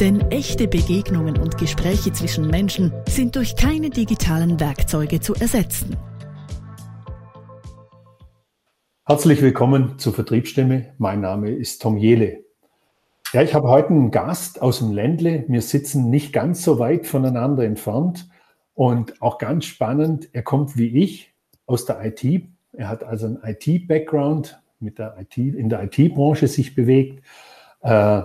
Denn 0.00 0.22
echte 0.32 0.66
Begegnungen 0.66 1.38
und 1.38 1.56
Gespräche 1.56 2.12
zwischen 2.12 2.48
Menschen 2.48 2.92
sind 3.08 3.36
durch 3.36 3.54
keine 3.54 3.90
digitalen 3.90 4.58
Werkzeuge 4.58 5.20
zu 5.20 5.34
ersetzen. 5.34 5.96
Herzlich 9.06 9.40
willkommen 9.40 9.96
zur 10.00 10.12
Vertriebsstimme. 10.12 10.94
Mein 10.98 11.20
Name 11.20 11.50
ist 11.50 11.80
Tom 11.80 11.96
Jele. 11.96 12.42
Ja, 13.32 13.42
ich 13.42 13.54
habe 13.54 13.68
heute 13.68 13.90
einen 13.90 14.10
Gast 14.10 14.60
aus 14.60 14.80
dem 14.80 14.90
Ländle. 14.90 15.44
Wir 15.46 15.62
sitzen 15.62 16.10
nicht 16.10 16.32
ganz 16.32 16.64
so 16.64 16.80
weit 16.80 17.06
voneinander 17.06 17.64
entfernt 17.64 18.28
und 18.74 19.22
auch 19.22 19.38
ganz 19.38 19.64
spannend, 19.66 20.28
er 20.32 20.42
kommt 20.42 20.76
wie 20.76 21.02
ich 21.04 21.32
aus 21.66 21.84
der 21.84 22.04
IT. 22.04 22.24
Er 22.72 22.88
hat 22.88 23.04
also 23.04 23.26
einen 23.26 23.40
IT-Background, 23.44 24.60
mit 24.80 24.98
der 24.98 25.16
IT, 25.20 25.36
in 25.36 25.68
der 25.68 25.84
IT-Branche 25.84 26.48
sich 26.48 26.74
bewegt. 26.74 27.24
Äh, 27.82 28.22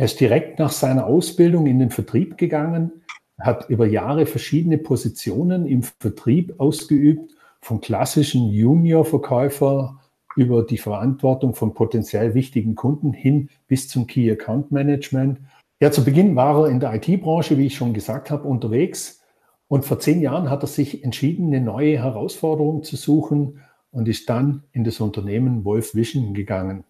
er 0.00 0.06
ist 0.06 0.18
direkt 0.18 0.58
nach 0.58 0.72
seiner 0.72 1.04
Ausbildung 1.04 1.66
in 1.66 1.78
den 1.78 1.90
Vertrieb 1.90 2.38
gegangen, 2.38 3.02
hat 3.38 3.68
über 3.68 3.86
Jahre 3.86 4.24
verschiedene 4.24 4.78
Positionen 4.78 5.66
im 5.66 5.82
Vertrieb 5.82 6.54
ausgeübt, 6.56 7.34
vom 7.60 7.82
klassischen 7.82 8.48
Junior-Verkäufer 8.48 10.00
über 10.36 10.62
die 10.62 10.78
Verantwortung 10.78 11.54
von 11.54 11.74
potenziell 11.74 12.32
wichtigen 12.32 12.76
Kunden 12.76 13.12
hin 13.12 13.50
bis 13.68 13.88
zum 13.88 14.06
Key 14.06 14.30
Account 14.30 14.72
Management. 14.72 15.38
Ja, 15.80 15.90
zu 15.90 16.02
Beginn 16.02 16.34
war 16.34 16.62
er 16.62 16.70
in 16.70 16.80
der 16.80 16.94
IT-Branche, 16.94 17.58
wie 17.58 17.66
ich 17.66 17.74
schon 17.74 17.92
gesagt 17.92 18.30
habe, 18.30 18.48
unterwegs. 18.48 19.20
Und 19.68 19.84
vor 19.84 19.98
zehn 19.98 20.22
Jahren 20.22 20.48
hat 20.48 20.64
er 20.64 20.68
sich 20.68 21.04
entschieden, 21.04 21.48
eine 21.48 21.62
neue 21.62 21.98
Herausforderung 21.98 22.84
zu 22.84 22.96
suchen 22.96 23.60
und 23.90 24.08
ist 24.08 24.30
dann 24.30 24.62
in 24.72 24.82
das 24.82 24.98
Unternehmen 24.98 25.66
Wolf 25.66 25.94
Vision 25.94 26.32
gegangen 26.32 26.84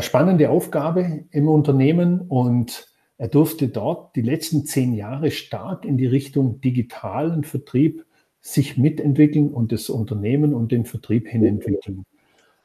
spannende 0.00 0.50
Aufgabe 0.50 1.24
im 1.30 1.48
Unternehmen 1.48 2.22
und 2.22 2.88
er 3.16 3.28
durfte 3.28 3.68
dort 3.68 4.16
die 4.16 4.22
letzten 4.22 4.64
zehn 4.66 4.94
Jahre 4.94 5.30
stark 5.30 5.84
in 5.84 5.96
die 5.96 6.06
Richtung 6.06 6.60
digitalen 6.60 7.44
Vertrieb 7.44 8.04
sich 8.40 8.76
mitentwickeln 8.76 9.52
und 9.52 9.72
das 9.72 9.88
Unternehmen 9.88 10.52
und 10.52 10.72
den 10.72 10.84
Vertrieb 10.84 11.28
hin 11.28 11.44
entwickeln. 11.44 12.04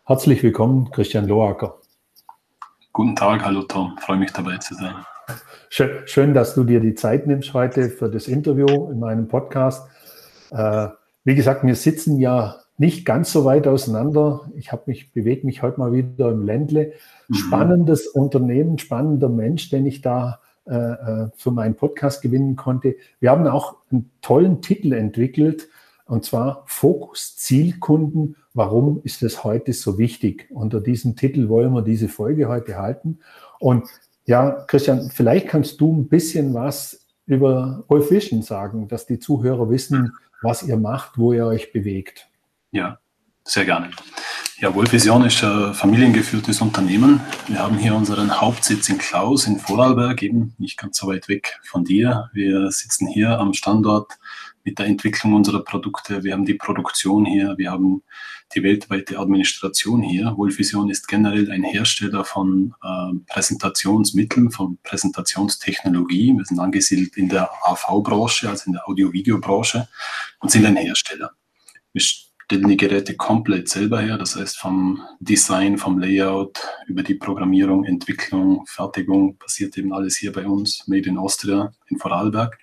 Herzlich 0.05 0.41
willkommen, 0.41 0.89
Christian 0.91 1.27
Loacker. 1.27 1.79
Guten 2.91 3.15
Tag, 3.15 3.45
hallo 3.45 3.63
Tom, 3.63 3.97
freue 3.99 4.17
mich 4.17 4.31
dabei 4.31 4.57
zu 4.57 4.73
sein. 4.73 4.95
Schön, 5.69 6.07
schön, 6.07 6.33
dass 6.33 6.55
du 6.55 6.63
dir 6.63 6.79
die 6.79 6.95
Zeit 6.95 7.27
nimmst 7.27 7.53
heute 7.53 7.89
für 7.89 8.09
das 8.09 8.27
Interview 8.27 8.89
in 8.91 8.99
meinem 8.99 9.27
Podcast. 9.27 9.87
Äh, 10.51 10.87
wie 11.23 11.35
gesagt, 11.35 11.63
wir 11.63 11.75
sitzen 11.75 12.17
ja 12.17 12.55
nicht 12.79 13.05
ganz 13.05 13.31
so 13.31 13.43
weit 13.43 13.67
auseinander. 13.67 14.49
Ich 14.55 14.71
habe 14.71 14.83
mich, 14.85 15.11
bewege 15.11 15.45
mich 15.45 15.61
heute 15.61 15.79
mal 15.79 15.91
wieder 15.91 16.31
im 16.31 16.45
Ländle. 16.45 16.93
Mhm. 17.27 17.33
Spannendes 17.35 18.07
Unternehmen, 18.07 18.79
spannender 18.79 19.27
Mensch, 19.27 19.69
den 19.69 19.85
ich 19.85 20.01
da 20.01 20.39
äh, 20.65 20.75
äh, 20.75 21.27
für 21.35 21.51
meinen 21.51 21.75
Podcast 21.75 22.21
gewinnen 22.21 22.55
konnte. 22.55 22.95
Wir 23.19 23.31
haben 23.31 23.45
auch 23.47 23.75
einen 23.91 24.09
tollen 24.21 24.61
Titel 24.61 24.93
entwickelt, 24.93 25.67
und 26.05 26.23
zwar 26.23 26.63
Fokus 26.67 27.35
Zielkunden. 27.35 28.37
Warum 28.53 29.01
ist 29.03 29.23
das 29.23 29.43
heute 29.43 29.73
so 29.73 29.97
wichtig? 29.97 30.47
Unter 30.49 30.79
diesem 30.79 31.17
Titel 31.17 31.49
wollen 31.49 31.73
wir 31.73 31.81
diese 31.81 32.07
Folge 32.07 32.47
heute 32.47 32.77
halten. 32.77 33.19
Und 33.59 33.89
ja, 34.25 34.51
Christian, 34.67 35.11
vielleicht 35.11 35.49
kannst 35.49 35.81
du 35.81 35.93
ein 35.93 36.07
bisschen 36.07 36.53
was 36.53 37.05
über 37.25 37.83
Wolf 37.89 38.09
Vision 38.09 38.41
sagen, 38.41 38.87
dass 38.87 39.05
die 39.05 39.19
Zuhörer 39.19 39.69
wissen, 39.69 40.13
was 40.41 40.63
ihr 40.63 40.77
macht, 40.77 41.17
wo 41.17 41.33
ihr 41.33 41.45
euch 41.45 41.73
bewegt. 41.73 42.28
Ja, 42.71 42.99
sehr 43.43 43.65
gerne. 43.65 43.89
Ja, 44.59 44.75
Wohlvision 44.75 45.25
ist 45.25 45.43
ein 45.43 45.73
familiengeführtes 45.73 46.61
Unternehmen. 46.61 47.21
Wir 47.47 47.59
haben 47.59 47.77
hier 47.77 47.95
unseren 47.95 48.41
Hauptsitz 48.41 48.89
in 48.89 48.97
Klaus 48.97 49.47
in 49.47 49.57
Vorarlberg, 49.57 50.21
eben 50.21 50.53
nicht 50.57 50.77
ganz 50.77 50.97
so 50.97 51.07
weit 51.07 51.29
weg 51.29 51.59
von 51.63 51.83
dir. 51.83 52.29
Wir 52.33 52.69
sitzen 52.69 53.07
hier 53.07 53.39
am 53.39 53.53
Standort 53.53 54.19
mit 54.63 54.77
der 54.77 54.85
Entwicklung 54.85 55.33
unserer 55.33 55.63
Produkte. 55.63 56.23
Wir 56.23 56.33
haben 56.33 56.45
die 56.45 56.53
Produktion 56.53 57.25
hier, 57.25 57.57
wir 57.57 57.71
haben 57.71 58.03
die 58.53 58.61
weltweite 58.61 59.17
Administration 59.17 60.01
hier. 60.03 60.35
Wohlvision 60.35 60.89
ist 60.89 61.07
generell 61.07 61.49
ein 61.51 61.63
Hersteller 61.63 62.23
von 62.25 62.75
äh, 62.83 63.17
Präsentationsmitteln, 63.27 64.51
von 64.51 64.77
Präsentationstechnologie. 64.83 66.35
Wir 66.35 66.45
sind 66.45 66.59
angesiedelt 66.59 67.17
in 67.17 67.29
der 67.29 67.49
AV-Branche, 67.63 68.49
also 68.49 68.65
in 68.67 68.73
der 68.73 68.87
Audio-Video-Branche 68.87 69.87
und 70.39 70.51
sind 70.51 70.65
ein 70.65 70.75
Hersteller. 70.75 71.31
Wir 71.93 72.01
stellen 72.49 72.67
die 72.67 72.77
Geräte 72.77 73.15
komplett 73.15 73.69
selber 73.69 74.01
her. 74.01 74.17
Das 74.17 74.35
heißt, 74.35 74.57
vom 74.57 75.03
Design, 75.19 75.77
vom 75.77 75.99
Layout 75.99 76.59
über 76.87 77.03
die 77.03 77.13
Programmierung, 77.13 77.85
Entwicklung, 77.85 78.65
Fertigung 78.65 79.37
passiert 79.37 79.77
eben 79.77 79.93
alles 79.93 80.17
hier 80.17 80.31
bei 80.31 80.47
uns, 80.47 80.87
Made 80.87 81.07
in 81.07 81.19
Austria, 81.19 81.71
in 81.89 81.99
Vorarlberg. 81.99 82.57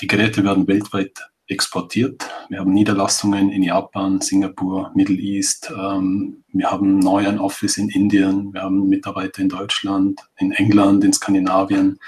Die 0.00 0.08
Geräte 0.08 0.42
werden 0.42 0.66
weltweit 0.66 1.16
exportiert. 1.46 2.28
Wir 2.48 2.58
haben 2.58 2.72
Niederlassungen 2.72 3.52
in 3.52 3.62
Japan, 3.62 4.20
Singapur, 4.20 4.90
Middle 4.96 5.16
East. 5.18 5.70
Ähm, 5.70 6.42
wir 6.52 6.72
haben 6.72 6.98
neu 6.98 7.28
ein 7.28 7.38
Office 7.38 7.76
in 7.76 7.90
Indien. 7.90 8.52
Wir 8.52 8.62
haben 8.62 8.88
Mitarbeiter 8.88 9.40
in 9.40 9.48
Deutschland, 9.48 10.20
in 10.38 10.50
England, 10.50 11.04
in 11.04 11.12
Skandinavien 11.12 12.00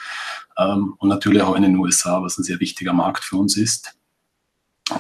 ähm, 0.59 0.95
und 0.99 1.11
natürlich 1.11 1.43
auch 1.43 1.55
in 1.55 1.63
den 1.63 1.77
USA, 1.77 2.21
was 2.23 2.39
ein 2.39 2.45
sehr 2.45 2.59
wichtiger 2.59 2.93
Markt 2.93 3.23
für 3.23 3.37
uns 3.37 3.57
ist. 3.57 3.95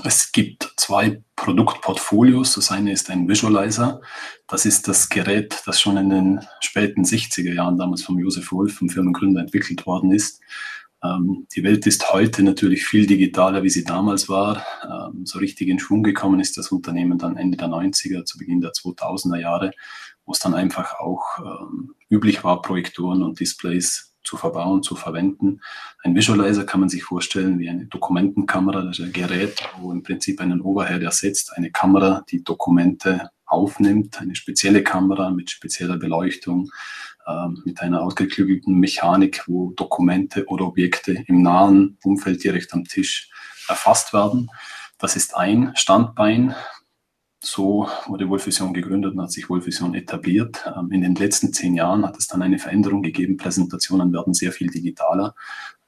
Es 0.03 0.33
gibt 0.33 0.73
zwei 0.77 1.23
Produktportfolios. 1.37 2.55
Das 2.55 2.71
eine 2.71 2.93
ist 2.93 3.11
ein 3.11 3.29
Visualizer. 3.29 4.01
Das 4.47 4.65
ist 4.65 4.89
das 4.89 5.11
Gerät, 5.11 5.63
das 5.67 5.81
schon 5.81 5.99
in 5.99 6.09
den 6.09 6.41
späten 6.61 7.05
60er 7.05 7.53
Jahren 7.53 7.77
damals 7.77 8.03
vom 8.03 8.19
Josef 8.19 8.51
Wolf, 8.53 8.77
vom 8.77 8.89
Firmengründer, 8.89 9.43
entwickelt 9.43 9.85
worden 9.85 10.11
ist. 10.11 10.41
Ähm, 11.03 11.47
die 11.55 11.63
Welt 11.63 11.87
ist 11.87 12.13
heute 12.13 12.43
natürlich 12.43 12.85
viel 12.85 13.07
digitaler, 13.07 13.63
wie 13.63 13.71
sie 13.71 13.85
damals 13.85 14.29
war. 14.31 14.65
Ähm, 14.85 15.27
so 15.27 15.39
richtig 15.39 15.69
in 15.69 15.79
Schwung 15.79 16.03
gekommen 16.03 16.41
ist 16.41 16.57
das 16.57 16.73
Unternehmen 16.73 17.19
dann 17.19 17.37
Ende 17.37 17.59
der 17.59 17.69
90er, 17.69 18.25
zu 18.25 18.39
Beginn 18.39 18.63
der 18.63 18.73
2000er 18.73 19.39
Jahre, 19.39 19.73
wo 20.25 20.33
es 20.33 20.39
dann 20.39 20.55
einfach 20.55 20.99
auch 20.99 21.39
ähm, 21.41 21.95
üblich 22.09 22.43
war, 22.43 22.63
Projektoren 22.63 23.23
und 23.23 23.39
Displays 23.39 24.14
zu 24.25 24.37
verbauen, 24.37 24.83
zu 24.83 24.97
verwenden. 24.97 25.61
Ein 26.03 26.15
Visualizer 26.15 26.65
kann 26.65 26.81
man 26.81 26.89
sich 26.89 27.05
vorstellen 27.05 27.59
wie 27.59 27.69
eine 27.69 27.87
Dokumentenkamera, 27.87 28.83
das 28.83 28.99
ist 28.99 29.05
ein 29.05 29.13
Gerät, 29.13 29.63
wo 29.79 29.93
im 29.93 30.03
Prinzip 30.03 30.41
einen 30.41 30.61
Overhead 30.61 31.03
ersetzt, 31.03 31.53
eine 31.57 31.71
Kamera, 31.71 32.25
die 32.31 32.43
Dokumente 32.43 33.31
aufnimmt, 33.47 34.21
eine 34.21 34.35
spezielle 34.35 34.83
Kamera 34.83 35.31
mit 35.31 35.51
spezieller 35.51 35.97
Beleuchtung, 35.99 36.71
äh, 37.27 37.49
mit 37.65 37.81
einer 37.81 38.03
ausgeklügelten 38.03 38.79
Mechanik, 38.79 39.45
wo 39.47 39.73
Dokumente 39.73 40.47
oder 40.47 40.67
Objekte 40.67 41.25
im 41.27 41.43
nahen 41.43 41.99
Umfeld 42.03 42.43
direkt 42.43 42.73
am 42.73 42.85
Tisch 42.85 43.31
erfasst 43.69 44.13
werden. 44.13 44.51
Das 44.99 45.17
ist 45.17 45.37
ein 45.37 45.73
Standbein 45.75 46.55
so 47.45 47.89
wurde 48.07 48.29
Wolfvision 48.29 48.73
gegründet 48.73 49.15
und 49.15 49.23
hat 49.23 49.33
sich 49.33 49.49
Wolfvision 49.49 49.95
etabliert. 49.95 50.65
Ähm, 50.77 50.91
in 50.93 51.03
den 51.03 51.15
letzten 51.15 51.53
zehn 51.53 51.75
Jahren 51.75 52.05
hat 52.05 52.17
es 52.17 52.27
dann 52.27 52.43
eine 52.43 52.59
Veränderung 52.59 53.03
gegeben. 53.03 53.37
Präsentationen 53.37 54.13
werden 54.13 54.35
sehr 54.35 54.53
viel 54.53 54.69
digitaler. 54.69 55.35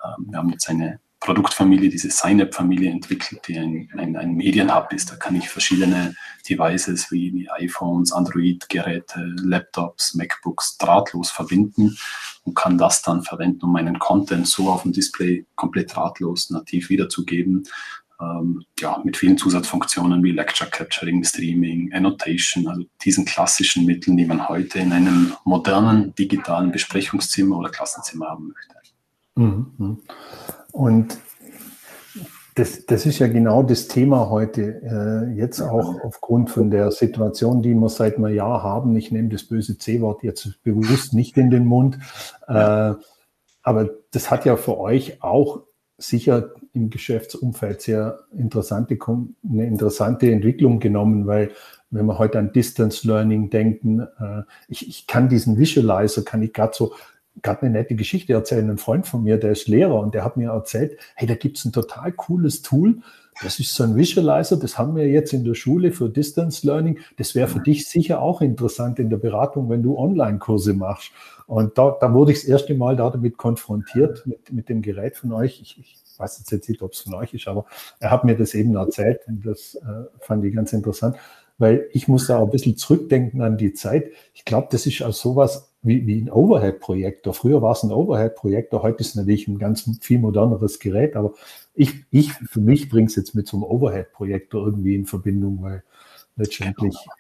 Ähm, 0.05 0.27
wir 0.31 0.39
haben 0.39 0.51
jetzt 0.51 0.69
eine 0.69 1.01
Produktfamilie, 1.21 1.89
diese 1.89 2.11
Sign-Up-Familie 2.11 2.91
entwickelt, 2.91 3.41
die 3.49 3.59
ein, 3.59 3.89
ein, 3.97 4.17
ein, 4.17 4.35
Medienhub 4.35 4.93
ist. 4.93 5.11
Da 5.11 5.17
kann 5.17 5.35
ich 5.35 5.49
verschiedene 5.49 6.15
Devices 6.49 7.11
wie, 7.11 7.33
wie 7.33 7.51
iPhones, 7.51 8.13
Android-Geräte, 8.13 9.35
Laptops, 9.43 10.15
MacBooks 10.15 10.77
drahtlos 10.77 11.31
verbinden 11.31 11.97
und 12.45 12.55
kann 12.55 12.77
das 12.79 13.03
dann 13.03 13.23
verwenden, 13.23 13.65
um 13.65 13.73
meinen 13.73 13.99
Content 13.99 14.47
so 14.47 14.69
auf 14.69 14.83
dem 14.83 14.93
Display 14.93 15.47
komplett 15.57 15.97
drahtlos 15.97 16.51
nativ 16.51 16.91
wiederzugeben 16.91 17.65
ähm, 18.21 18.63
ja, 18.79 19.01
mit 19.05 19.17
vielen 19.17 19.37
Zusatzfunktionen 19.37 20.23
wie 20.23 20.33
Lecture 20.33 20.71
Capturing, 20.71 21.23
Streaming, 21.25 21.93
Annotation, 21.93 22.67
also 22.67 22.83
diesen 23.05 23.25
klassischen 23.25 23.85
Mitteln, 23.85 24.17
die 24.17 24.25
man 24.25 24.49
heute 24.49 24.79
in 24.79 24.93
einem 24.93 25.33
modernen 25.45 26.15
digitalen 26.15 26.73
Besprechungszimmer 26.73 27.59
oder 27.59 27.71
Klassenzimmer 27.71 28.29
haben 28.29 28.49
möchte. 28.49 28.77
Mhm. 29.37 29.99
Und 30.73 31.19
das, 32.55 32.87
das 32.87 33.05
ist 33.05 33.19
ja 33.19 33.29
genau 33.29 33.63
das 33.63 33.87
Thema 33.87 34.31
heute, 34.31 34.81
äh, 34.83 35.39
jetzt 35.39 35.61
auch 35.61 36.03
aufgrund 36.03 36.51
von 36.51 36.71
der 36.71 36.91
Situation, 36.91 37.63
die 37.63 37.75
wir 37.75 37.91
seit 37.91 38.17
einem 38.17 38.35
Jahr 38.35 38.63
haben. 38.63 38.97
Ich 38.97 39.13
nehme 39.13 39.29
das 39.29 39.45
böse 39.45 39.77
C-Wort 39.77 40.23
jetzt 40.23 40.63
bewusst 40.63 41.13
nicht 41.13 41.37
in 41.37 41.51
den 41.51 41.67
Mund. 41.67 41.99
Äh, 42.49 42.95
aber 43.63 43.91
das 44.11 44.31
hat 44.31 44.47
ja 44.47 44.57
für 44.57 44.79
euch 44.79 45.23
auch 45.23 45.65
sicher 45.99 46.51
im 46.73 46.91
Geschäftsumfeld 46.91 47.81
sehr 47.81 48.21
interessante, 48.37 48.99
eine 49.49 49.67
interessante 49.67 50.31
Entwicklung 50.31 50.79
genommen, 50.79 51.27
weil 51.27 51.53
wenn 51.91 52.07
wir 52.07 52.19
heute 52.19 52.39
an 52.39 52.53
Distance 52.53 53.07
Learning 53.07 53.49
denken, 53.51 54.01
äh, 54.01 54.43
ich, 54.69 54.89
ich 54.89 55.07
kann 55.07 55.29
diesen 55.29 55.59
Visualizer, 55.59 56.25
kann 56.25 56.43
ich 56.43 56.53
gerade 56.53 56.75
so 56.75 56.93
gerade 57.43 57.63
eine 57.63 57.71
nette 57.71 57.95
Geschichte 57.95 58.33
erzählen. 58.33 58.71
Ein 58.71 58.79
Freund 58.79 59.07
von 59.07 59.23
mir, 59.23 59.37
der 59.37 59.53
ist 59.53 59.69
Lehrer 59.69 60.01
und 60.01 60.15
der 60.15 60.25
hat 60.25 60.37
mir 60.37 60.51
erzählt, 60.51 60.99
hey, 61.15 61.27
da 61.27 61.35
gibt's 61.35 61.65
ein 61.65 61.73
total 61.73 62.13
cooles 62.13 62.63
Tool. 62.63 62.99
Das 63.43 63.59
ist 63.59 63.75
so 63.75 63.85
ein 63.85 63.97
Visualizer, 63.97 64.57
das 64.57 64.79
haben 64.79 64.97
wir 64.97 65.07
jetzt 65.09 65.33
in 65.33 65.45
der 65.45 65.55
Schule 65.55 65.93
für 65.93 66.09
Distance 66.09 66.67
Learning. 66.67 66.99
Das 67.19 67.35
wäre 67.35 67.49
für 67.49 67.61
dich 67.61 67.87
sicher 67.87 68.23
auch 68.23 68.41
interessant 68.41 68.99
in 68.99 69.11
der 69.11 69.19
Beratung, 69.19 69.69
wenn 69.69 69.83
du 69.83 69.99
Online-Kurse 69.99 70.73
machst. 70.73 71.11
Und 71.47 71.77
da, 71.77 71.97
da 72.01 72.13
wurde 72.13 72.33
ich 72.33 72.41
das 72.41 72.49
erste 72.49 72.75
Mal 72.75 72.97
damit 72.97 73.37
konfrontiert, 73.37 74.27
mit, 74.27 74.53
mit 74.53 74.69
dem 74.69 74.83
Gerät 74.83 75.17
von 75.17 75.33
euch. 75.33 75.61
Ich, 75.61 75.79
ich 75.79 75.97
weiß 76.19 76.39
jetzt 76.51 76.69
nicht, 76.69 76.83
ob 76.83 76.93
es 76.93 77.01
von 77.01 77.15
euch 77.15 77.35
ist, 77.35 77.47
aber 77.47 77.67
er 78.01 78.11
hat 78.11 78.25
mir 78.25 78.37
das 78.37 78.55
eben 78.55 78.75
erzählt 78.75 79.21
und 79.27 79.45
das 79.45 79.75
äh, 79.75 80.05
fand 80.21 80.45
ich 80.45 80.55
ganz 80.55 80.73
interessant, 80.73 81.17
weil 81.59 81.89
ich 81.93 82.09
muss 82.09 82.27
da 82.27 82.39
auch 82.39 82.45
ein 82.45 82.51
bisschen 82.51 82.77
zurückdenken 82.77 83.43
an 83.43 83.59
die 83.59 83.75
Zeit. 83.75 84.11
Ich 84.35 84.45
glaube, 84.45 84.69
das 84.71 84.87
ist 84.87 85.03
auch 85.03 85.13
sowas 85.13 85.73
wie, 85.83 86.07
wie 86.07 86.21
ein 86.21 86.31
Overhead-Projektor. 86.31 87.35
Früher 87.35 87.63
war 87.63 87.73
es 87.73 87.83
ein 87.83 87.93
Overhead-Projektor, 87.93 88.83
heute 88.83 89.01
ist 89.01 89.11
es 89.11 89.15
natürlich 89.15 89.47
ein 89.47 89.59
ganz 89.59 89.89
viel 90.01 90.19
moderneres 90.19 90.79
Gerät, 90.79 91.17
aber 91.17 91.35
ich, 91.77 92.05
ich 92.11 92.33
für 92.33 92.61
mich 92.61 92.89
bringe 92.89 93.07
es 93.07 93.17
jetzt 93.17 93.35
mit 93.35 93.47
so 93.47 93.59
einem 93.59 93.65
Overhead-Projektor 93.65 94.67
irgendwie 94.67 94.95
in 94.95 95.07
Verbindung, 95.07 95.63
weil 95.63 95.85
letztendlich. 96.37 96.95
Genau. 96.95 97.15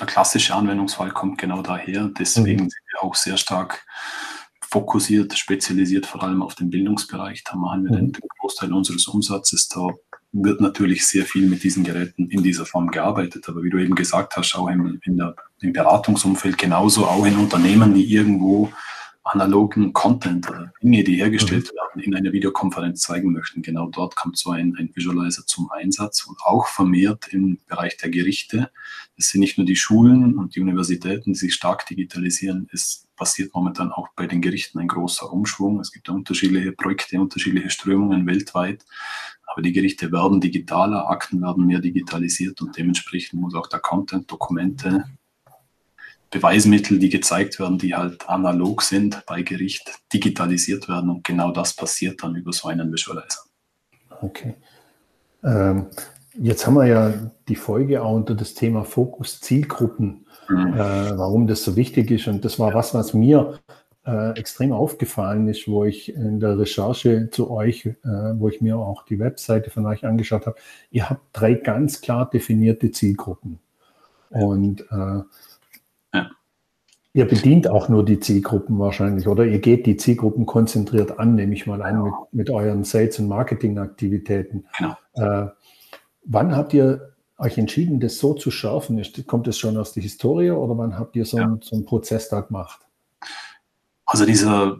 Der 0.00 0.06
klassische 0.08 0.54
Anwendungsfall 0.56 1.12
kommt 1.12 1.38
genau 1.38 1.62
daher. 1.62 2.10
Deswegen 2.18 2.64
mhm. 2.64 2.70
sind 2.70 2.82
wir 2.92 3.04
auch 3.04 3.14
sehr 3.14 3.36
stark 3.36 3.86
fokussiert, 4.60 5.38
spezialisiert 5.38 6.04
vor 6.04 6.24
allem 6.24 6.42
auf 6.42 6.56
den 6.56 6.68
Bildungsbereich. 6.68 7.44
Da 7.44 7.54
machen 7.54 7.84
wir 7.84 7.92
mhm. 7.92 8.12
den 8.12 8.28
Großteil 8.40 8.72
unseres 8.72 9.06
Umsatzes. 9.06 9.68
Da 9.68 9.90
wird 10.32 10.60
natürlich 10.60 11.06
sehr 11.06 11.24
viel 11.24 11.48
mit 11.48 11.62
diesen 11.62 11.84
Geräten 11.84 12.28
in 12.28 12.42
dieser 12.42 12.66
Form 12.66 12.90
gearbeitet. 12.90 13.48
Aber 13.48 13.62
wie 13.62 13.70
du 13.70 13.78
eben 13.78 13.94
gesagt 13.94 14.36
hast, 14.36 14.56
auch 14.56 14.68
im, 14.68 15.00
der, 15.06 15.36
im 15.60 15.72
Beratungsumfeld 15.72 16.58
genauso, 16.58 17.06
auch 17.06 17.24
in 17.24 17.36
Unternehmen, 17.36 17.94
die 17.94 18.12
irgendwo 18.12 18.72
analogen 19.24 19.92
Content 19.94 20.48
oder 20.48 20.72
Dinge, 20.82 21.02
die 21.02 21.16
hergestellt 21.16 21.70
mhm. 21.72 21.76
werden, 21.76 22.02
in 22.02 22.14
einer 22.14 22.32
Videokonferenz 22.32 23.00
zeigen 23.00 23.32
möchten. 23.32 23.62
Genau 23.62 23.88
dort 23.88 24.16
kommt 24.16 24.36
so 24.36 24.50
ein, 24.50 24.76
ein 24.78 24.90
Visualizer 24.94 25.46
zum 25.46 25.70
Einsatz 25.70 26.26
und 26.26 26.38
auch 26.44 26.66
vermehrt 26.66 27.28
im 27.28 27.58
Bereich 27.66 27.96
der 27.96 28.10
Gerichte. 28.10 28.70
Es 29.16 29.28
sind 29.28 29.40
nicht 29.40 29.56
nur 29.56 29.66
die 29.66 29.76
Schulen 29.76 30.36
und 30.36 30.54
die 30.54 30.60
Universitäten, 30.60 31.32
die 31.32 31.38
sich 31.38 31.54
stark 31.54 31.86
digitalisieren. 31.86 32.68
Es 32.72 33.08
passiert 33.16 33.54
momentan 33.54 33.92
auch 33.92 34.08
bei 34.14 34.26
den 34.26 34.42
Gerichten 34.42 34.78
ein 34.78 34.88
großer 34.88 35.32
Umschwung. 35.32 35.80
Es 35.80 35.92
gibt 35.92 36.08
unterschiedliche 36.08 36.72
Projekte, 36.72 37.18
unterschiedliche 37.18 37.70
Strömungen 37.70 38.26
weltweit. 38.26 38.84
Aber 39.46 39.62
die 39.62 39.72
Gerichte 39.72 40.12
werden 40.12 40.40
digitaler, 40.40 41.08
Akten 41.08 41.40
werden 41.40 41.66
mehr 41.66 41.78
digitalisiert 41.78 42.60
und 42.60 42.76
dementsprechend 42.76 43.40
muss 43.40 43.54
auch 43.54 43.68
der 43.68 43.78
Content, 43.80 44.30
Dokumente, 44.30 45.04
Beweismittel, 46.34 46.98
die 46.98 47.10
gezeigt 47.10 47.60
werden, 47.60 47.78
die 47.78 47.94
halt 47.94 48.28
analog 48.28 48.82
sind 48.82 49.22
bei 49.24 49.42
Gericht, 49.42 50.00
digitalisiert 50.12 50.88
werden 50.88 51.08
und 51.08 51.22
genau 51.22 51.52
das 51.52 51.74
passiert 51.74 52.22
dann 52.22 52.34
über 52.34 52.52
so 52.52 52.66
einen 52.66 52.92
Visualizer. 52.92 53.42
Okay. 54.20 54.54
Ähm, 55.44 55.86
jetzt 56.34 56.66
haben 56.66 56.74
wir 56.74 56.86
ja 56.86 57.14
die 57.48 57.54
Folge 57.54 58.02
auch 58.02 58.14
unter 58.14 58.34
das 58.34 58.54
Thema 58.54 58.84
Fokus 58.84 59.40
Zielgruppen, 59.40 60.26
mhm. 60.48 60.74
äh, 60.74 61.16
warum 61.16 61.46
das 61.46 61.62
so 61.62 61.76
wichtig 61.76 62.10
ist. 62.10 62.26
Und 62.26 62.44
das 62.44 62.58
war 62.58 62.74
was, 62.74 62.94
was 62.94 63.14
mir 63.14 63.60
äh, 64.04 64.36
extrem 64.36 64.72
aufgefallen 64.72 65.46
ist, 65.46 65.68
wo 65.68 65.84
ich 65.84 66.12
in 66.12 66.40
der 66.40 66.58
Recherche 66.58 67.30
zu 67.30 67.48
euch, 67.48 67.86
äh, 67.86 67.92
wo 68.02 68.48
ich 68.48 68.60
mir 68.60 68.76
auch 68.76 69.04
die 69.04 69.20
Webseite 69.20 69.70
von 69.70 69.86
euch 69.86 70.04
angeschaut 70.04 70.46
habe. 70.46 70.56
Ihr 70.90 71.08
habt 71.08 71.22
drei 71.32 71.54
ganz 71.54 72.00
klar 72.00 72.28
definierte 72.28 72.90
Zielgruppen. 72.90 73.60
Und 74.30 74.80
äh, 74.90 75.22
Ihr 77.16 77.26
bedient 77.26 77.70
auch 77.70 77.88
nur 77.88 78.04
die 78.04 78.18
Zielgruppen 78.18 78.76
wahrscheinlich 78.80 79.28
oder 79.28 79.44
ihr 79.46 79.60
geht 79.60 79.86
die 79.86 79.96
Zielgruppen 79.96 80.46
konzentriert 80.46 81.20
an, 81.20 81.36
nehme 81.36 81.54
ich 81.54 81.64
mal 81.64 81.80
an, 81.80 82.02
mit, 82.02 82.14
mit 82.32 82.50
euren 82.50 82.82
Sales- 82.82 83.20
und 83.20 83.28
Marketing-Aktivitäten. 83.28 84.66
Genau. 84.76 84.96
Äh, 85.14 85.46
wann 86.24 86.56
habt 86.56 86.74
ihr 86.74 87.14
euch 87.38 87.56
entschieden, 87.56 88.00
das 88.00 88.18
so 88.18 88.34
zu 88.34 88.50
schärfen? 88.50 89.00
Kommt 89.28 89.46
das 89.46 89.56
schon 89.58 89.76
aus 89.76 89.92
der 89.92 90.02
Historie 90.02 90.50
oder 90.50 90.76
wann 90.76 90.98
habt 90.98 91.14
ihr 91.14 91.24
so, 91.24 91.38
ja. 91.38 91.44
einen, 91.44 91.60
so 91.62 91.76
einen 91.76 91.84
Prozess 91.84 92.28
da 92.28 92.40
gemacht? 92.40 92.80
Also 94.06 94.26
dieser 94.26 94.78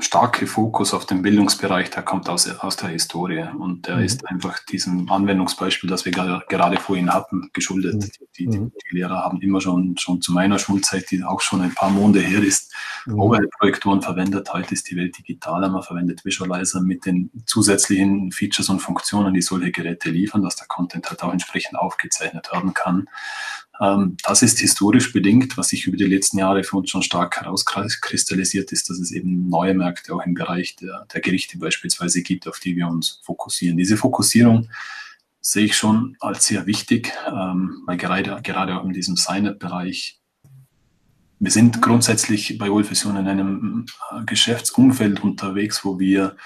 starke 0.00 0.46
Fokus 0.46 0.94
auf 0.94 1.06
den 1.06 1.22
Bildungsbereich, 1.22 1.90
der 1.90 2.02
kommt 2.02 2.28
aus, 2.28 2.48
aus 2.48 2.76
der 2.76 2.90
Historie 2.90 3.44
und 3.58 3.86
der 3.86 3.96
mhm. 3.96 4.04
ist 4.04 4.26
einfach 4.28 4.58
diesem 4.64 5.10
Anwendungsbeispiel, 5.10 5.88
das 5.88 6.04
wir 6.04 6.12
gerade 6.12 6.76
vorhin 6.78 7.12
hatten, 7.12 7.50
geschuldet. 7.52 7.94
Mhm. 7.94 8.00
Die, 8.38 8.46
die, 8.46 8.58
mhm. 8.58 8.72
die, 8.72 8.96
Lehrer 8.96 9.22
haben 9.24 9.40
immer 9.40 9.60
schon, 9.60 9.96
schon 9.96 10.20
zu 10.20 10.32
meiner 10.32 10.58
Schulzeit, 10.58 11.10
die 11.10 11.22
auch 11.22 11.40
schon 11.40 11.60
ein 11.60 11.74
paar 11.74 11.90
Monate 11.90 12.20
her 12.20 12.42
ist, 12.42 12.72
mhm. 13.06 13.20
Overhead-Projektoren 13.20 14.02
verwendet. 14.02 14.52
Heute 14.52 14.74
ist 14.74 14.90
die 14.90 14.96
Welt 14.96 15.16
digitaler, 15.18 15.68
man 15.68 15.82
verwendet 15.82 16.24
Visualizer 16.24 16.80
mit 16.80 17.06
den 17.06 17.30
zusätzlichen 17.46 18.32
Features 18.32 18.68
und 18.68 18.80
Funktionen, 18.80 19.34
die 19.34 19.42
solche 19.42 19.70
Geräte 19.70 20.10
liefern, 20.10 20.42
dass 20.42 20.56
der 20.56 20.66
Content 20.66 21.08
halt 21.10 21.22
auch 21.22 21.32
entsprechend 21.32 21.78
aufgezeichnet 21.78 22.50
werden 22.52 22.74
kann. 22.74 23.08
Ähm, 23.80 24.16
das 24.22 24.42
ist 24.42 24.58
historisch 24.58 25.12
bedingt, 25.12 25.56
was 25.56 25.68
sich 25.68 25.86
über 25.86 25.96
die 25.96 26.04
letzten 26.04 26.38
Jahre 26.38 26.62
für 26.64 26.76
uns 26.76 26.90
schon 26.90 27.02
stark 27.02 27.40
herauskristallisiert 27.40 28.72
ist, 28.72 28.90
dass 28.90 28.98
es 28.98 29.10
eben 29.10 29.48
neue 29.48 29.74
Märkte 29.74 30.14
auch 30.14 30.24
im 30.24 30.34
Bereich 30.34 30.76
der, 30.76 31.06
der 31.12 31.20
Gerichte 31.20 31.58
beispielsweise 31.58 32.22
gibt, 32.22 32.46
auf 32.46 32.60
die 32.60 32.76
wir 32.76 32.86
uns 32.86 33.20
fokussieren. 33.22 33.78
Diese 33.78 33.96
Fokussierung 33.96 34.68
sehe 35.40 35.64
ich 35.64 35.76
schon 35.76 36.16
als 36.20 36.46
sehr 36.46 36.66
wichtig, 36.66 37.12
ähm, 37.26 37.82
weil 37.86 37.96
gerade, 37.96 38.40
gerade 38.42 38.78
auch 38.78 38.84
in 38.84 38.92
diesem 38.92 39.16
Sign-Up-Bereich 39.16 40.19
wir 41.40 41.50
sind 41.50 41.80
grundsätzlich 41.80 42.58
bei 42.58 42.70
Wohlvision 42.70 43.16
in 43.16 43.26
einem 43.26 43.86
äh, 44.10 44.22
Geschäftsumfeld 44.24 45.24
unterwegs, 45.24 45.84
wo 45.84 45.98
wir 45.98 46.36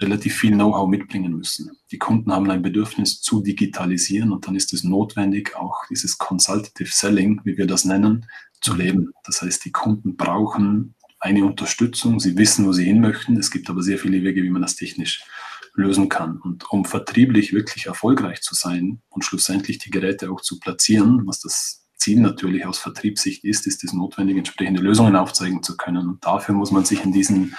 relativ 0.00 0.36
viel 0.36 0.52
Know-how 0.52 0.86
mitbringen 0.86 1.34
müssen. 1.34 1.70
Die 1.90 1.98
Kunden 1.98 2.30
haben 2.30 2.50
ein 2.50 2.60
Bedürfnis 2.60 3.22
zu 3.22 3.42
digitalisieren 3.42 4.32
und 4.32 4.46
dann 4.46 4.54
ist 4.54 4.74
es 4.74 4.84
notwendig, 4.84 5.56
auch 5.56 5.86
dieses 5.88 6.18
Consultative 6.18 6.90
Selling, 6.90 7.40
wie 7.44 7.56
wir 7.56 7.66
das 7.66 7.86
nennen, 7.86 8.26
zu 8.60 8.74
leben. 8.74 9.12
Das 9.24 9.40
heißt, 9.40 9.64
die 9.64 9.72
Kunden 9.72 10.16
brauchen 10.16 10.94
eine 11.20 11.44
Unterstützung, 11.46 12.20
sie 12.20 12.36
wissen, 12.36 12.66
wo 12.66 12.72
sie 12.72 12.84
hin 12.84 13.00
möchten. 13.00 13.38
Es 13.38 13.50
gibt 13.50 13.70
aber 13.70 13.82
sehr 13.82 13.98
viele 13.98 14.22
Wege, 14.22 14.42
wie 14.42 14.50
man 14.50 14.60
das 14.60 14.76
technisch 14.76 15.24
lösen 15.72 16.10
kann. 16.10 16.36
Und 16.36 16.70
um 16.70 16.84
vertrieblich 16.84 17.54
wirklich 17.54 17.86
erfolgreich 17.86 18.42
zu 18.42 18.54
sein 18.54 19.00
und 19.08 19.24
schlussendlich 19.24 19.78
die 19.78 19.90
Geräte 19.90 20.30
auch 20.30 20.42
zu 20.42 20.60
platzieren, 20.60 21.22
was 21.24 21.40
das 21.40 21.83
Ziel 21.96 22.20
natürlich 22.20 22.66
aus 22.66 22.78
Vertriebssicht 22.78 23.44
ist, 23.44 23.66
ist 23.66 23.84
es 23.84 23.92
notwendig, 23.92 24.36
entsprechende 24.36 24.82
Lösungen 24.82 25.16
aufzeigen 25.16 25.62
zu 25.62 25.76
können. 25.76 26.08
Und 26.08 26.24
dafür 26.24 26.54
muss 26.54 26.70
man 26.70 26.84
sich 26.84 27.04
in 27.04 27.12
diesen 27.12 27.54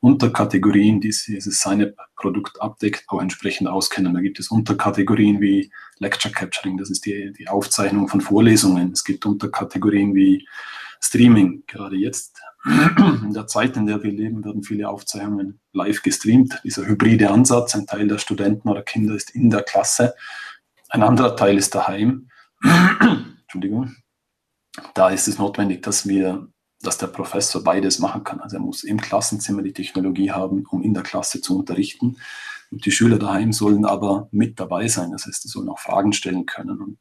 Unterkategorien, 0.00 1.00
die 1.00 1.08
dieses 1.08 1.60
seine 1.60 1.94
Produkt 2.16 2.60
abdeckt, 2.60 3.04
auch 3.08 3.20
entsprechend 3.20 3.68
auskennen. 3.68 4.14
Da 4.14 4.20
gibt 4.20 4.40
es 4.40 4.50
Unterkategorien 4.50 5.40
wie 5.40 5.70
Lecture 5.98 6.32
Capturing, 6.32 6.78
das 6.78 6.90
ist 6.90 7.04
die, 7.04 7.32
die 7.38 7.48
Aufzeichnung 7.48 8.08
von 8.08 8.22
Vorlesungen. 8.22 8.92
Es 8.92 9.04
gibt 9.04 9.26
Unterkategorien 9.26 10.14
wie 10.14 10.46
Streaming. 11.02 11.64
Gerade 11.66 11.96
jetzt, 11.96 12.40
in 12.64 13.32
der 13.34 13.46
Zeit, 13.46 13.76
in 13.76 13.86
der 13.86 14.02
wir 14.02 14.12
leben, 14.12 14.44
werden 14.44 14.62
viele 14.62 14.88
Aufzeichnungen 14.88 15.60
live 15.72 16.02
gestreamt. 16.02 16.60
Dieser 16.64 16.86
hybride 16.86 17.30
Ansatz, 17.30 17.74
ein 17.74 17.86
Teil 17.86 18.08
der 18.08 18.18
Studenten 18.18 18.68
oder 18.68 18.82
Kinder 18.82 19.14
ist 19.14 19.30
in 19.34 19.50
der 19.50 19.62
Klasse, 19.62 20.14
ein 20.88 21.02
anderer 21.02 21.36
Teil 21.36 21.56
ist 21.56 21.74
daheim. 21.74 22.28
Entschuldigung. 23.52 23.96
Da 24.94 25.10
ist 25.10 25.26
es 25.26 25.38
notwendig, 25.38 25.82
dass 25.82 26.06
wir 26.06 26.48
dass 26.82 26.98
der 26.98 27.08
Professor 27.08 27.62
beides 27.62 27.98
machen 27.98 28.24
kann. 28.24 28.40
Also 28.40 28.56
er 28.56 28.62
muss 28.62 28.84
im 28.84 29.00
Klassenzimmer 29.00 29.62
die 29.62 29.72
Technologie 29.72 30.30
haben, 30.30 30.64
um 30.70 30.82
in 30.82 30.94
der 30.94 31.02
Klasse 31.02 31.40
zu 31.40 31.58
unterrichten. 31.58 32.16
Und 32.70 32.86
die 32.86 32.90
Schüler 32.90 33.18
daheim 33.18 33.52
sollen 33.52 33.84
aber 33.84 34.28
mit 34.30 34.58
dabei 34.58 34.88
sein. 34.88 35.12
Das 35.12 35.26
heißt, 35.26 35.42
sie 35.42 35.48
sollen 35.48 35.68
auch 35.68 35.78
Fragen 35.78 36.12
stellen 36.12 36.46
können. 36.46 36.80
Und 36.80 36.98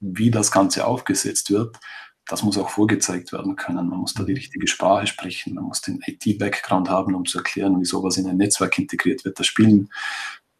wie 0.00 0.30
das 0.30 0.50
Ganze 0.50 0.86
aufgesetzt 0.86 1.50
wird, 1.50 1.78
das 2.26 2.42
muss 2.42 2.56
auch 2.56 2.70
vorgezeigt 2.70 3.32
werden 3.32 3.56
können. 3.56 3.88
Man 3.88 3.98
muss 3.98 4.14
da 4.14 4.22
die 4.22 4.32
richtige 4.32 4.66
Sprache 4.66 5.06
sprechen. 5.06 5.54
Man 5.54 5.64
muss 5.64 5.82
den 5.82 6.00
IT-Background 6.06 6.88
haben, 6.88 7.14
um 7.14 7.26
zu 7.26 7.38
erklären, 7.38 7.78
wie 7.80 7.84
sowas 7.84 8.16
in 8.16 8.26
ein 8.26 8.38
Netzwerk 8.38 8.78
integriert 8.78 9.26
wird. 9.26 9.38
Da 9.38 9.44
spielen 9.44 9.90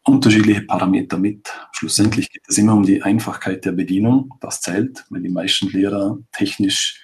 unterschiedliche 0.05 0.61
Parameter 0.61 1.17
mit. 1.17 1.51
Schlussendlich 1.71 2.31
geht 2.31 2.43
es 2.47 2.57
immer 2.57 2.73
um 2.73 2.83
die 2.83 3.01
Einfachkeit 3.01 3.65
der 3.65 3.71
Bedienung. 3.71 4.33
Das 4.39 4.61
zählt, 4.61 5.05
weil 5.09 5.21
die 5.21 5.29
meisten 5.29 5.67
Lehrer 5.69 6.17
technisch 6.31 7.01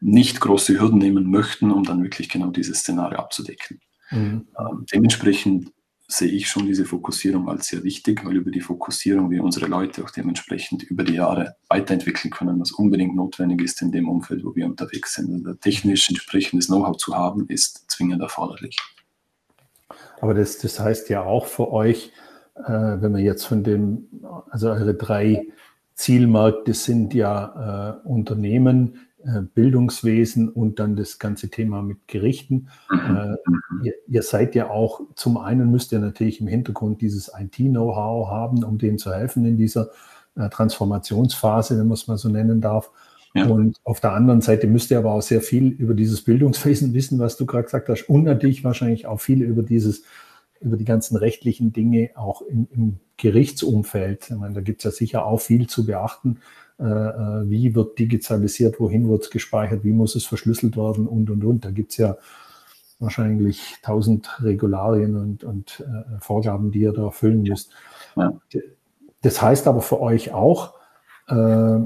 nicht 0.00 0.40
große 0.40 0.78
Hürden 0.78 0.98
nehmen 0.98 1.30
möchten, 1.30 1.70
um 1.70 1.84
dann 1.84 2.02
wirklich 2.02 2.28
genau 2.28 2.50
dieses 2.50 2.80
Szenario 2.80 3.18
abzudecken. 3.18 3.80
Mhm. 4.10 4.46
Ähm, 4.58 4.86
dementsprechend 4.92 5.72
sehe 6.08 6.28
ich 6.28 6.48
schon 6.48 6.66
diese 6.66 6.84
Fokussierung 6.84 7.48
als 7.48 7.66
sehr 7.66 7.82
wichtig, 7.82 8.24
weil 8.24 8.36
über 8.36 8.50
die 8.50 8.60
Fokussierung 8.60 9.30
wir 9.30 9.42
unsere 9.42 9.66
Leute 9.66 10.04
auch 10.04 10.10
dementsprechend 10.10 10.84
über 10.84 11.02
die 11.02 11.14
Jahre 11.14 11.56
weiterentwickeln 11.68 12.30
können, 12.30 12.60
was 12.60 12.70
unbedingt 12.70 13.16
notwendig 13.16 13.62
ist 13.62 13.82
in 13.82 13.90
dem 13.90 14.08
Umfeld, 14.08 14.44
wo 14.44 14.54
wir 14.54 14.66
unterwegs 14.66 15.14
sind. 15.14 15.34
Also 15.34 15.58
technisch 15.58 16.08
entsprechendes 16.08 16.66
Know-how 16.66 16.96
zu 16.96 17.16
haben, 17.16 17.46
ist 17.48 17.90
zwingend 17.90 18.22
erforderlich. 18.22 18.76
Aber 20.20 20.34
das, 20.34 20.58
das 20.58 20.80
heißt 20.80 21.08
ja 21.08 21.22
auch 21.22 21.46
für 21.46 21.72
euch, 21.72 22.12
äh, 22.56 22.62
wenn 22.62 23.14
wir 23.14 23.22
jetzt 23.22 23.44
von 23.44 23.62
dem, 23.62 24.08
also 24.50 24.70
eure 24.70 24.94
drei 24.94 25.46
Zielmärkte 25.94 26.74
sind 26.74 27.14
ja 27.14 28.00
äh, 28.04 28.08
Unternehmen, 28.08 29.06
äh, 29.24 29.42
Bildungswesen 29.42 30.48
und 30.48 30.78
dann 30.78 30.94
das 30.94 31.18
ganze 31.18 31.48
Thema 31.48 31.82
mit 31.82 32.06
Gerichten. 32.06 32.68
Mhm. 32.90 33.16
Äh, 33.16 33.86
ihr, 33.86 33.94
ihr, 34.06 34.22
seid 34.22 34.54
ja 34.54 34.70
auch, 34.70 35.00
zum 35.14 35.38
einen 35.38 35.70
müsst 35.70 35.92
ihr 35.92 35.98
natürlich 35.98 36.40
im 36.40 36.46
Hintergrund 36.46 37.00
dieses 37.00 37.32
IT-Know-how 37.36 38.28
haben, 38.28 38.62
um 38.62 38.78
denen 38.78 38.98
zu 38.98 39.12
helfen 39.12 39.44
in 39.44 39.56
dieser 39.56 39.88
äh, 40.36 40.48
Transformationsphase, 40.48 41.78
wenn 41.78 41.88
man 41.88 41.94
es 41.94 42.06
mal 42.06 42.18
so 42.18 42.28
nennen 42.28 42.60
darf. 42.60 42.90
Ja. 43.34 43.46
Und 43.46 43.76
auf 43.84 44.00
der 44.00 44.12
anderen 44.12 44.40
Seite 44.40 44.66
müsst 44.66 44.90
ihr 44.90 44.98
aber 44.98 45.12
auch 45.12 45.22
sehr 45.22 45.40
viel 45.40 45.68
über 45.68 45.94
dieses 45.94 46.22
Bildungswesen 46.22 46.94
wissen, 46.94 47.18
was 47.18 47.36
du 47.36 47.46
gerade 47.46 47.64
gesagt 47.64 47.88
hast, 47.88 48.08
und 48.08 48.24
natürlich 48.24 48.64
wahrscheinlich 48.64 49.06
auch 49.06 49.20
viel 49.20 49.42
über 49.42 49.62
dieses, 49.62 50.04
über 50.60 50.76
die 50.76 50.84
ganzen 50.84 51.16
rechtlichen 51.16 51.72
Dinge 51.72 52.10
auch 52.14 52.42
im, 52.42 52.66
im 52.70 52.96
Gerichtsumfeld. 53.16 54.30
Ich 54.30 54.36
meine, 54.36 54.54
da 54.54 54.60
gibt 54.60 54.80
es 54.80 54.84
ja 54.84 54.90
sicher 54.90 55.26
auch 55.26 55.40
viel 55.40 55.66
zu 55.66 55.86
beachten 55.86 56.38
äh, 56.78 56.84
äh, 56.84 57.48
wie 57.48 57.74
wird 57.74 57.98
digitalisiert, 57.98 58.78
wohin 58.80 59.08
wird 59.08 59.24
es 59.24 59.30
gespeichert, 59.30 59.82
wie 59.82 59.92
muss 59.92 60.14
es 60.14 60.26
verschlüsselt 60.26 60.76
werden 60.76 61.06
und, 61.06 61.30
und, 61.30 61.42
und. 61.42 61.64
Da 61.64 61.70
gibt 61.70 61.92
es 61.92 61.96
ja 61.96 62.18
wahrscheinlich 62.98 63.76
tausend 63.82 64.42
Regularien 64.42 65.16
und, 65.16 65.44
und 65.44 65.80
äh, 65.80 66.20
Vorgaben, 66.20 66.72
die 66.72 66.80
ihr 66.80 66.92
da 66.92 67.04
erfüllen 67.04 67.42
müsst. 67.42 67.70
Ja. 68.14 68.38
Das 69.22 69.40
heißt 69.40 69.66
aber 69.66 69.80
für 69.80 70.00
euch 70.02 70.34
auch, 70.34 70.74
äh, 71.28 71.78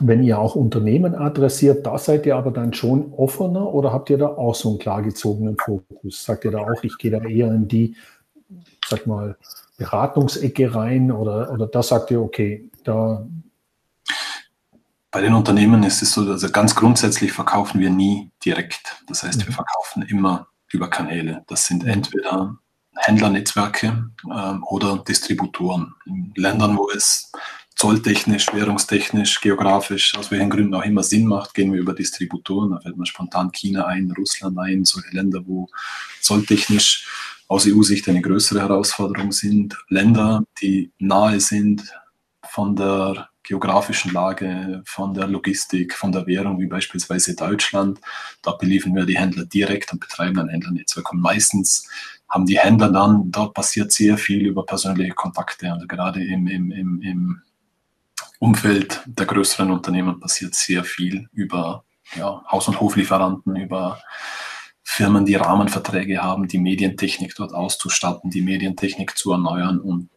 wenn 0.00 0.22
ihr 0.22 0.38
auch 0.38 0.56
Unternehmen 0.56 1.14
adressiert, 1.14 1.86
da 1.86 1.98
seid 1.98 2.26
ihr 2.26 2.36
aber 2.36 2.50
dann 2.50 2.72
schon 2.74 3.12
offener 3.12 3.72
oder 3.72 3.92
habt 3.92 4.10
ihr 4.10 4.18
da 4.18 4.26
auch 4.26 4.54
so 4.54 4.70
einen 4.70 4.78
klar 4.78 5.02
gezogenen 5.02 5.56
Fokus? 5.56 6.24
Sagt 6.24 6.44
ihr 6.44 6.50
da 6.50 6.58
auch, 6.58 6.82
ich 6.82 6.98
gehe 6.98 7.10
da 7.10 7.22
eher 7.22 7.48
in 7.48 7.68
die, 7.68 7.96
sag 8.88 9.06
mal, 9.06 9.36
Beratungsecke 9.76 10.74
rein 10.74 11.10
oder, 11.10 11.52
oder 11.52 11.66
da 11.66 11.82
sagt 11.82 12.10
ihr, 12.10 12.20
okay, 12.20 12.70
da 12.84 13.26
bei 15.14 15.20
den 15.20 15.34
Unternehmen 15.34 15.84
ist 15.84 16.02
es 16.02 16.10
so, 16.10 16.22
also 16.22 16.50
ganz 16.50 16.74
grundsätzlich 16.74 17.30
verkaufen 17.30 17.80
wir 17.80 17.88
nie 17.88 18.32
direkt. 18.44 19.00
Das 19.06 19.22
heißt, 19.22 19.38
wir 19.38 19.50
mhm. 19.50 19.54
verkaufen 19.54 20.02
immer 20.02 20.48
über 20.72 20.90
Kanäle. 20.90 21.44
Das 21.46 21.66
sind 21.66 21.84
entweder 21.84 22.56
Händlernetzwerke 22.96 24.10
ähm, 24.28 24.64
oder 24.64 24.98
Distributoren. 24.98 25.94
In 26.06 26.32
Ländern, 26.34 26.76
wo 26.76 26.90
es 26.90 27.30
zolltechnisch, 27.76 28.52
währungstechnisch, 28.52 29.40
geografisch, 29.40 30.14
aus 30.16 30.30
welchen 30.30 30.50
Gründen 30.50 30.74
auch 30.74 30.84
immer 30.84 31.02
Sinn 31.02 31.26
macht, 31.26 31.54
gehen 31.54 31.72
wir 31.72 31.80
über 31.80 31.92
Distributoren. 31.92 32.70
Da 32.70 32.80
fällt 32.80 32.96
man 32.96 33.06
spontan 33.06 33.50
China 33.52 33.86
ein, 33.86 34.12
Russland 34.16 34.58
ein, 34.58 34.84
solche 34.84 35.14
Länder, 35.14 35.40
wo 35.44 35.68
zolltechnisch 36.20 37.06
aus 37.48 37.66
EU-Sicht 37.66 38.08
eine 38.08 38.22
größere 38.22 38.60
Herausforderung 38.60 39.32
sind. 39.32 39.76
Länder, 39.88 40.44
die 40.62 40.92
nahe 40.98 41.40
sind 41.40 41.82
von 42.48 42.76
der 42.76 43.28
geografischen 43.42 44.12
Lage, 44.12 44.82
von 44.86 45.12
der 45.12 45.26
Logistik, 45.26 45.94
von 45.94 46.12
der 46.12 46.26
Währung, 46.26 46.58
wie 46.58 46.66
beispielsweise 46.66 47.36
Deutschland. 47.36 48.00
Da 48.42 48.52
beliefern 48.52 48.94
wir 48.94 49.04
die 49.04 49.18
Händler 49.18 49.44
direkt 49.44 49.92
und 49.92 50.00
betreiben 50.00 50.38
ein 50.38 50.48
Händlernetzwerk. 50.48 51.12
Und 51.12 51.20
meistens 51.20 51.86
haben 52.28 52.46
die 52.46 52.58
Händler 52.58 52.90
dann, 52.90 53.30
dort 53.30 53.52
passiert 53.52 53.92
sehr 53.92 54.16
viel 54.16 54.46
über 54.46 54.64
persönliche 54.64 55.12
Kontakte. 55.12 55.70
Also 55.70 55.86
gerade 55.86 56.24
im, 56.24 56.46
im, 56.46 56.70
im, 56.72 57.02
im 57.02 57.42
Umfeld 58.44 59.00
der 59.06 59.24
größeren 59.24 59.70
Unternehmen 59.70 60.20
passiert 60.20 60.54
sehr 60.54 60.84
viel 60.84 61.30
über 61.32 61.86
ja, 62.14 62.42
Haus- 62.46 62.68
und 62.68 62.78
Hoflieferanten, 62.78 63.56
über 63.56 64.02
Firmen, 64.82 65.24
die 65.24 65.36
Rahmenverträge 65.36 66.22
haben, 66.22 66.46
die 66.46 66.58
Medientechnik 66.58 67.34
dort 67.36 67.54
auszustatten, 67.54 68.28
die 68.28 68.42
Medientechnik 68.42 69.16
zu 69.16 69.32
erneuern 69.32 69.80
und 69.80 70.10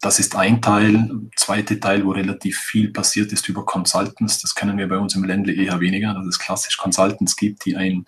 das 0.00 0.20
ist 0.20 0.36
ein 0.36 0.62
Teil. 0.62 1.10
Zweite 1.34 1.80
Teil, 1.80 2.04
wo 2.04 2.12
relativ 2.12 2.58
viel 2.58 2.92
passiert 2.92 3.32
ist 3.32 3.48
über 3.48 3.64
Consultants. 3.64 4.40
Das 4.40 4.54
kennen 4.54 4.78
wir 4.78 4.88
bei 4.88 4.98
uns 4.98 5.16
im 5.16 5.24
Ländle 5.24 5.52
eher 5.52 5.80
weniger, 5.80 6.14
dass 6.14 6.26
es 6.26 6.38
klassisch 6.38 6.76
Consultants 6.76 7.34
gibt, 7.34 7.64
die 7.64 7.76
ein 7.76 8.06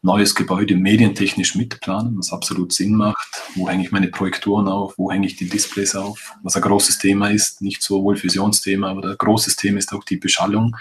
neues 0.00 0.36
Gebäude 0.36 0.76
medientechnisch 0.76 1.56
mitplanen, 1.56 2.16
was 2.18 2.30
absolut 2.30 2.72
Sinn 2.72 2.94
macht. 2.94 3.42
Wo 3.56 3.68
hänge 3.68 3.82
ich 3.82 3.90
meine 3.90 4.08
Projektoren 4.08 4.68
auf? 4.68 4.96
Wo 4.96 5.10
hänge 5.10 5.26
ich 5.26 5.34
die 5.34 5.48
Displays 5.48 5.96
auf? 5.96 6.34
Was 6.42 6.54
ein 6.54 6.62
großes 6.62 6.98
Thema 6.98 7.30
ist, 7.30 7.62
nicht 7.62 7.82
so 7.82 8.04
wohl 8.04 8.16
Fusionsthema, 8.16 8.90
aber 8.90 9.10
ein 9.10 9.18
großes 9.18 9.56
Thema 9.56 9.78
ist 9.78 9.92
auch 9.92 10.04
die 10.04 10.18
Beschallung. 10.18 10.76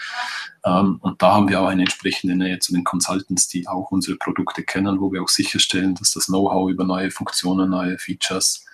Ähm, 0.66 1.00
und 1.02 1.20
da 1.22 1.34
haben 1.34 1.50
wir 1.50 1.62
auch 1.62 1.68
eine 1.68 1.84
entsprechende 1.84 2.36
Nähe 2.36 2.60
zu 2.60 2.74
den 2.74 2.84
Consultants, 2.84 3.48
die 3.48 3.68
auch 3.68 3.90
unsere 3.90 4.18
Produkte 4.18 4.62
kennen, 4.62 5.00
wo 5.00 5.12
wir 5.12 5.24
auch 5.24 5.30
sicherstellen, 5.30 5.96
dass 5.96 6.12
das 6.12 6.26
Know-how 6.26 6.70
über 6.70 6.84
neue 6.84 7.10
Funktionen, 7.10 7.72
neue 7.72 7.98
Features 7.98 8.66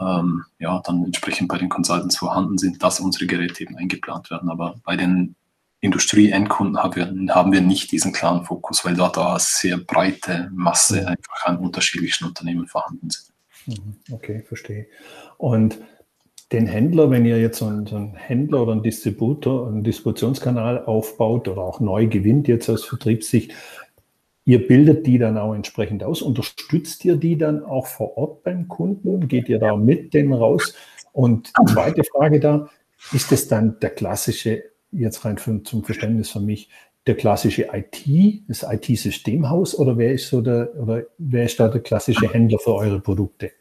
ähm, 0.00 0.44
ja, 0.58 0.80
dann 0.84 1.04
entsprechend 1.04 1.48
bei 1.48 1.58
den 1.58 1.68
Consultants 1.68 2.16
vorhanden 2.16 2.58
sind, 2.58 2.82
dass 2.82 3.00
unsere 3.00 3.26
Geräte 3.26 3.62
eben 3.62 3.76
eingeplant 3.76 4.30
werden. 4.30 4.48
Aber 4.48 4.76
bei 4.84 4.96
den 4.96 5.34
Industrie-Endkunden 5.80 6.82
haben 6.82 6.96
wir, 6.96 7.34
haben 7.34 7.52
wir 7.52 7.60
nicht 7.60 7.92
diesen 7.92 8.12
klaren 8.12 8.44
Fokus, 8.44 8.84
weil 8.84 8.94
dort 8.94 9.18
eine 9.18 9.38
sehr 9.38 9.78
breite 9.78 10.50
Masse 10.52 11.06
einfach 11.06 11.44
an 11.44 11.58
unterschiedlichen 11.58 12.26
Unternehmen 12.26 12.66
vorhanden 12.66 13.10
sind. 13.10 13.32
Mhm, 13.66 13.96
okay, 14.12 14.42
verstehe. 14.46 14.86
Und 15.38 15.78
den 16.52 16.66
Händler, 16.66 17.10
wenn 17.10 17.24
ihr 17.24 17.40
jetzt 17.40 17.58
so 17.58 17.66
einen, 17.66 17.86
so 17.86 17.96
einen, 17.96 18.14
Händler 18.14 18.62
oder 18.62 18.72
einen 18.72 18.82
Distributor, 18.82 19.68
einen 19.68 19.84
Distributionskanal 19.84 20.84
aufbaut 20.84 21.46
oder 21.46 21.62
auch 21.62 21.80
neu 21.80 22.08
gewinnt 22.08 22.48
jetzt 22.48 22.68
aus 22.68 22.84
Vertriebssicht, 22.84 23.52
Ihr 24.50 24.66
bildet 24.66 25.06
die 25.06 25.16
dann 25.16 25.38
auch 25.38 25.54
entsprechend 25.54 26.02
aus. 26.02 26.22
Unterstützt 26.22 27.04
ihr 27.04 27.14
die 27.14 27.38
dann 27.38 27.62
auch 27.64 27.86
vor 27.86 28.18
Ort 28.18 28.42
beim 28.42 28.66
Kunden? 28.66 29.28
Geht 29.28 29.48
ihr 29.48 29.60
da 29.60 29.76
mit 29.76 30.12
denen 30.12 30.32
raus? 30.32 30.74
Und 31.12 31.52
zweite 31.68 32.02
Frage 32.02 32.40
da, 32.40 32.68
ist 33.12 33.30
es 33.30 33.46
dann 33.46 33.78
der 33.78 33.90
klassische, 33.90 34.64
jetzt 34.90 35.24
rein 35.24 35.38
für, 35.38 35.62
zum 35.62 35.84
Verständnis 35.84 36.30
für 36.30 36.40
mich, 36.40 36.68
der 37.06 37.14
klassische 37.14 37.68
IT, 37.72 38.42
das 38.48 38.66
IT-Systemhaus 38.68 39.76
oder 39.76 39.96
wer 39.96 40.14
ist 40.14 40.26
so 40.26 40.40
der, 40.40 40.74
oder 40.74 41.04
wer 41.18 41.44
ist 41.44 41.60
da 41.60 41.68
der 41.68 41.82
klassische 41.82 42.28
Händler 42.32 42.58
für 42.58 42.74
eure 42.74 42.98
Produkte? 42.98 43.52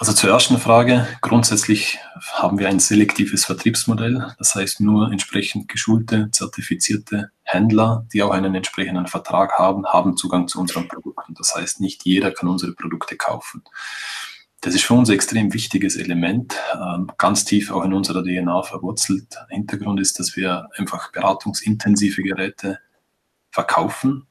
Also 0.00 0.12
zur 0.12 0.30
ersten 0.30 0.58
Frage. 0.58 1.06
Grundsätzlich 1.20 1.98
haben 2.32 2.58
wir 2.58 2.68
ein 2.68 2.80
selektives 2.80 3.44
Vertriebsmodell. 3.44 4.26
Das 4.38 4.56
heißt, 4.56 4.80
nur 4.80 5.12
entsprechend 5.12 5.68
geschulte, 5.68 6.30
zertifizierte 6.32 7.30
Händler, 7.48 8.06
die 8.12 8.22
auch 8.22 8.30
einen 8.30 8.54
entsprechenden 8.54 9.06
Vertrag 9.06 9.58
haben, 9.58 9.86
haben 9.86 10.16
Zugang 10.16 10.48
zu 10.48 10.60
unseren 10.60 10.88
Produkten. 10.88 11.34
Das 11.34 11.54
heißt, 11.54 11.80
nicht 11.80 12.04
jeder 12.04 12.30
kann 12.30 12.48
unsere 12.48 12.72
Produkte 12.72 13.16
kaufen. 13.16 13.62
Das 14.60 14.74
ist 14.74 14.84
für 14.84 14.94
uns 14.94 15.08
ein 15.08 15.14
extrem 15.14 15.52
wichtiges 15.54 15.96
Element, 15.96 16.56
ähm, 16.74 17.10
ganz 17.16 17.44
tief 17.44 17.70
auch 17.70 17.84
in 17.84 17.92
unserer 17.92 18.22
DNA 18.22 18.62
verwurzelt. 18.64 19.38
Hintergrund 19.48 20.00
ist, 20.00 20.18
dass 20.18 20.36
wir 20.36 20.68
einfach 20.76 21.12
beratungsintensive 21.12 22.22
Geräte 22.22 22.80
verkaufen 23.50 24.28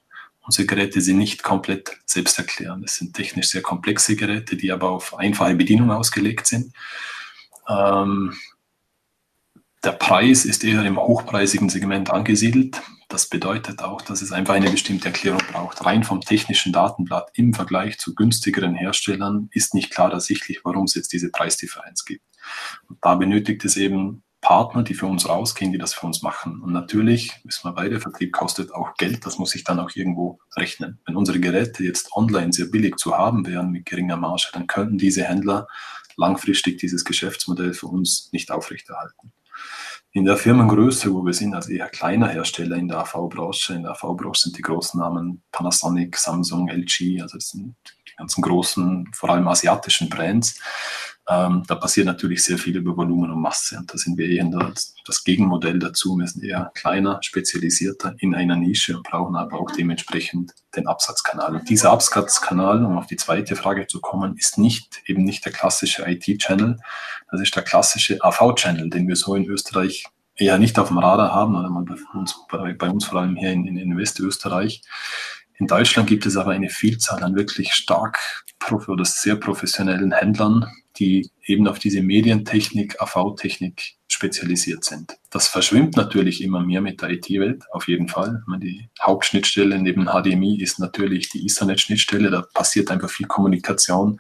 Unsere 0.47 0.65
Geräte 0.65 1.01
sind 1.01 1.17
nicht 1.17 1.43
komplett 1.43 1.97
selbsterklärend. 2.05 2.85
Es 2.85 2.95
sind 2.95 3.13
technisch 3.13 3.49
sehr 3.49 3.61
komplexe 3.61 4.15
Geräte, 4.15 4.55
die 4.55 4.71
aber 4.71 4.89
auf 4.91 5.19
einfache 5.19 5.55
Bedienung 5.55 5.91
ausgelegt 5.91 6.47
sind. 6.47 6.73
Ähm, 7.67 8.33
der 9.83 9.91
Preis 9.91 10.45
ist 10.45 10.63
eher 10.63 10.85
im 10.85 10.97
hochpreisigen 10.97 11.67
Segment 11.67 12.09
angesiedelt. 12.11 12.81
Das 13.09 13.29
bedeutet 13.29 13.81
auch, 13.81 14.01
dass 14.01 14.21
es 14.21 14.33
einfach 14.33 14.55
eine 14.55 14.69
bestimmte 14.69 15.07
Erklärung 15.07 15.41
braucht. 15.51 15.85
Rein 15.85 16.03
vom 16.03 16.19
technischen 16.19 16.73
Datenblatt 16.73 17.29
im 17.35 17.53
Vergleich 17.53 17.97
zu 17.99 18.13
günstigeren 18.13 18.75
Herstellern 18.75 19.49
ist 19.51 19.73
nicht 19.73 19.91
klar 19.91 20.11
ersichtlich, 20.11 20.59
warum 20.65 20.83
es 20.83 20.93
jetzt 20.93 21.13
diese 21.13 21.31
Preisdifferenz 21.31 22.03
gibt. 22.03 22.25
Und 22.89 22.97
da 23.01 23.15
benötigt 23.15 23.63
es 23.63 23.77
eben 23.77 24.23
Partner, 24.41 24.83
die 24.83 24.93
für 24.93 25.07
uns 25.07 25.27
rausgehen, 25.27 25.71
die 25.71 25.77
das 25.77 25.93
für 25.93 26.05
uns 26.05 26.21
machen. 26.21 26.61
Und 26.61 26.73
natürlich, 26.73 27.31
wissen 27.43 27.65
wir 27.65 27.73
beide, 27.73 27.99
Vertrieb 27.99 28.33
kostet 28.33 28.73
auch 28.73 28.93
Geld, 28.95 29.25
das 29.25 29.37
muss 29.37 29.51
sich 29.51 29.63
dann 29.63 29.79
auch 29.79 29.91
irgendwo 29.95 30.39
rechnen. 30.55 30.99
Wenn 31.05 31.15
unsere 31.15 31.39
Geräte 31.39 31.83
jetzt 31.83 32.11
online 32.13 32.53
sehr 32.53 32.67
billig 32.67 32.97
zu 32.97 33.17
haben 33.17 33.47
wären 33.47 33.71
mit 33.71 33.85
geringer 33.85 34.17
Marge, 34.17 34.49
dann 34.53 34.67
könnten 34.67 34.97
diese 34.97 35.23
Händler 35.23 35.67
langfristig 36.17 36.77
dieses 36.77 37.03
Geschäftsmodell 37.05 37.73
für 37.73 37.87
uns 37.87 38.29
nicht 38.31 38.51
aufrechterhalten. 38.51 39.31
In 40.17 40.25
der 40.25 40.35
Firmengröße, 40.35 41.13
wo 41.13 41.23
wir 41.23 41.33
sind, 41.33 41.53
als 41.53 41.69
eher 41.69 41.89
kleiner 41.89 42.29
Hersteller 42.29 42.75
in 42.75 42.87
der 42.87 42.97
AV-Branche, 43.01 43.75
in 43.75 43.83
der 43.83 43.91
AV-Branche 43.91 44.45
sind 44.45 44.57
die 44.57 44.63
großen 44.63 44.99
Namen 44.99 45.43
Panasonic, 45.51 46.17
Samsung, 46.17 46.69
LG, 46.69 47.21
also 47.21 47.37
das 47.37 47.49
sind 47.49 47.75
die 47.85 48.15
ganzen 48.17 48.41
großen, 48.41 49.11
vor 49.13 49.29
allem 49.29 49.47
asiatischen 49.47 50.09
Brands. 50.09 50.59
Ähm, 51.29 51.63
da 51.67 51.75
passiert 51.75 52.05
natürlich 52.05 52.41
sehr 52.41 52.57
viel 52.57 52.77
über 52.77 52.95
Volumen 52.95 53.29
und 53.31 53.41
Masse 53.41 53.77
und 53.77 53.93
da 53.93 53.97
sind 53.97 54.17
wir 54.17 54.29
eher 54.29 54.45
das, 54.45 54.95
das 55.05 55.25
Gegenmodell 55.25 55.77
dazu. 55.77 56.17
Wir 56.17 56.25
sind 56.25 56.43
eher 56.43 56.71
kleiner, 56.73 57.19
spezialisierter 57.21 58.15
in 58.19 58.33
einer 58.33 58.55
Nische 58.55 58.95
und 58.95 59.03
brauchen 59.03 59.35
aber 59.35 59.59
auch 59.59 59.71
dementsprechend 59.71 60.53
den 60.73 60.87
Absatzkanal. 60.87 61.55
Und 61.55 61.69
dieser 61.69 61.91
Absatzkanal, 61.91 62.85
um 62.85 62.97
auf 62.97 63.07
die 63.07 63.17
zweite 63.17 63.57
Frage 63.57 63.87
zu 63.87 63.99
kommen, 63.99 64.37
ist 64.37 64.57
nicht 64.57 65.01
eben 65.05 65.25
nicht 65.25 65.43
der 65.43 65.51
klassische 65.51 66.07
IT-Channel, 66.07 66.79
das 67.29 67.41
ist 67.41 67.53
der 67.53 67.63
klassische 67.63 68.23
AV-Channel, 68.23 68.89
den 68.89 69.09
wir 69.09 69.17
so 69.17 69.35
in 69.35 69.45
Österreich 69.47 70.05
eher 70.37 70.57
nicht 70.59 70.79
auf 70.79 70.87
dem 70.87 70.99
Radar 70.99 71.33
haben, 71.33 71.55
oder 71.55 71.69
bei 71.69 71.95
uns, 72.17 72.35
bei, 72.49 72.73
bei 72.73 72.89
uns 72.89 73.05
vor 73.05 73.19
allem 73.19 73.35
hier 73.35 73.51
in, 73.51 73.65
in, 73.65 73.77
in 73.77 73.97
Westösterreich. 73.97 74.81
In 75.59 75.67
Deutschland 75.67 76.07
gibt 76.07 76.25
es 76.25 76.37
aber 76.37 76.51
eine 76.51 76.69
Vielzahl 76.69 77.23
an 77.23 77.35
wirklich 77.35 77.73
stark 77.73 78.45
oder 78.87 79.05
sehr 79.05 79.35
professionellen 79.35 80.11
Händlern, 80.11 80.65
die 80.97 81.29
eben 81.45 81.67
auf 81.67 81.79
diese 81.79 82.01
Medientechnik, 82.01 83.01
AV-Technik 83.01 83.97
spezialisiert 84.07 84.83
sind. 84.83 85.17
Das 85.29 85.47
verschwimmt 85.47 85.95
natürlich 85.95 86.41
immer 86.41 86.61
mehr 86.61 86.81
mit 86.81 87.01
der 87.01 87.11
IT-Welt, 87.11 87.63
auf 87.71 87.87
jeden 87.87 88.07
Fall. 88.07 88.43
Die 88.59 88.89
Hauptschnittstelle 89.01 89.79
neben 89.79 90.05
HDMI 90.05 90.61
ist 90.61 90.79
natürlich 90.79 91.29
die 91.29 91.45
Ethernet-Schnittstelle, 91.45 92.29
da 92.31 92.41
passiert 92.53 92.89
einfach 92.89 93.09
viel 93.09 93.27
Kommunikation. 93.27 94.19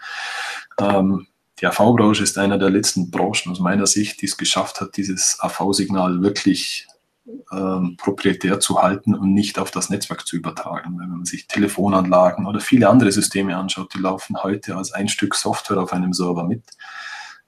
Ähm, 0.79 1.27
die 1.59 1.65
AV-Branche 1.65 2.21
ist 2.21 2.37
einer 2.37 2.59
der 2.59 2.69
letzten 2.69 3.09
Branchen 3.09 3.51
aus 3.51 3.59
meiner 3.59 3.87
Sicht, 3.87 4.21
die 4.21 4.27
es 4.27 4.37
geschafft 4.37 4.79
hat, 4.79 4.95
dieses 4.97 5.37
AV-Signal 5.39 6.21
wirklich 6.21 6.87
ähm, 7.51 7.95
proprietär 7.97 8.59
zu 8.59 8.81
halten 8.81 9.15
und 9.15 9.33
nicht 9.33 9.59
auf 9.59 9.71
das 9.71 9.89
Netzwerk 9.89 10.27
zu 10.27 10.35
übertragen. 10.35 10.99
Wenn 10.99 11.09
man 11.09 11.25
sich 11.25 11.47
Telefonanlagen 11.47 12.45
oder 12.45 12.59
viele 12.59 12.89
andere 12.89 13.11
Systeme 13.11 13.57
anschaut, 13.57 13.93
die 13.93 13.99
laufen 13.99 14.43
heute 14.43 14.75
als 14.75 14.91
ein 14.91 15.09
Stück 15.09 15.35
Software 15.35 15.81
auf 15.81 15.93
einem 15.93 16.13
Server 16.13 16.43
mit. 16.43 16.63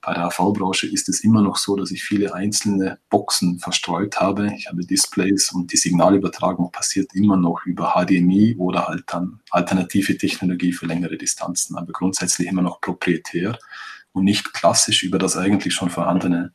Bei 0.02 0.14
der 0.14 0.26
AV-Branche 0.26 0.88
ist 0.88 1.10
es 1.10 1.26
immer 1.26 1.42
noch 1.42 1.58
so, 1.58 1.76
dass 1.76 1.92
ich 1.92 2.04
viele 2.04 2.34
einzelne 2.34 3.00
Boxen 3.10 3.60
verstreut 3.60 4.20
habe. 4.20 4.54
Ich 4.56 4.68
habe 4.68 4.86
Displays 4.86 5.52
und 5.52 5.74
die 5.74 5.78
Signalübertragung 5.78 6.72
passiert 6.72 7.14
immer 7.14 7.36
noch 7.36 7.66
über 7.66 7.96
HDMI 7.96 8.56
oder 8.58 8.88
halt 8.88 9.04
dann 9.08 9.42
alternative 9.52 10.18
Technologie 10.18 10.72
für 10.72 10.86
längere 10.86 11.18
Distanzen, 11.18 11.78
aber 11.78 11.92
grundsätzlich 11.92 12.48
immer 12.48 12.62
noch 12.62 12.80
proprietär 12.80 13.60
und 14.14 14.24
nicht 14.24 14.54
klassisch 14.54 15.04
über 15.04 15.20
das 15.20 15.36
eigentlich 15.36 15.74
schon 15.74 15.90
vorhandene 15.90 16.54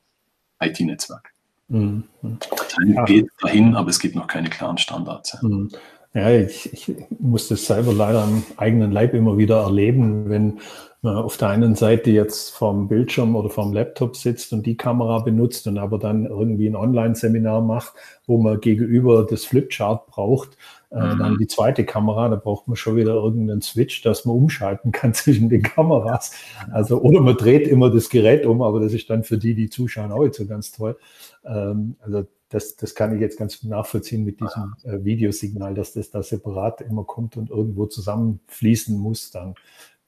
IT-Netzwerk. 0.61 1.34
Mhm. 1.69 2.05
Ja. 2.23 3.05
geht 3.05 3.29
dahin, 3.41 3.75
aber 3.75 3.91
es 3.91 3.99
gibt 3.99 4.15
noch 4.15 4.27
keine 4.27 4.51
klaren 4.51 4.79
Standards. 4.79 5.43
Mhm. 5.43 5.71
Ja, 6.15 6.31
ich, 6.31 6.73
ich 6.73 6.95
muss 7.19 7.49
das 7.49 7.67
selber 7.67 7.93
leider 7.93 8.23
am 8.23 8.45
eigenen 8.57 8.93
Leib 8.93 9.15
immer 9.15 9.37
wieder 9.37 9.63
erleben, 9.63 10.31
wenn 10.31 10.61
man 11.03 11.17
auf 11.17 11.37
der 11.37 11.49
einen 11.49 11.75
Seite 11.75 12.11
jetzt 12.11 12.51
vorm 12.51 12.87
Bildschirm 12.89 13.35
oder 13.35 13.51
vorm 13.51 13.73
Laptop 13.73 14.17
sitzt 14.17 14.53
und 14.53 14.65
die 14.65 14.77
Kamera 14.77 15.19
benutzt 15.19 15.67
und 15.67 15.77
aber 15.77 15.99
dann 15.99 16.25
irgendwie 16.25 16.69
ein 16.69 16.77
Online-Seminar 16.77 17.61
macht, 17.63 17.95
wo 18.27 18.39
man 18.39 18.61
gegenüber 18.61 19.27
das 19.29 19.45
Flipchart 19.45 20.07
braucht, 20.07 20.57
mhm. 20.91 21.19
dann 21.19 21.39
die 21.39 21.47
zweite 21.47 21.85
Kamera, 21.85 22.29
da 22.29 22.37
braucht 22.37 22.69
man 22.69 22.77
schon 22.77 22.97
wieder 22.97 23.15
irgendeinen 23.15 23.63
Switch, 23.63 24.03
dass 24.03 24.25
man 24.25 24.37
umschalten 24.37 24.93
kann 24.93 25.15
zwischen 25.15 25.49
den 25.49 25.63
Kameras. 25.63 26.33
Also, 26.71 27.01
oder 27.01 27.21
man 27.21 27.37
dreht 27.37 27.67
immer 27.67 27.91
das 27.91 28.09
Gerät 28.09 28.47
um, 28.47 28.63
aber 28.63 28.81
das 28.81 28.93
ist 28.93 29.11
dann 29.11 29.25
für 29.25 29.39
die, 29.39 29.55
die 29.55 29.71
zuschauen, 29.71 30.13
auch 30.13 30.23
nicht 30.23 30.35
so 30.35 30.47
ganz 30.47 30.73
toll. 30.73 30.97
Ähm, 31.45 31.97
also 32.01 32.27
das, 32.49 32.77
das 32.77 32.95
kann 32.95 33.15
ich 33.15 33.21
jetzt 33.21 33.39
ganz 33.39 33.63
nachvollziehen 33.65 34.25
mit 34.25 34.41
diesem 34.41 34.75
äh, 34.85 35.05
Videosignal, 35.05 35.75
dass 35.75 35.93
das 35.93 36.11
da 36.11 36.23
separat 36.23 36.81
immer 36.83 37.05
kommt 37.05 37.37
und 37.37 37.51
irgendwo 37.51 37.87
zusammenfließen 37.87 38.97
muss 38.97 39.31
dann 39.31 39.55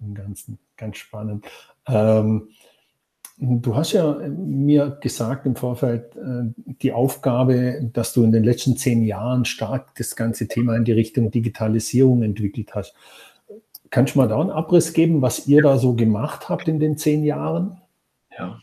im 0.01 0.15
Ganzen. 0.15 0.59
Ganz 0.77 0.99
spannend. 0.99 1.47
Ähm, 1.89 2.49
du 3.39 3.77
hast 3.77 3.93
ja 3.93 4.13
mir 4.29 4.99
gesagt 5.01 5.47
im 5.47 5.57
Vorfeld 5.57 6.17
äh, 6.17 6.53
die 6.83 6.93
Aufgabe, 6.93 7.91
dass 7.93 8.13
du 8.13 8.25
in 8.25 8.33
den 8.33 8.45
letzten 8.45 8.77
zehn 8.77 9.03
Jahren 9.03 9.45
stark 9.45 9.95
das 9.97 10.17
ganze 10.17 10.49
Thema 10.49 10.77
in 10.77 10.85
die 10.85 10.93
Richtung 10.93 11.31
Digitalisierung 11.31 12.23
entwickelt 12.23 12.75
hast. 12.75 12.95
Kannst 13.91 14.15
du 14.15 14.19
mal 14.19 14.29
da 14.29 14.41
einen 14.41 14.51
Abriss 14.51 14.93
geben, 14.93 15.23
was 15.23 15.47
ihr 15.47 15.63
da 15.63 15.79
so 15.79 15.95
gemacht 15.95 16.49
habt 16.49 16.69
in 16.69 16.81
den 16.81 16.99
zehn 16.99 17.25
Jahren? 17.25 17.81
Ja, 18.37 18.59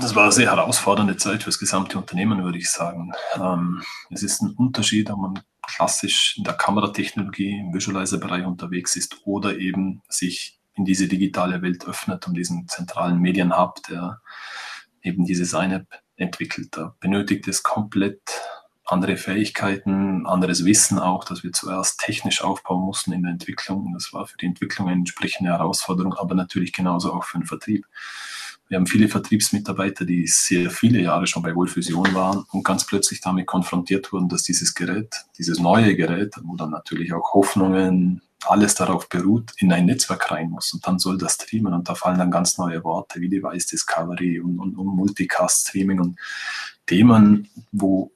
das 0.00 0.14
war 0.14 0.24
eine 0.24 0.32
sehr 0.32 0.50
herausfordernde 0.50 1.16
Zeit 1.16 1.42
für 1.42 1.50
das 1.50 1.58
gesamte 1.58 1.98
Unternehmen, 1.98 2.44
würde 2.44 2.58
ich 2.58 2.70
sagen. 2.70 3.12
Ähm, 3.34 3.82
es 4.10 4.22
ist 4.22 4.40
ein 4.42 4.52
Unterschied, 4.52 5.10
ob 5.10 5.18
man 5.18 5.40
klassisch 5.62 6.36
in 6.36 6.44
der 6.44 6.54
Kameratechnologie 6.54 7.58
im 7.58 7.74
Visualizer-Bereich 7.74 8.46
unterwegs 8.46 8.96
ist 8.96 9.20
oder 9.24 9.58
eben 9.58 10.02
sich 10.08 10.60
in 10.74 10.84
diese 10.84 11.08
digitale 11.08 11.62
Welt 11.62 11.86
öffnet 11.86 12.26
und 12.26 12.34
diesen 12.34 12.68
zentralen 12.68 13.18
Medienhub, 13.20 13.82
der 13.88 14.20
eben 15.02 15.24
diese 15.24 15.44
Sign-App 15.44 15.86
entwickelt. 16.16 16.68
Da 16.72 16.94
benötigt 17.00 17.46
es 17.48 17.62
komplett 17.62 18.20
andere 18.86 19.16
Fähigkeiten, 19.16 20.26
anderes 20.26 20.64
Wissen 20.64 20.98
auch, 20.98 21.24
dass 21.24 21.42
wir 21.42 21.52
zuerst 21.52 22.00
technisch 22.00 22.42
aufbauen 22.42 22.82
mussten 22.82 23.12
in 23.12 23.22
der 23.22 23.32
Entwicklung. 23.32 23.92
Das 23.94 24.12
war 24.12 24.26
für 24.26 24.36
die 24.36 24.46
Entwicklung 24.46 24.88
eine 24.88 24.98
entsprechende 24.98 25.50
Herausforderung, 25.52 26.14
aber 26.14 26.34
natürlich 26.34 26.72
genauso 26.72 27.12
auch 27.12 27.24
für 27.24 27.38
den 27.38 27.46
Vertrieb. 27.46 27.86
Wir 28.68 28.78
haben 28.78 28.86
viele 28.86 29.08
Vertriebsmitarbeiter, 29.08 30.04
die 30.04 30.26
sehr 30.26 30.70
viele 30.70 31.00
Jahre 31.00 31.26
schon 31.26 31.42
bei 31.42 31.54
Wohlfusion 31.54 32.14
waren 32.14 32.44
und 32.50 32.64
ganz 32.64 32.86
plötzlich 32.86 33.20
damit 33.20 33.46
konfrontiert 33.46 34.12
wurden, 34.12 34.28
dass 34.28 34.42
dieses 34.42 34.74
Gerät, 34.74 35.24
dieses 35.38 35.58
neue 35.58 35.96
Gerät, 35.96 36.34
wo 36.42 36.56
dann 36.56 36.70
natürlich 36.70 37.12
auch 37.12 37.34
Hoffnungen, 37.34 38.22
alles 38.50 38.74
darauf 38.74 39.08
beruht, 39.08 39.52
in 39.58 39.72
ein 39.72 39.86
Netzwerk 39.86 40.30
rein 40.30 40.50
muss. 40.50 40.72
Und 40.72 40.86
dann 40.86 40.98
soll 40.98 41.18
das 41.18 41.34
streamen 41.34 41.74
und 41.74 41.88
da 41.88 41.94
fallen 41.94 42.18
dann 42.18 42.30
ganz 42.30 42.58
neue 42.58 42.82
Worte 42.84 43.20
wie 43.20 43.28
Device 43.28 43.66
Discovery 43.66 44.40
und, 44.40 44.58
und, 44.58 44.76
und 44.76 44.86
Multicast 44.86 45.68
Streaming 45.68 46.00
und 46.00 46.18
Themen, 46.86 47.48
wo 47.72 48.12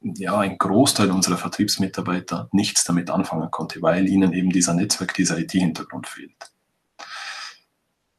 ja, 0.00 0.38
ein 0.38 0.58
Großteil 0.58 1.10
unserer 1.10 1.36
Vertriebsmitarbeiter 1.36 2.48
nichts 2.52 2.84
damit 2.84 3.10
anfangen 3.10 3.50
konnte, 3.50 3.82
weil 3.82 4.08
ihnen 4.08 4.32
eben 4.32 4.50
dieser 4.50 4.74
Netzwerk, 4.74 5.14
dieser 5.14 5.38
IT-Hintergrund 5.38 6.06
fehlt 6.06 6.52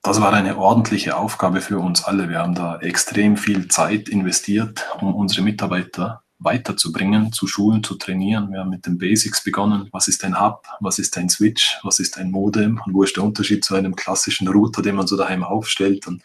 das 0.07 0.21
war 0.21 0.31
eine 0.31 0.57
ordentliche 0.57 1.17
Aufgabe 1.17 1.59
für 1.59 1.79
uns 1.79 2.05
alle. 2.05 2.29
Wir 2.29 2.39
haben 2.39 2.55
da 2.55 2.79
extrem 2.79 3.35
viel 3.35 3.67
Zeit 3.67 4.07
investiert, 4.07 4.87
um 5.01 5.13
unsere 5.13 5.41
Mitarbeiter 5.41 6.23
weiterzubringen, 6.39 7.34
zu 7.34 7.47
schulen, 7.47 7.84
zu 7.84 7.95
trainieren. 7.95 8.52
Wir 8.52 8.60
haben 8.60 8.69
mit 8.69 8.86
den 8.86 8.97
Basics 8.97 9.43
begonnen. 9.43 9.89
Was 9.91 10.08
ist 10.08 10.23
ein 10.23 10.39
Hub? 10.39 10.67
Was 10.80 11.00
ist 11.00 11.17
ein 11.17 11.30
Switch? 11.30 11.80
Was 11.84 12.00
ist 12.00 12.17
ein 12.17 12.32
Modem? 12.32 12.80
Und 12.86 12.93
wo 12.93 13.04
ist 13.04 13.15
der 13.15 13.23
Unterschied 13.23 13.65
zu 13.65 13.76
einem 13.76 13.95
klassischen 13.95 14.47
Router, 14.47 14.82
den 14.82 14.95
man 14.95 15.08
so 15.08 15.17
daheim 15.17 15.43
aufstellt? 15.43 16.08
Und 16.08 16.21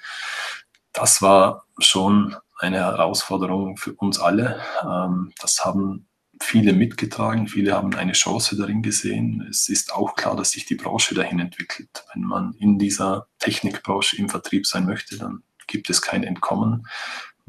das 0.93 1.23
war 1.23 1.65
schon 1.79 2.37
eine 2.59 2.79
Herausforderung 2.79 3.77
für 3.77 3.95
uns 3.95 4.19
alle. 4.19 4.61
Ähm, 4.85 5.33
das 5.41 5.65
haben 5.65 6.07
viele 6.41 6.73
mitgetragen, 6.73 7.49
viele 7.49 7.73
haben 7.73 7.95
eine 7.95 8.13
Chance 8.13 8.57
darin 8.57 8.83
gesehen. 8.83 9.47
Es 9.49 9.69
ist 9.69 9.93
auch 9.93 10.15
klar, 10.15 10.37
dass 10.37 10.51
sich 10.51 10.67
die 10.67 10.75
Branche 10.75 11.15
dahin 11.15 11.39
entwickelt. 11.39 12.05
Wenn 12.13 12.23
man 12.23 12.55
in 12.55 12.79
dieser 12.79 13.29
Technikbranche 13.39 14.17
im 14.17 14.29
Vertrieb 14.29 14.67
sein 14.67 14.87
möchte, 14.87 15.19
dann 15.19 15.43
gibt 15.67 15.89
es 15.91 16.03
kein 16.03 16.25
Entkommen. 16.25 16.87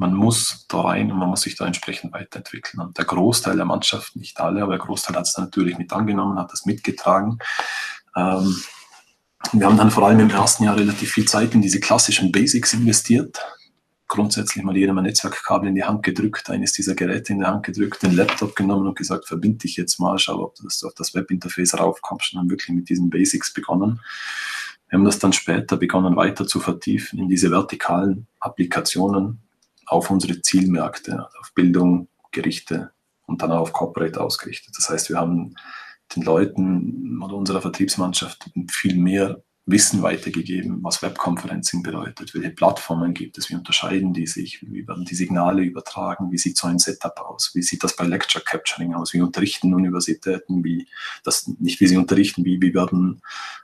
Man 0.04 0.16
muss 0.16 0.66
da 0.68 0.82
rein 0.82 1.10
und 1.14 1.18
man 1.18 1.30
muss 1.30 1.44
sich 1.44 1.56
da 1.56 1.66
entsprechend 1.66 2.12
weiterentwickeln. 2.12 2.82
Und 2.82 2.98
der 2.98 3.06
Großteil 3.06 3.56
der 3.56 3.64
Mannschaft, 3.64 4.18
nicht 4.18 4.38
alle, 4.42 4.62
aber 4.62 4.74
der 4.74 4.86
Großteil 4.86 5.16
hat 5.16 5.26
es 5.26 5.38
natürlich 5.38 5.78
mit 5.78 5.94
angenommen, 5.94 6.38
hat 6.38 6.52
das 6.52 6.66
mitgetragen. 6.66 7.40
Ähm, 8.18 8.62
wir 9.54 9.66
haben 9.66 9.78
dann 9.78 9.92
vor 9.92 10.06
allem 10.06 10.20
im 10.20 10.30
ersten 10.30 10.66
Jahr 10.66 10.76
relativ 10.76 11.14
viel 11.14 11.24
Zeit 11.24 11.56
in 11.56 11.62
diese 11.62 11.80
klassischen 11.80 12.34
Basics 12.34 12.74
investiert 12.74 13.40
grundsätzlich 14.10 14.62
mal 14.66 14.76
jedem 14.76 14.98
ein 14.98 15.06
Netzwerkkabel 15.06 15.70
in 15.70 15.76
die 15.76 15.86
Hand 15.86 16.04
gedrückt, 16.04 16.50
eines 16.50 16.74
dieser 16.74 16.96
Geräte 16.96 17.32
in 17.32 17.40
die 17.40 17.46
Hand 17.46 17.64
gedrückt, 17.64 18.04
den 18.04 18.14
Laptop 18.14 18.58
genommen 18.58 18.88
und 18.88 18.98
gesagt, 18.98 19.26
verbinde 19.26 19.60
dich 19.60 19.78
jetzt 19.78 20.02
mal, 20.02 20.20
schau, 20.20 20.44
ob 20.44 20.56
du 20.56 20.68
auf 20.68 20.94
das 20.96 21.16
Webinterface 21.16 21.80
raufkommst 21.80 22.34
und 22.34 22.40
haben 22.42 22.50
wirklich 22.50 22.76
mit 22.76 22.90
diesen 22.90 23.10
Basics 23.10 23.54
begonnen. 23.54 24.02
Wir 24.90 25.00
haben 25.00 25.06
das 25.06 25.18
dann 25.18 25.32
später 25.32 25.78
begonnen 25.78 26.18
weiter 26.18 26.46
zu 26.46 26.60
vertiefen 26.60 27.20
in 27.20 27.30
diese 27.30 27.50
vertikalen 27.52 28.28
Applikationen 28.42 29.40
auf 29.86 30.10
unsere 30.10 30.42
Zielmärkte, 30.42 31.28
auf 31.40 31.54
Bildung, 31.54 32.08
Gerichte 32.32 32.92
und 33.26 33.42
dann 33.42 33.52
auf 33.52 33.74
Corporate 33.74 34.20
ausgerichtet. 34.20 34.74
Das 34.78 34.90
heißt, 34.90 35.10
wir 35.10 35.18
haben 35.18 35.56
den 36.16 36.24
Leuten 36.24 37.22
oder 37.22 37.36
unserer 37.36 37.62
Vertriebsmannschaft 37.62 38.50
viel 38.70 38.96
mehr 38.96 39.42
Wissen 39.66 40.02
weitergegeben, 40.02 40.84
was 40.84 41.02
Webconferencing 41.02 41.84
bedeutet, 41.84 42.34
welche 42.34 42.50
Plattformen 42.50 43.14
gibt 43.14 43.38
es, 43.38 43.50
wie 43.50 43.56
unterscheiden 43.56 44.14
die 44.14 44.28
sich, 44.28 44.62
wie 44.62 44.86
werden 44.86 45.06
die 45.06 45.16
Signale 45.16 45.62
übertragen, 45.62 46.34
wie 46.34 46.38
sieht 46.38 46.58
so 46.58 46.68
ein 46.68 46.80
Setup 46.80 47.18
aus, 47.22 47.52
wie 47.54 47.62
sieht 47.62 47.82
das 47.82 47.96
bei 47.96 48.04
Lecture 48.04 48.44
Capturing 48.44 48.94
aus, 48.94 49.14
wie 49.14 49.22
unterrichten 49.22 49.74
Universitäten, 49.74 50.66
wie 50.66 50.90
das 51.24 51.48
nicht 51.60 51.80
wie 51.80 51.88
sie 51.88 51.96
unterrichten, 51.96 52.44
wie, 52.44 52.62
wie 52.62 52.74
werden 52.74 53.22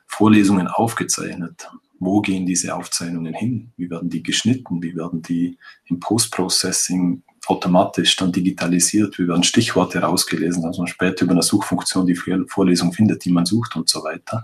Vorlesungen 0.07 0.69
aufgezeichnet, 0.69 1.69
wo 1.99 2.21
gehen 2.21 2.45
diese 2.45 2.73
Aufzeichnungen 2.75 3.33
hin, 3.33 3.71
wie 3.77 3.89
werden 3.89 4.09
die 4.09 4.23
geschnitten, 4.23 4.81
wie 4.81 4.95
werden 4.95 5.21
die 5.21 5.57
im 5.85 5.99
Post-Processing 5.99 7.23
automatisch 7.47 8.15
dann 8.15 8.31
digitalisiert, 8.31 9.17
wie 9.19 9.27
werden 9.27 9.43
Stichworte 9.43 9.99
rausgelesen, 9.99 10.63
also 10.65 10.81
man 10.81 10.87
später 10.87 11.25
über 11.25 11.33
eine 11.33 11.43
Suchfunktion 11.43 12.05
die 12.05 12.15
Vorlesung 12.47 12.93
findet, 12.93 13.25
die 13.25 13.31
man 13.31 13.45
sucht 13.45 13.75
und 13.75 13.89
so 13.89 14.03
weiter. 14.03 14.43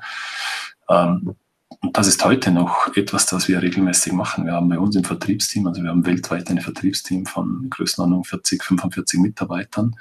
Ähm, 0.89 1.35
und 1.81 1.97
das 1.97 2.07
ist 2.07 2.23
heute 2.23 2.51
noch 2.51 2.95
etwas, 2.95 3.25
das 3.25 3.47
wir 3.47 3.61
regelmäßig 3.61 4.13
machen. 4.13 4.45
Wir 4.45 4.53
haben 4.53 4.69
bei 4.69 4.79
uns 4.79 4.95
im 4.95 5.03
Vertriebsteam, 5.03 5.67
also 5.67 5.83
wir 5.83 5.89
haben 5.89 6.05
weltweit 6.05 6.49
ein 6.49 6.59
Vertriebsteam 6.59 7.25
von 7.25 7.69
Größenordnung 7.69 8.23
40, 8.23 8.63
45 8.63 9.19
Mitarbeitern. 9.19 9.95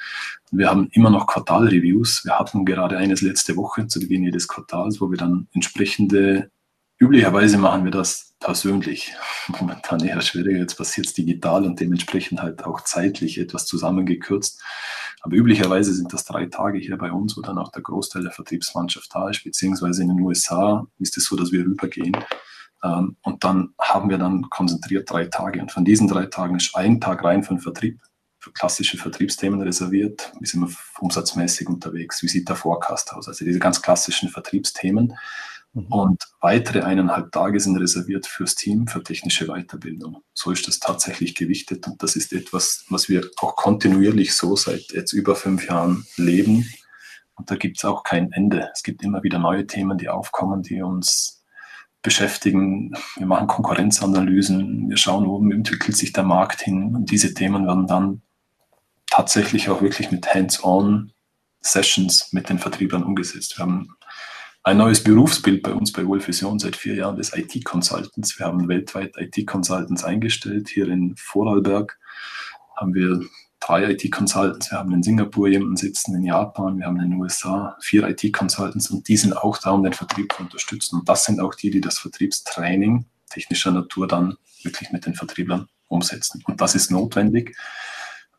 Wir 0.51 0.71
haben 0.71 0.89
immer 0.93 1.11
noch 1.11 1.27
Quartalreviews. 1.27 2.25
Wir 2.25 2.39
hatten 2.39 2.65
gerade 2.65 2.97
eines 2.97 3.23
letzte 3.23 3.57
Woche 3.57 3.87
zu 3.87 4.01
Beginn 4.01 4.25
jedes 4.25 4.49
Quartals, 4.49 5.01
wo 5.01 5.11
wir 5.11 5.19
dann 5.19 5.49
entsprechende 5.53 6.51
Üblicherweise 6.99 7.59
machen 7.59 7.85
wir 7.85 7.91
das 7.91 8.35
persönlich. 8.39 9.15
Momentan 9.49 10.01
eher 10.01 10.21
schwieriger. 10.21 10.59
Jetzt 10.59 10.77
passiert 10.77 11.07
es 11.07 11.15
digital 11.15 11.65
und 11.65 11.81
dementsprechend 11.81 12.41
halt 12.41 12.65
auch 12.65 12.83
zeitlich 12.83 13.39
etwas 13.39 13.67
zusammengekürzt. 13.67 14.63
Aber 15.23 15.37
üblicherweise 15.37 15.93
sind 15.95 16.13
das 16.13 16.25
drei 16.25 16.47
Tage 16.47 16.79
hier 16.79 16.99
bei 16.99 17.11
uns, 17.11 17.37
wo 17.37 17.41
dann 17.41 17.59
auch 17.59 17.73
der 17.73 17.83
Großteil 17.83 18.23
der 18.23 18.33
Vertriebsmannschaft 18.33 19.11
da 19.15 19.29
ist, 19.31 19.43
beziehungsweise 19.43 20.03
in 20.03 20.09
den 20.09 20.21
USA 20.21 20.87
ist 20.99 21.17
es 21.17 21.25
so, 21.25 21.37
dass 21.37 21.51
wir 21.51 21.65
rübergehen. 21.65 22.17
Ähm, 22.85 23.17
und 23.23 23.43
dann 23.43 23.75
haben 23.81 24.11
wir 24.11 24.19
dann 24.19 24.49
konzentriert 24.51 25.11
drei 25.11 25.25
Tage. 25.25 25.61
Und 25.61 25.73
von 25.73 25.85
diesen 25.85 26.07
drei 26.07 26.27
Tagen 26.27 26.57
ist 26.57 26.77
ein 26.77 27.01
Tag 27.01 27.25
rein 27.25 27.43
für 27.43 27.55
den 27.55 27.61
Vertrieb, 27.61 28.01
für 28.39 28.53
klassische 28.53 28.99
Vertriebsthemen 28.99 29.63
reserviert. 29.63 30.33
Wir 30.39 30.47
sind 30.47 30.77
umsatzmäßig 31.01 31.69
unterwegs. 31.69 32.23
Wie 32.23 32.29
sieht 32.29 32.49
der 32.49 32.57
Forecast 32.57 33.15
aus? 33.15 33.27
Also 33.27 33.45
diese 33.45 33.59
ganz 33.59 33.81
klassischen 33.81 34.29
Vertriebsthemen. 34.29 35.15
Mhm. 35.75 35.87
Und 35.87 36.23
weitere 36.41 36.83
eineinhalb 36.83 37.33
Tage 37.33 37.59
sind 37.61 37.77
reserviert 37.77 38.27
fürs 38.27 38.55
Team, 38.55 38.87
für 38.87 39.03
technische 39.03 39.47
Weiterbildung. 39.47 40.23
So 40.33 40.53
ist 40.53 40.67
das 40.67 40.79
tatsächlich 40.79 41.35
gewichtet 41.35 41.87
und 41.87 42.03
das 42.03 42.17
ist 42.17 42.33
etwas, 42.33 42.85
was 42.89 43.09
wir 43.09 43.29
auch 43.39 43.57
kontinuierlich 43.57 44.35
so 44.35 44.57
seit 44.57 44.93
jetzt 44.93 45.13
über 45.13 45.35
fünf 45.35 45.69
Jahren 45.69 46.07
leben. 46.17 46.69
Und 47.35 47.51
da 47.51 47.57
gibt 47.57 47.79
es 47.79 47.85
auch 47.85 48.05
kein 48.05 48.31
Ende. 48.33 48.71
Es 48.73 48.85
gibt 48.85 49.03
immer 49.03 49.23
wieder 49.25 49.41
neue 49.41 49.67
Themen, 49.67 49.99
die 49.99 50.09
aufkommen, 50.09 50.63
die 50.63 50.81
uns 50.83 51.45
beschäftigen. 52.03 52.93
Wir 53.17 53.27
machen 53.27 53.49
Konkurrenzanalysen, 53.49 54.89
wir 54.89 54.97
schauen, 54.97 55.27
wo 55.27 55.43
entwickelt 55.51 55.97
sich 55.97 56.13
der 56.13 56.23
Markt 56.23 56.61
hin. 56.61 56.95
Und 56.95 57.11
diese 57.11 57.35
Themen 57.35 57.67
werden 57.67 57.89
dann 57.89 58.23
tatsächlich 59.11 59.69
auch 59.71 59.83
wirklich 59.83 60.13
mit 60.13 60.33
Hands-on 60.33 61.11
Sessions 61.61 62.33
mit 62.33 62.51
den 62.51 62.59
Vertriebern 62.59 63.03
umgesetzt. 63.03 63.59
Wir 63.59 63.65
haben 63.65 63.89
ein 64.65 64.79
neues 64.79 65.05
Berufsbild 65.05 65.63
bei 65.63 65.73
uns 65.75 65.93
bei 65.93 66.07
Wohlfusion 66.07 66.59
seit 66.59 66.75
vier 66.75 66.95
Jahren 66.95 67.17
des 67.17 67.37
IT-Consultants. 67.37 68.39
Wir 68.39 68.47
haben 68.47 68.67
weltweit 68.67 69.15
IT-Consultants 69.19 70.05
eingestellt. 70.05 70.71
Hier 70.71 70.89
in 70.89 71.15
Vorarlberg 71.17 71.99
haben 72.75 72.95
wir 72.95 73.21
drei 73.61 73.91
IT-Consultants. 73.91 74.71
Wir 74.71 74.79
haben 74.79 74.93
in 74.95 75.03
Singapur 75.03 75.49
jemanden 75.49 75.77
sitzen, 75.77 76.15
in 76.15 76.25
Japan, 76.25 76.79
wir 76.79 76.87
haben 76.87 76.99
in 76.99 77.11
den 77.11 77.21
USA 77.21 77.77
vier 77.83 78.09
IT-Consultants 78.09 78.91
und 78.91 79.07
die 79.07 79.19
sind 79.19 79.37
auch 79.37 79.59
da, 79.59 79.71
um 79.71 79.83
den 79.83 79.93
Vertrieb 79.93 80.33
zu 80.33 80.43
unterstützen. 80.43 81.01
Und 81.01 81.09
das 81.11 81.27
sind 81.27 81.41
auch 81.41 81.55
die, 81.55 81.71
die 81.71 81.83
das 81.83 81.99
Vertriebstraining 81.99 83.05
technischer 83.29 83.71
Natur 83.71 84.09
dann 84.09 84.39
wirklich 84.63 84.93
mit 84.93 85.05
den 85.05 85.15
Vertrieblern 85.15 85.69
umsetzen. 85.89 86.43
Und 86.47 86.63
das 86.63 86.75
ist 86.75 86.91
notwendig. 86.91 87.55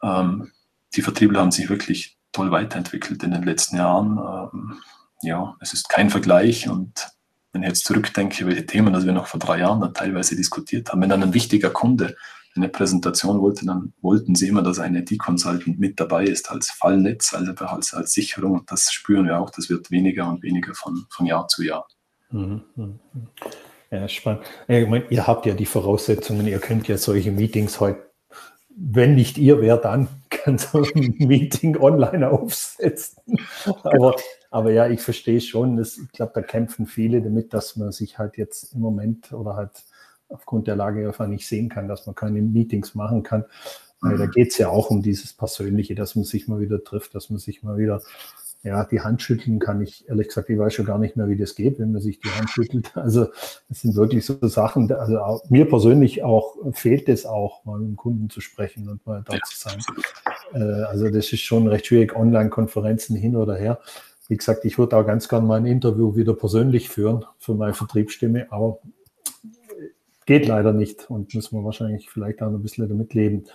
Ähm, 0.01 0.51
die 0.95 1.03
Vertriebler 1.03 1.41
haben 1.41 1.51
sich 1.51 1.69
wirklich 1.69 2.17
toll 2.31 2.49
weiterentwickelt 2.49 3.21
in 3.21 3.31
den 3.31 3.43
letzten 3.43 3.77
Jahren. 3.77 4.17
Ähm, 4.17 4.79
ja, 5.21 5.56
es 5.62 5.73
ist 5.73 5.89
kein 5.89 6.10
Vergleich 6.10 6.69
und 6.69 7.08
wenn 7.51 7.63
ich 7.63 7.69
jetzt 7.69 7.86
zurückdenke, 7.86 8.45
welche 8.45 8.65
Themen, 8.65 8.93
das 8.93 9.06
wir 9.06 9.13
noch 9.13 9.28
vor 9.28 9.39
drei 9.39 9.60
Jahren 9.60 9.80
dann 9.80 9.93
teilweise 9.93 10.36
diskutiert 10.36 10.91
haben, 10.91 11.01
wenn 11.01 11.10
dann 11.10 11.23
ein 11.23 11.34
wichtiger 11.34 11.69
Kunde 11.69 12.15
eine 12.56 12.69
Präsentation 12.69 13.41
wollte, 13.41 13.65
dann 13.65 13.93
wollten 14.01 14.36
sie 14.36 14.47
immer, 14.47 14.62
dass 14.62 14.80
ein 14.80 14.95
IT-Consultant 14.95 15.80
mit 15.80 15.99
dabei 15.99 16.25
ist 16.25 16.49
als 16.51 16.71
Fallnetz, 16.71 17.34
also 17.34 17.54
als, 17.65 17.93
als 17.93 18.13
Sicherung. 18.13 18.54
Und 18.54 18.71
das 18.71 18.91
spüren 18.91 19.25
wir 19.25 19.39
auch, 19.39 19.49
das 19.49 19.69
wird 19.69 19.91
weniger 19.91 20.30
und 20.30 20.41
weniger 20.43 20.73
von, 20.73 21.06
von 21.10 21.25
Jahr 21.25 21.47
zu 21.47 21.63
Jahr. 21.63 21.88
Mhm, 22.32 22.63
mhm. 22.75 22.99
Ja, 23.91 24.08
spannend. 24.08 24.43
Ich 24.67 24.88
meine, 24.88 25.06
ihr 25.10 25.28
habt 25.28 25.45
ja 25.45 25.54
die 25.54 25.65
Voraussetzungen, 25.65 26.47
ihr 26.47 26.60
könnt 26.60 26.88
ja 26.88 26.97
solche 26.97 27.32
Meetings 27.32 27.80
heute, 27.80 28.10
wenn 28.75 29.15
nicht 29.15 29.38
ihr, 29.38 29.62
wer 29.62 29.78
dann, 29.78 30.08
kann 30.30 30.58
so 30.58 30.84
ein 30.84 31.15
Meeting 31.19 31.78
online 31.78 32.30
aufsetzen. 32.30 33.21
Aber 33.84 34.15
aber 34.55 34.71
ja, 34.71 34.87
ich 34.87 35.01
verstehe 35.01 35.41
schon, 35.41 35.75
dass, 35.75 35.97
ich 35.97 36.09
glaube, 36.13 36.31
da 36.33 36.41
kämpfen 36.41 36.85
viele 36.85 37.21
damit, 37.21 37.53
dass 37.53 37.75
man 37.75 37.91
sich 37.91 38.17
halt 38.17 38.37
jetzt 38.37 38.73
im 38.73 38.79
Moment 38.79 39.33
oder 39.33 39.57
halt 39.57 39.71
aufgrund 40.29 40.67
der 40.67 40.77
Lage 40.77 41.05
einfach 41.05 41.27
nicht 41.27 41.45
sehen 41.45 41.67
kann, 41.67 41.89
dass 41.89 42.05
man 42.05 42.15
keine 42.15 42.41
Meetings 42.41 42.95
machen 42.95 43.21
kann. 43.21 43.43
Weil 43.99 44.17
da 44.17 44.27
mhm. 44.27 44.31
geht 44.31 44.53
es 44.53 44.57
ja 44.57 44.69
auch 44.69 44.91
um 44.91 45.01
dieses 45.01 45.33
Persönliche, 45.33 45.93
dass 45.93 46.15
man 46.15 46.23
sich 46.23 46.47
mal 46.47 46.61
wieder 46.61 46.81
trifft, 46.81 47.15
dass 47.15 47.29
man 47.29 47.37
sich 47.37 47.63
mal 47.63 47.77
wieder 47.77 48.01
ja, 48.63 48.85
die 48.85 49.01
Hand 49.01 49.21
schütteln 49.21 49.59
kann. 49.59 49.81
Ich 49.81 50.07
ehrlich 50.07 50.29
gesagt, 50.29 50.49
ich 50.49 50.57
weiß 50.57 50.73
schon 50.73 50.85
gar 50.85 50.99
nicht 50.99 51.17
mehr, 51.17 51.27
wie 51.27 51.35
das 51.35 51.55
geht, 51.55 51.77
wenn 51.77 51.91
man 51.91 52.01
sich 52.01 52.21
die 52.21 52.29
Hand 52.29 52.49
schüttelt. 52.49 52.91
Also 52.95 53.27
es 53.69 53.81
sind 53.81 53.97
wirklich 53.97 54.25
so 54.25 54.37
Sachen, 54.47 54.89
also 54.93 55.19
auch, 55.19 55.49
mir 55.49 55.67
persönlich 55.67 56.23
auch 56.23 56.55
fehlt 56.71 57.09
es 57.09 57.25
auch, 57.25 57.65
mal 57.65 57.77
mit 57.77 57.89
dem 57.89 57.95
Kunden 57.97 58.29
zu 58.29 58.39
sprechen 58.39 58.87
und 58.87 59.05
mal 59.05 59.21
da 59.25 59.33
ja. 59.33 59.39
zu 59.45 59.57
sein. 59.57 59.79
Äh, 60.53 60.83
also 60.83 61.09
das 61.09 61.33
ist 61.33 61.41
schon 61.41 61.67
recht 61.67 61.87
schwierig, 61.87 62.15
Online-Konferenzen 62.15 63.17
hin 63.17 63.35
oder 63.35 63.55
her. 63.57 63.79
Wie 64.27 64.38
gesagt, 64.38 64.65
ich 64.65 64.77
würde 64.77 64.97
auch 64.97 65.05
ganz 65.05 65.29
gerne 65.29 65.45
mal 65.45 65.57
ein 65.57 65.65
Interview 65.65 66.15
wieder 66.15 66.33
persönlich 66.33 66.89
führen 66.89 67.25
für 67.38 67.53
meine 67.53 67.73
Vertriebsstimme, 67.73 68.51
aber 68.51 68.79
geht 70.25 70.47
leider 70.47 70.73
nicht 70.73 71.09
und 71.09 71.33
müssen 71.33 71.57
wir 71.57 71.63
wahrscheinlich 71.63 72.09
vielleicht 72.09 72.41
auch 72.41 72.47
ein 72.47 72.61
bisschen 72.61 72.89
damit 72.89 73.13
leben. 73.13 73.45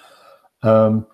Ähm, 0.62 1.04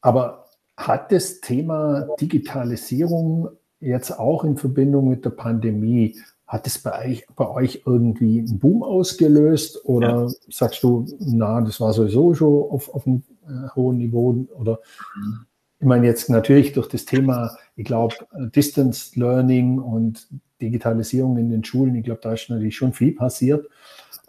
aber 0.00 0.46
hat 0.76 1.12
das 1.12 1.40
Thema 1.40 2.06
Digitalisierung 2.20 3.50
jetzt 3.80 4.18
auch 4.18 4.44
in 4.44 4.56
Verbindung 4.56 5.08
mit 5.08 5.24
der 5.24 5.30
Pandemie, 5.30 6.16
hat 6.46 6.66
es 6.66 6.78
bei 6.78 7.06
euch, 7.06 7.26
bei 7.34 7.48
euch 7.48 7.82
irgendwie 7.86 8.38
einen 8.38 8.58
Boom 8.58 8.82
ausgelöst 8.82 9.84
oder 9.84 10.26
ja. 10.26 10.28
sagst 10.48 10.82
du, 10.82 11.06
na, 11.18 11.60
das 11.60 11.80
war 11.80 11.92
sowieso 11.92 12.34
schon 12.34 12.70
auf, 12.70 12.94
auf 12.94 13.06
einem 13.06 13.24
äh, 13.48 13.68
hohen 13.74 13.98
Niveau 13.98 14.46
oder 14.54 14.80
mhm. 15.16 15.46
Ich 15.78 15.86
meine 15.86 16.06
jetzt 16.06 16.30
natürlich 16.30 16.72
durch 16.72 16.88
das 16.88 17.04
Thema 17.04 17.56
ich 17.76 17.84
glaube, 17.84 18.16
Distance 18.32 19.18
Learning 19.18 19.78
und 19.78 20.26
Digitalisierung 20.60 21.36
in 21.36 21.50
den 21.50 21.62
Schulen, 21.62 21.94
ich 21.94 22.04
glaube, 22.04 22.20
da 22.22 22.32
ist 22.32 22.48
natürlich 22.48 22.76
schon 22.76 22.94
viel 22.94 23.14
passiert. 23.14 23.68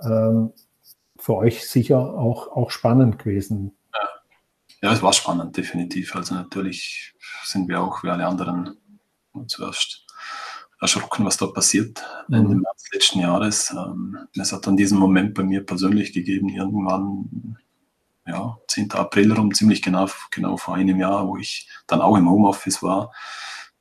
Ähm, 0.02 0.52
für 1.18 1.36
euch 1.36 1.68
sicher 1.68 1.98
auch, 1.98 2.50
auch 2.50 2.70
spannend 2.70 3.18
gewesen. 3.18 3.72
Ja. 4.82 4.92
es 4.92 5.02
war 5.02 5.14
spannend, 5.14 5.56
definitiv. 5.58 6.16
Also 6.16 6.36
natürlich 6.36 7.16
sind 7.46 7.70
wir 7.70 7.82
auch 7.82 8.04
wie 8.04 8.10
alle 8.10 8.28
anderen 8.28 8.78
zuerst 9.48 10.06
erschrocken, 10.80 11.26
was 11.26 11.38
da 11.38 11.48
passiert 11.48 12.04
mhm. 12.28 12.36
Ende 12.36 12.56
März 12.56 12.84
letzten 12.94 13.20
Jahres. 13.20 13.72
Ähm, 13.72 14.18
es 14.38 14.52
hat 14.52 14.68
dann 14.68 14.78
diesen 14.78 15.00
Moment 15.00 15.34
bei 15.34 15.44
mir 15.44 15.66
persönlich 15.66 16.14
gegeben, 16.14 16.50
irgendwann 16.50 17.58
ja, 18.28 18.58
10. 18.68 18.92
April 18.92 19.34
rum, 19.34 19.54
ziemlich 19.54 19.82
genau, 19.82 20.08
genau 20.32 20.58
vor 20.58 20.76
einem 20.76 21.00
Jahr, 21.00 21.28
wo 21.28 21.38
ich 21.38 21.70
dann 21.88 22.02
auch 22.02 22.18
im 22.18 22.30
Homeoffice 22.30 22.84
war 22.84 23.12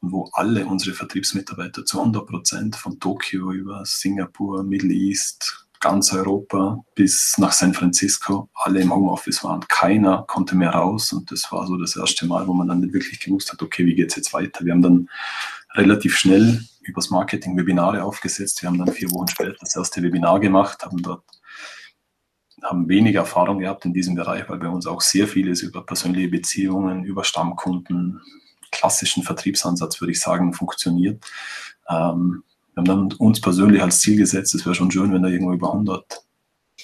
wo 0.00 0.28
alle 0.32 0.66
unsere 0.66 0.94
Vertriebsmitarbeiter 0.94 1.84
zu 1.84 1.98
100 1.98 2.26
Prozent 2.26 2.76
von 2.76 3.00
Tokio 3.00 3.52
über 3.52 3.82
Singapur, 3.84 4.62
Middle 4.62 4.92
East, 4.92 5.66
ganz 5.80 6.12
Europa 6.12 6.84
bis 6.94 7.36
nach 7.38 7.52
San 7.52 7.74
Francisco 7.74 8.48
alle 8.54 8.80
im 8.80 8.94
Homeoffice 8.94 9.44
waren. 9.44 9.60
Keiner 9.68 10.24
konnte 10.26 10.56
mehr 10.56 10.70
raus 10.70 11.12
und 11.12 11.30
das 11.30 11.50
war 11.52 11.66
so 11.66 11.76
das 11.76 11.96
erste 11.96 12.26
Mal, 12.26 12.46
wo 12.46 12.52
man 12.54 12.68
dann 12.68 12.80
nicht 12.80 12.94
wirklich 12.94 13.20
gewusst 13.20 13.52
hat, 13.52 13.62
okay, 13.62 13.84
wie 13.86 13.94
geht 13.94 14.10
es 14.10 14.16
jetzt 14.16 14.32
weiter? 14.32 14.64
Wir 14.64 14.72
haben 14.72 14.82
dann 14.82 15.08
relativ 15.74 16.16
schnell 16.16 16.64
übers 16.80 17.10
Marketing 17.10 17.56
Webinare 17.56 18.02
aufgesetzt. 18.02 18.62
Wir 18.62 18.68
haben 18.68 18.78
dann 18.78 18.92
vier 18.92 19.10
Wochen 19.10 19.28
später 19.28 19.56
das 19.60 19.76
erste 19.76 20.02
Webinar 20.02 20.40
gemacht, 20.40 20.84
haben 20.84 21.02
dort 21.02 21.24
haben 22.66 22.88
wenig 22.88 23.14
Erfahrung 23.14 23.58
gehabt 23.60 23.84
in 23.84 23.92
diesem 23.92 24.14
Bereich, 24.14 24.48
weil 24.48 24.58
bei 24.58 24.68
uns 24.68 24.86
auch 24.86 25.00
sehr 25.00 25.28
vieles 25.28 25.62
über 25.62 25.84
persönliche 25.84 26.28
Beziehungen, 26.28 27.04
über 27.04 27.24
Stammkunden, 27.24 28.20
klassischen 28.70 29.22
Vertriebsansatz, 29.22 30.00
würde 30.00 30.12
ich 30.12 30.20
sagen, 30.20 30.52
funktioniert. 30.52 31.24
Ähm, 31.88 32.42
wir 32.74 32.80
haben 32.82 33.08
dann 33.08 33.12
uns 33.18 33.40
persönlich 33.40 33.82
als 33.82 34.00
Ziel 34.00 34.16
gesetzt, 34.18 34.54
es 34.54 34.66
wäre 34.66 34.74
schon 34.74 34.90
schön, 34.90 35.12
wenn 35.12 35.22
da 35.22 35.28
irgendwo 35.28 35.52
über 35.52 35.72
100, 35.72 36.26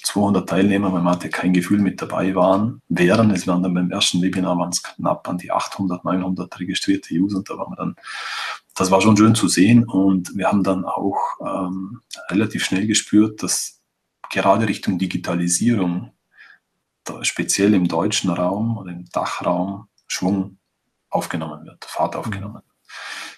200 0.01 0.49
Teilnehmer, 0.49 0.91
weil 0.91 1.01
man 1.01 1.13
hatte 1.13 1.29
kein 1.29 1.53
Gefühl 1.53 1.79
mit 1.79 2.01
dabei 2.01 2.33
waren, 2.33 2.81
wären. 2.89 3.29
Es 3.31 3.47
waren 3.47 3.61
dann 3.61 3.73
beim 3.73 3.91
ersten 3.91 4.21
Webinar 4.21 4.57
waren 4.57 4.69
es 4.69 4.81
knapp 4.81 5.27
an 5.29 5.37
die 5.37 5.51
800, 5.51 6.03
900 6.03 6.59
registrierte 6.59 7.13
User 7.13 7.37
und 7.37 7.49
da 7.49 7.57
waren 7.57 7.71
wir 7.71 7.75
dann, 7.75 7.95
das 8.75 8.89
war 8.89 9.01
schon 9.01 9.15
schön 9.15 9.35
zu 9.35 9.47
sehen 9.47 9.83
und 9.83 10.35
wir 10.35 10.47
haben 10.47 10.63
dann 10.63 10.83
auch 10.83 11.17
ähm, 11.45 12.01
relativ 12.29 12.65
schnell 12.65 12.87
gespürt, 12.87 13.43
dass 13.43 13.82
gerade 14.33 14.67
Richtung 14.67 14.97
Digitalisierung, 14.97 16.11
speziell 17.21 17.73
im 17.73 17.87
deutschen 17.87 18.31
Raum 18.31 18.77
oder 18.77 18.91
im 18.91 19.05
Dachraum, 19.11 19.87
Schwung 20.07 20.57
aufgenommen 21.09 21.65
wird, 21.65 21.85
Fahrt 21.85 22.15
aufgenommen 22.15 22.55
wird. 22.55 22.65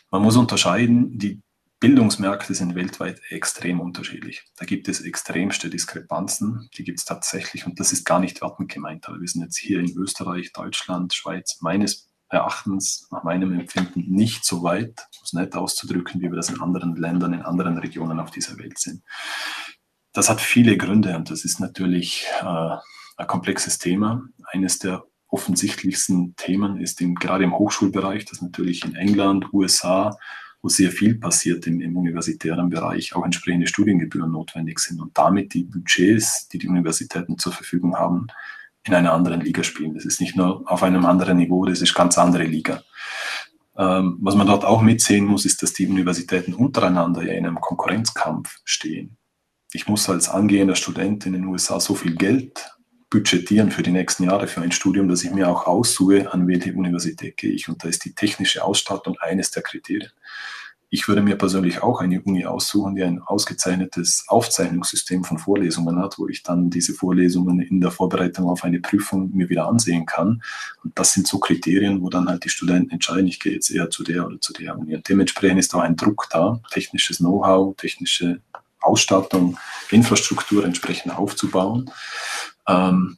Man 0.09 0.21
muss 0.21 0.37
unterscheiden, 0.37 1.17
die 1.17 1.41
Bildungsmärkte 1.81 2.55
sind 2.55 2.73
weltweit 2.75 3.21
extrem 3.29 3.81
unterschiedlich. 3.81 4.43
Da 4.55 4.65
gibt 4.65 4.87
es 4.87 5.01
extremste 5.01 5.69
Diskrepanzen, 5.69 6.69
die 6.77 6.85
gibt 6.85 6.99
es 6.99 7.05
tatsächlich 7.05 7.65
und 7.65 7.79
das 7.79 7.91
ist 7.91 8.05
gar 8.05 8.19
nicht 8.19 8.41
wertend 8.41 8.71
gemeint. 8.71 9.07
Aber 9.09 9.19
wir 9.19 9.27
sind 9.27 9.41
jetzt 9.41 9.57
hier 9.57 9.79
in 9.79 9.91
Österreich, 9.97 10.53
Deutschland, 10.53 11.13
Schweiz, 11.13 11.57
meines 11.59 12.09
Erachtens, 12.29 13.07
nach 13.11 13.23
meinem 13.23 13.53
Empfinden, 13.53 14.05
nicht 14.07 14.45
so 14.45 14.63
weit, 14.63 15.07
um 15.17 15.23
es 15.23 15.33
nett 15.33 15.55
auszudrücken, 15.55 16.21
wie 16.21 16.29
wir 16.29 16.37
das 16.37 16.49
in 16.49 16.61
anderen 16.61 16.95
Ländern, 16.95 17.33
in 17.33 17.41
anderen 17.41 17.77
Regionen 17.77 18.19
auf 18.19 18.31
dieser 18.31 18.57
Welt 18.57 18.79
sind. 18.79 19.03
Das 20.15 20.29
hat 20.29 20.39
viele 20.41 20.77
Gründe 20.77 21.15
und 21.15 21.29
das 21.29 21.43
ist 21.43 21.59
natürlich 21.59 22.25
äh, 22.41 22.75
ein 23.17 23.27
komplexes 23.27 23.77
Thema. 23.77 24.23
Eines 24.45 24.79
der 24.79 25.03
offensichtlichsten 25.27 26.35
Themen 26.37 26.79
ist 26.79 27.01
im, 27.01 27.15
gerade 27.15 27.43
im 27.43 27.57
Hochschulbereich, 27.57 28.25
dass 28.25 28.41
natürlich 28.41 28.85
in 28.85 28.95
England, 28.95 29.53
USA 29.53 30.17
wo 30.65 30.69
sehr 30.69 30.91
viel 30.91 31.19
passiert 31.19 31.67
im, 31.67 31.79
im 31.79 31.95
universitären 31.95 32.69
Bereich, 32.69 33.15
auch 33.15 33.23
entsprechende 33.23 33.67
Studiengebühren 33.67 34.31
notwendig 34.31 34.79
sind 34.79 34.99
und 34.99 35.15
damit 35.15 35.53
die 35.53 35.63
Budgets, 35.63 36.47
die 36.47 36.57
die 36.57 36.67
Universitäten 36.67 37.37
zur 37.37 37.51
Verfügung 37.51 37.95
haben, 37.97 38.27
in 38.83 38.95
einer 38.95 39.13
anderen 39.13 39.41
Liga 39.41 39.63
spielen. 39.63 39.93
Das 39.93 40.05
ist 40.05 40.19
nicht 40.19 40.35
nur 40.35 40.63
auf 40.65 40.81
einem 40.81 41.05
anderen 41.05 41.37
Niveau, 41.37 41.65
das 41.65 41.81
ist 41.81 41.93
ganz 41.93 42.17
andere 42.17 42.45
Liga. 42.45 42.81
Ähm, 43.77 44.17
was 44.21 44.35
man 44.35 44.47
dort 44.47 44.65
auch 44.65 44.81
mitsehen 44.81 45.25
muss, 45.25 45.45
ist, 45.45 45.61
dass 45.61 45.73
die 45.73 45.85
Universitäten 45.85 46.55
untereinander 46.55 47.21
ja 47.21 47.33
in 47.33 47.45
einem 47.45 47.61
Konkurrenzkampf 47.61 48.59
stehen. 48.63 49.17
Ich 49.75 49.89
muss 49.89 50.09
als 50.09 50.29
angehender 50.29 50.75
Student 50.75 51.25
in 51.25 51.33
den 51.33 51.43
USA 51.43 51.81
so 51.81 51.95
viel 51.95 52.15
Geld 52.15 52.65
budgetieren 53.09 53.71
für 53.71 53.83
die 53.83 53.91
nächsten 53.91 54.23
Jahre 54.23 54.47
für 54.47 54.61
ein 54.61 54.71
Studium, 54.71 55.09
dass 55.09 55.25
ich 55.25 55.31
mir 55.31 55.49
auch 55.49 55.67
aussuche, 55.67 56.31
an 56.31 56.47
welche 56.47 56.73
Universität 56.73 57.35
gehe 57.35 57.51
ich. 57.51 57.67
Und 57.67 57.83
da 57.83 57.89
ist 57.89 58.05
die 58.05 58.15
technische 58.15 58.63
Ausstattung 58.63 59.17
eines 59.19 59.51
der 59.51 59.63
Kriterien. 59.63 60.11
Ich 60.89 61.09
würde 61.09 61.21
mir 61.21 61.35
persönlich 61.35 61.83
auch 61.83 61.99
eine 61.99 62.21
Uni 62.21 62.45
aussuchen, 62.45 62.95
die 62.95 63.03
ein 63.03 63.21
ausgezeichnetes 63.21 64.23
Aufzeichnungssystem 64.29 65.25
von 65.25 65.39
Vorlesungen 65.39 65.99
hat, 65.99 66.17
wo 66.19 66.29
ich 66.29 66.41
dann 66.41 66.69
diese 66.69 66.93
Vorlesungen 66.93 67.59
in 67.59 67.81
der 67.81 67.91
Vorbereitung 67.91 68.47
auf 68.47 68.63
eine 68.63 68.79
Prüfung 68.79 69.31
mir 69.35 69.49
wieder 69.49 69.67
ansehen 69.67 70.05
kann. 70.05 70.41
Und 70.85 70.97
das 70.97 71.11
sind 71.11 71.27
so 71.27 71.37
Kriterien, 71.37 72.01
wo 72.01 72.09
dann 72.09 72.29
halt 72.29 72.45
die 72.45 72.49
Studenten 72.49 72.91
entscheiden, 72.91 73.27
ich 73.27 73.41
gehe 73.41 73.51
jetzt 73.51 73.69
eher 73.71 73.89
zu 73.89 74.03
der 74.03 74.25
oder 74.25 74.39
zu 74.39 74.53
der 74.53 74.79
Uni. 74.79 74.95
Und 74.95 75.09
dementsprechend 75.09 75.59
ist 75.59 75.75
auch 75.75 75.81
ein 75.81 75.97
Druck 75.97 76.27
da, 76.31 76.61
technisches 76.71 77.17
Know-how, 77.17 77.75
technische 77.75 78.39
Ausstattung, 78.85 79.57
Infrastruktur 79.91 80.65
entsprechend 80.65 81.15
aufzubauen. 81.17 81.91
Ähm, 82.67 83.17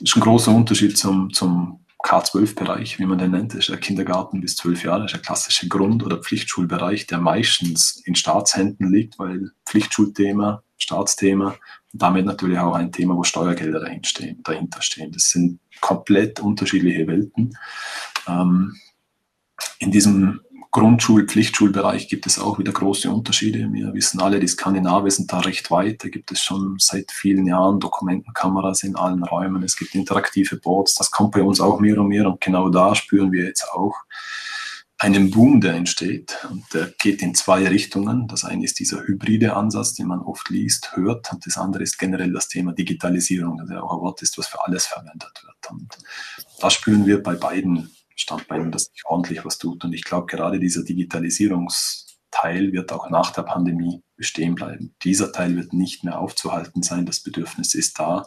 ist 0.00 0.16
ein 0.16 0.20
großer 0.20 0.52
Unterschied 0.52 0.96
zum, 0.96 1.32
zum 1.32 1.84
K12-Bereich, 2.04 2.98
wie 2.98 3.06
man 3.06 3.18
den 3.18 3.32
nennt, 3.32 3.52
das 3.52 3.60
ist 3.60 3.68
der 3.70 3.78
Kindergarten 3.78 4.40
bis 4.40 4.56
zwölf 4.56 4.84
Jahre, 4.84 5.06
ist 5.06 5.14
der 5.14 5.20
klassische 5.20 5.68
Grund- 5.68 6.04
oder 6.04 6.18
Pflichtschulbereich, 6.18 7.06
der 7.06 7.18
meistens 7.18 8.00
in 8.04 8.14
Staatshänden 8.14 8.92
liegt, 8.92 9.18
weil 9.18 9.50
Pflichtschulthema, 9.66 10.62
Staatsthema, 10.76 11.56
damit 11.92 12.24
natürlich 12.24 12.58
auch 12.58 12.74
ein 12.74 12.92
Thema, 12.92 13.16
wo 13.16 13.24
Steuergelder 13.24 13.80
dahinter 13.80 14.80
stehen. 14.82 15.10
Das 15.12 15.30
sind 15.30 15.58
komplett 15.80 16.38
unterschiedliche 16.38 17.06
Welten. 17.08 17.56
Ähm, 18.28 18.76
in 19.80 19.90
diesem 19.90 20.40
Grundschul-, 20.70 21.26
Pflichtschulbereich 21.26 22.08
gibt 22.08 22.26
es 22.26 22.38
auch 22.38 22.58
wieder 22.58 22.72
große 22.72 23.10
Unterschiede. 23.10 23.68
Wir 23.72 23.94
wissen 23.94 24.20
alle, 24.20 24.38
die 24.38 24.48
Skandinavier 24.48 25.10
sind 25.10 25.32
da 25.32 25.40
recht 25.40 25.70
weit. 25.70 26.04
Da 26.04 26.08
gibt 26.08 26.30
es 26.30 26.42
schon 26.42 26.76
seit 26.78 27.10
vielen 27.10 27.46
Jahren 27.46 27.80
Dokumentenkameras 27.80 28.82
in 28.82 28.96
allen 28.96 29.24
Räumen. 29.24 29.62
Es 29.62 29.76
gibt 29.76 29.94
interaktive 29.94 30.56
Boards. 30.56 30.94
Das 30.94 31.10
kommt 31.10 31.32
bei 31.32 31.42
uns 31.42 31.60
auch 31.60 31.80
mehr 31.80 31.98
und 31.98 32.08
mehr. 32.08 32.26
Und 32.26 32.40
genau 32.40 32.68
da 32.68 32.94
spüren 32.94 33.32
wir 33.32 33.44
jetzt 33.44 33.66
auch 33.72 33.94
einen 34.98 35.30
Boom, 35.30 35.60
der 35.60 35.74
entsteht. 35.74 36.36
Und 36.50 36.64
der 36.74 36.92
geht 36.98 37.22
in 37.22 37.34
zwei 37.34 37.66
Richtungen. 37.66 38.28
Das 38.28 38.44
eine 38.44 38.64
ist 38.64 38.78
dieser 38.78 39.06
hybride 39.06 39.56
Ansatz, 39.56 39.94
den 39.94 40.08
man 40.08 40.20
oft 40.20 40.50
liest, 40.50 40.96
hört. 40.96 41.32
Und 41.32 41.46
das 41.46 41.56
andere 41.56 41.84
ist 41.84 41.98
generell 41.98 42.32
das 42.32 42.48
Thema 42.48 42.72
Digitalisierung, 42.72 43.56
das 43.58 43.70
ja 43.70 43.80
auch 43.80 43.94
ein 43.94 44.00
Wort 44.00 44.20
ist, 44.22 44.36
was 44.36 44.48
für 44.48 44.62
alles 44.64 44.86
verwendet 44.86 45.32
wird. 45.44 45.70
Und 45.70 45.98
das 46.60 46.74
spüren 46.74 47.06
wir 47.06 47.22
bei 47.22 47.36
beiden 47.36 47.90
Standbeinen, 48.20 48.72
dass 48.72 48.86
sich 48.86 49.02
ordentlich 49.06 49.44
was 49.44 49.58
tut. 49.58 49.84
Und 49.84 49.92
ich 49.92 50.04
glaube, 50.04 50.26
gerade 50.26 50.58
dieser 50.58 50.82
Digitalisierungsteil 50.82 52.72
wird 52.72 52.92
auch 52.92 53.10
nach 53.10 53.30
der 53.30 53.42
Pandemie 53.42 54.02
bestehen 54.16 54.54
bleiben. 54.54 54.94
Dieser 55.04 55.32
Teil 55.32 55.56
wird 55.56 55.72
nicht 55.72 56.04
mehr 56.04 56.18
aufzuhalten 56.18 56.82
sein. 56.82 57.06
Das 57.06 57.20
Bedürfnis 57.20 57.74
ist 57.74 57.98
da. 57.98 58.26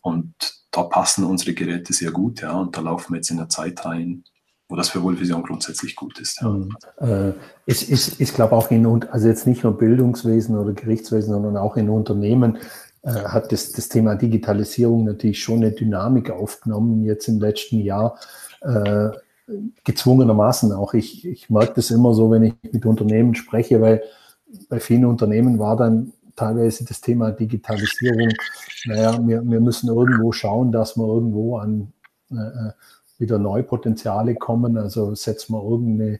Und 0.00 0.34
da 0.72 0.82
passen 0.82 1.24
unsere 1.24 1.54
Geräte 1.54 1.92
sehr 1.92 2.10
gut. 2.10 2.42
Ja. 2.42 2.52
Und 2.52 2.76
da 2.76 2.80
laufen 2.80 3.12
wir 3.12 3.18
jetzt 3.18 3.30
in 3.30 3.36
der 3.36 3.48
Zeit 3.48 3.84
rein, 3.84 4.24
wo 4.68 4.74
das 4.74 4.88
für 4.88 5.02
Wohlvision 5.02 5.44
grundsätzlich 5.44 5.94
gut 5.94 6.18
ist. 6.18 6.40
Ja. 6.40 7.28
Äh, 7.28 7.34
ich, 7.66 7.92
ich, 7.92 8.20
ich 8.20 8.34
glaube 8.34 8.56
auch 8.56 8.70
in, 8.70 8.86
also 9.04 9.28
jetzt 9.28 9.46
nicht 9.46 9.62
nur 9.62 9.78
Bildungswesen 9.78 10.58
oder 10.58 10.72
Gerichtswesen, 10.72 11.32
sondern 11.32 11.56
auch 11.56 11.76
in 11.76 11.88
Unternehmen 11.88 12.58
äh, 13.02 13.10
hat 13.10 13.52
das, 13.52 13.72
das 13.72 13.88
Thema 13.88 14.16
Digitalisierung 14.16 15.04
natürlich 15.04 15.40
schon 15.40 15.58
eine 15.58 15.72
Dynamik 15.72 16.30
aufgenommen 16.30 17.04
jetzt 17.04 17.28
im 17.28 17.38
letzten 17.38 17.80
Jahr 17.80 18.18
äh, 18.64 19.10
gezwungenermaßen 19.84 20.72
auch. 20.72 20.94
Ich, 20.94 21.26
ich 21.26 21.50
merke 21.50 21.74
das 21.74 21.90
immer 21.90 22.14
so, 22.14 22.30
wenn 22.30 22.42
ich 22.44 22.54
mit 22.70 22.86
Unternehmen 22.86 23.34
spreche, 23.34 23.80
weil 23.80 24.02
bei 24.68 24.80
vielen 24.80 25.04
Unternehmen 25.04 25.58
war 25.58 25.76
dann 25.76 26.12
teilweise 26.36 26.84
das 26.84 27.00
Thema 27.00 27.30
Digitalisierung, 27.30 28.32
naja, 28.86 29.18
wir, 29.26 29.42
wir 29.44 29.60
müssen 29.60 29.88
irgendwo 29.88 30.32
schauen, 30.32 30.72
dass 30.72 30.96
wir 30.96 31.06
irgendwo 31.06 31.58
an 31.58 31.92
äh, 32.30 32.36
äh 32.36 32.72
wieder 33.18 33.38
Neupotenziale 33.38 34.34
kommen. 34.34 34.76
Also 34.76 35.14
setzen 35.14 35.52
wir 35.54 35.62
irgendeine 35.62 36.18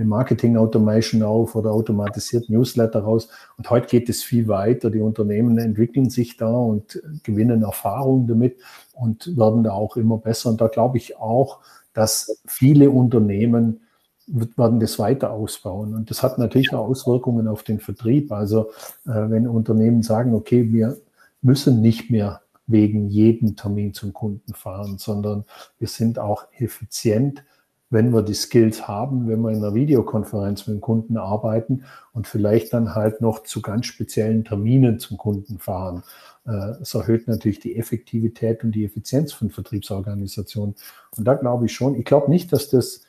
eine 0.00 0.08
Marketing 0.08 0.56
Automation 0.56 1.22
auf 1.22 1.54
oder 1.54 1.72
automatisiert 1.72 2.48
Newsletter 2.48 3.00
raus. 3.00 3.28
Und 3.58 3.68
heute 3.70 3.86
geht 3.86 4.08
es 4.08 4.22
viel 4.22 4.48
weiter. 4.48 4.90
Die 4.90 5.00
Unternehmen 5.00 5.58
entwickeln 5.58 6.10
sich 6.10 6.36
da 6.36 6.50
und 6.50 7.00
gewinnen 7.22 7.62
Erfahrung 7.62 8.26
damit 8.26 8.58
und 8.94 9.36
werden 9.36 9.62
da 9.62 9.72
auch 9.72 9.96
immer 9.96 10.18
besser. 10.18 10.50
Und 10.50 10.60
da 10.60 10.68
glaube 10.68 10.96
ich 10.96 11.18
auch, 11.18 11.60
dass 11.92 12.40
viele 12.46 12.90
Unternehmen 12.90 13.80
werden 14.26 14.78
das 14.80 14.98
weiter 14.98 15.32
ausbauen. 15.32 15.94
Und 15.94 16.10
das 16.10 16.22
hat 16.22 16.38
natürlich 16.38 16.72
auch 16.72 16.88
Auswirkungen 16.88 17.48
auf 17.48 17.62
den 17.62 17.80
Vertrieb. 17.80 18.30
Also 18.32 18.70
äh, 19.06 19.28
wenn 19.28 19.48
Unternehmen 19.48 20.02
sagen, 20.02 20.34
okay, 20.34 20.72
wir 20.72 20.96
müssen 21.42 21.80
nicht 21.80 22.10
mehr 22.10 22.42
wegen 22.66 23.08
jedem 23.08 23.56
Termin 23.56 23.92
zum 23.92 24.12
Kunden 24.12 24.54
fahren, 24.54 24.98
sondern 24.98 25.44
wir 25.78 25.88
sind 25.88 26.18
auch 26.18 26.46
effizient, 26.56 27.42
wenn 27.90 28.12
wir 28.12 28.22
die 28.22 28.34
Skills 28.34 28.86
haben, 28.86 29.28
wenn 29.28 29.40
wir 29.42 29.50
in 29.50 29.56
einer 29.56 29.74
Videokonferenz 29.74 30.66
mit 30.66 30.76
dem 30.76 30.80
Kunden 30.80 31.16
arbeiten 31.16 31.84
und 32.12 32.28
vielleicht 32.28 32.72
dann 32.72 32.94
halt 32.94 33.20
noch 33.20 33.42
zu 33.42 33.60
ganz 33.60 33.86
speziellen 33.86 34.44
Terminen 34.44 35.00
zum 35.00 35.18
Kunden 35.18 35.58
fahren. 35.58 36.04
Äh, 36.46 36.80
es 36.80 36.94
erhöht 36.94 37.26
natürlich 37.26 37.58
die 37.58 37.76
Effektivität 37.76 38.62
und 38.62 38.72
die 38.72 38.84
Effizienz 38.84 39.32
von 39.32 39.50
Vertriebsorganisationen. 39.50 40.76
Und 41.16 41.24
da 41.24 41.34
glaube 41.34 41.66
ich 41.66 41.74
schon, 41.74 41.96
ich 41.96 42.04
glaube 42.04 42.30
nicht, 42.30 42.52
dass 42.52 42.70
das 42.70 43.02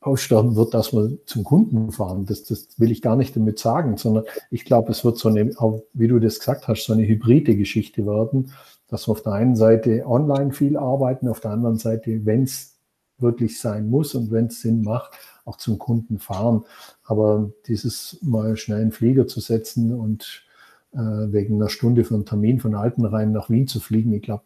aussterben 0.00 0.54
wird, 0.54 0.74
dass 0.74 0.92
wir 0.92 1.18
zum 1.26 1.42
Kunden 1.42 1.90
fahren. 1.90 2.26
Das, 2.26 2.44
das 2.44 2.68
will 2.78 2.92
ich 2.92 3.02
gar 3.02 3.16
nicht 3.16 3.34
damit 3.34 3.58
sagen, 3.58 3.96
sondern 3.96 4.24
ich 4.50 4.64
glaube, 4.64 4.92
es 4.92 5.04
wird 5.04 5.18
so 5.18 5.28
eine, 5.28 5.50
wie 5.94 6.08
du 6.08 6.20
das 6.20 6.38
gesagt 6.38 6.68
hast, 6.68 6.84
so 6.84 6.92
eine 6.92 7.06
hybride 7.06 7.56
Geschichte 7.56 8.06
werden, 8.06 8.52
dass 8.88 9.08
wir 9.08 9.12
auf 9.12 9.22
der 9.22 9.32
einen 9.32 9.56
Seite 9.56 10.06
online 10.06 10.52
viel 10.52 10.76
arbeiten, 10.76 11.26
auf 11.26 11.40
der 11.40 11.50
anderen 11.50 11.78
Seite, 11.78 12.24
wenn 12.24 12.44
es 12.44 12.75
wirklich 13.18 13.60
sein 13.60 13.88
muss 13.88 14.14
und 14.14 14.30
wenn 14.30 14.46
es 14.46 14.60
Sinn 14.60 14.82
macht, 14.82 15.12
auch 15.44 15.56
zum 15.56 15.78
Kunden 15.78 16.18
fahren. 16.18 16.64
Aber 17.04 17.50
dieses 17.66 18.18
mal 18.22 18.56
schnell 18.56 18.82
einen 18.82 18.92
Flieger 18.92 19.26
zu 19.26 19.40
setzen 19.40 19.94
und 19.94 20.44
äh, 20.92 20.98
wegen 20.98 21.56
einer 21.56 21.68
Stunde 21.68 22.04
für 22.04 22.14
einen 22.14 22.26
Termin 22.26 22.60
von 22.60 22.74
Altenrhein 22.74 23.32
nach 23.32 23.50
Wien 23.50 23.68
zu 23.68 23.80
fliegen. 23.80 24.12
Ich 24.12 24.22
glaube, 24.22 24.44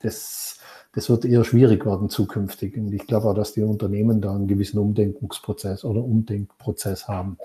das, 0.00 0.58
das 0.92 1.10
wird 1.10 1.24
eher 1.24 1.44
schwierig 1.44 1.84
werden 1.84 2.08
zukünftig. 2.08 2.76
Und 2.76 2.92
ich 2.92 3.06
glaube 3.06 3.28
auch, 3.28 3.34
dass 3.34 3.52
die 3.52 3.62
Unternehmen 3.62 4.20
da 4.20 4.34
einen 4.34 4.46
gewissen 4.46 4.78
Umdenkungsprozess 4.78 5.84
oder 5.84 6.02
Umdenkprozess 6.02 7.08
haben. 7.08 7.38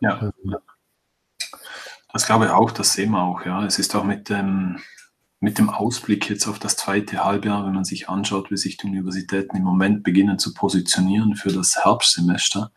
Ja. 0.00 0.32
Ähm, 0.42 0.56
das 2.12 2.26
glaube 2.26 2.46
ich 2.46 2.50
auch, 2.50 2.70
das 2.70 2.94
sehen 2.94 3.12
wir 3.12 3.22
auch. 3.22 3.44
Ja, 3.44 3.64
es 3.64 3.78
ist 3.78 3.94
auch 3.94 4.04
mit 4.04 4.28
dem, 4.28 4.78
mit 5.40 5.58
dem 5.58 5.70
Ausblick 5.70 6.28
jetzt 6.28 6.46
auf 6.46 6.58
das 6.58 6.76
zweite 6.76 7.24
Halbjahr, 7.24 7.66
wenn 7.66 7.74
man 7.74 7.84
sich 7.84 8.08
anschaut, 8.08 8.50
wie 8.50 8.58
sich 8.58 8.76
die 8.76 8.86
Universitäten 8.86 9.56
im 9.56 9.62
Moment 9.62 10.02
beginnen 10.02 10.38
zu 10.38 10.52
positionieren 10.52 11.34
für 11.34 11.50
das 11.50 11.82
Herbstsemester, 11.82 12.70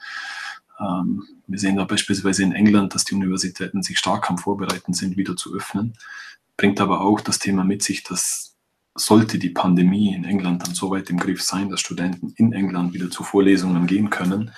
ähm, 0.79 1.23
wir 1.47 1.59
sehen 1.59 1.75
da 1.75 1.85
beispielsweise 1.85 2.43
in 2.43 2.53
England, 2.53 2.95
dass 2.95 3.05
die 3.05 3.15
Universitäten 3.15 3.83
sich 3.83 3.99
stark 3.99 4.29
am 4.29 4.37
Vorbereiten 4.37 4.93
sind, 4.93 5.17
wieder 5.17 5.35
zu 5.35 5.53
öffnen. 5.53 5.93
Bringt 6.57 6.79
aber 6.79 7.01
auch 7.01 7.19
das 7.19 7.39
Thema 7.39 7.63
mit 7.63 7.83
sich, 7.83 8.03
dass 8.03 8.51
sollte 8.95 9.39
die 9.39 9.49
Pandemie 9.49 10.13
in 10.13 10.23
England 10.23 10.61
dann 10.61 10.75
so 10.75 10.91
weit 10.91 11.09
im 11.09 11.17
Griff 11.17 11.41
sein, 11.41 11.69
dass 11.69 11.79
Studenten 11.79 12.31
in 12.37 12.53
England 12.53 12.93
wieder 12.93 13.09
zu 13.09 13.23
Vorlesungen 13.23 13.87
gehen 13.87 14.11
können, 14.11 14.51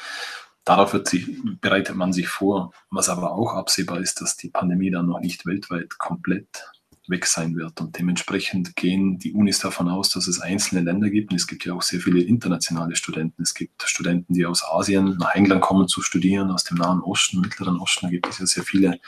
darauf 0.66 0.94
sich, 1.06 1.26
bereitet 1.62 1.96
man 1.96 2.12
sich 2.12 2.28
vor. 2.28 2.74
Was 2.90 3.08
aber 3.08 3.32
auch 3.32 3.54
absehbar 3.54 4.02
ist, 4.02 4.20
dass 4.20 4.36
die 4.36 4.50
Pandemie 4.50 4.92
dann 4.92 5.06
noch 5.06 5.22
nicht 5.22 5.46
weltweit 5.46 5.98
komplett 5.98 6.70
weg 7.08 7.26
sein 7.26 7.56
wird. 7.56 7.82
Und 7.82 7.98
dementsprechend 7.98 8.76
gehen 8.76 9.18
die 9.18 9.34
Unis 9.34 9.60
davon 9.60 9.90
aus, 9.90 10.10
dass 10.10 10.28
es 10.28 10.40
einzelne 10.40 10.82
Länder 10.82 11.10
gibt. 11.10 11.32
Und 11.32 11.38
es 11.38 11.48
gibt 11.48 11.66
ja 11.66 11.74
auch 11.74 11.82
sehr 11.82 12.00
viele 12.00 12.22
internationale 12.22 12.96
Studenten. 12.96 13.42
Es 13.42 13.54
gibt 13.54 13.84
Studenten, 13.84 14.34
die 14.34 14.46
aus 14.46 14.64
Asien 14.64 15.18
nach 15.18 15.36
England 15.36 15.62
kommen 15.62 15.88
zu 15.88 16.02
studieren, 16.02 16.52
aus 16.52 16.64
dem 16.64 16.78
Nahen 16.78 17.02
Osten, 17.02 17.42
Mittleren 17.42 17.80
Osten. 17.80 18.08
Da 18.08 18.12
gibt 18.12 18.28
es 18.28 18.40
ja 18.40 18.46
sehr 18.46 18.64
viele 18.64 19.00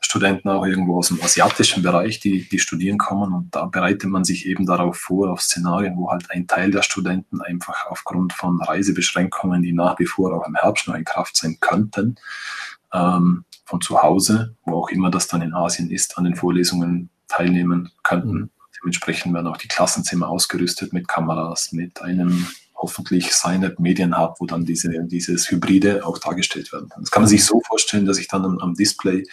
Studenten 0.00 0.48
auch 0.48 0.64
irgendwo 0.64 0.98
aus 0.98 1.08
dem 1.08 1.20
asiatischen 1.22 1.82
Bereich, 1.82 2.20
die, 2.20 2.48
die 2.48 2.58
studieren 2.58 2.98
kommen. 2.98 3.32
Und 3.32 3.54
da 3.54 3.66
bereitet 3.66 4.10
man 4.10 4.24
sich 4.24 4.46
eben 4.46 4.66
darauf 4.66 4.96
vor, 4.96 5.30
auf 5.30 5.42
Szenarien, 5.42 5.96
wo 5.96 6.10
halt 6.10 6.30
ein 6.30 6.46
Teil 6.46 6.70
der 6.70 6.82
Studenten 6.82 7.40
einfach 7.40 7.86
aufgrund 7.88 8.32
von 8.32 8.60
Reisebeschränkungen, 8.60 9.62
die 9.62 9.72
nach 9.72 9.98
wie 9.98 10.06
vor 10.06 10.32
auch 10.34 10.46
im 10.46 10.54
Herbst 10.54 10.88
noch 10.88 10.94
in 10.94 11.04
Kraft 11.04 11.36
sein 11.36 11.58
könnten, 11.60 12.16
ähm, 12.92 13.44
von 13.64 13.80
zu 13.80 14.02
Hause, 14.02 14.56
wo 14.64 14.76
auch 14.76 14.88
immer 14.90 15.10
das 15.10 15.26
dann 15.26 15.42
in 15.42 15.54
Asien 15.54 15.90
ist, 15.90 16.18
an 16.18 16.24
den 16.24 16.36
Vorlesungen 16.36 17.10
teilnehmen 17.28 17.90
könnten. 18.02 18.38
Mhm. 18.38 18.50
Dementsprechend 18.80 19.34
werden 19.34 19.46
auch 19.46 19.56
die 19.56 19.68
Klassenzimmer 19.68 20.28
ausgerüstet 20.28 20.92
mit 20.92 21.08
Kameras, 21.08 21.72
mit 21.72 22.00
einem 22.02 22.46
hoffentlich 22.76 23.32
seine 23.32 23.74
Medien 23.78 24.16
habe, 24.16 24.34
wo 24.38 24.46
dann 24.46 24.64
diese, 24.64 24.90
dieses 25.04 25.50
Hybride 25.50 26.04
auch 26.04 26.18
dargestellt 26.18 26.72
werden 26.72 26.88
kann. 26.88 27.02
Das 27.02 27.10
kann 27.10 27.22
man 27.22 27.28
sich 27.28 27.44
so 27.44 27.60
vorstellen, 27.60 28.04
dass 28.04 28.18
ich 28.18 28.28
dann 28.28 28.44
am, 28.44 28.58
am 28.58 28.74
Display 28.74 29.24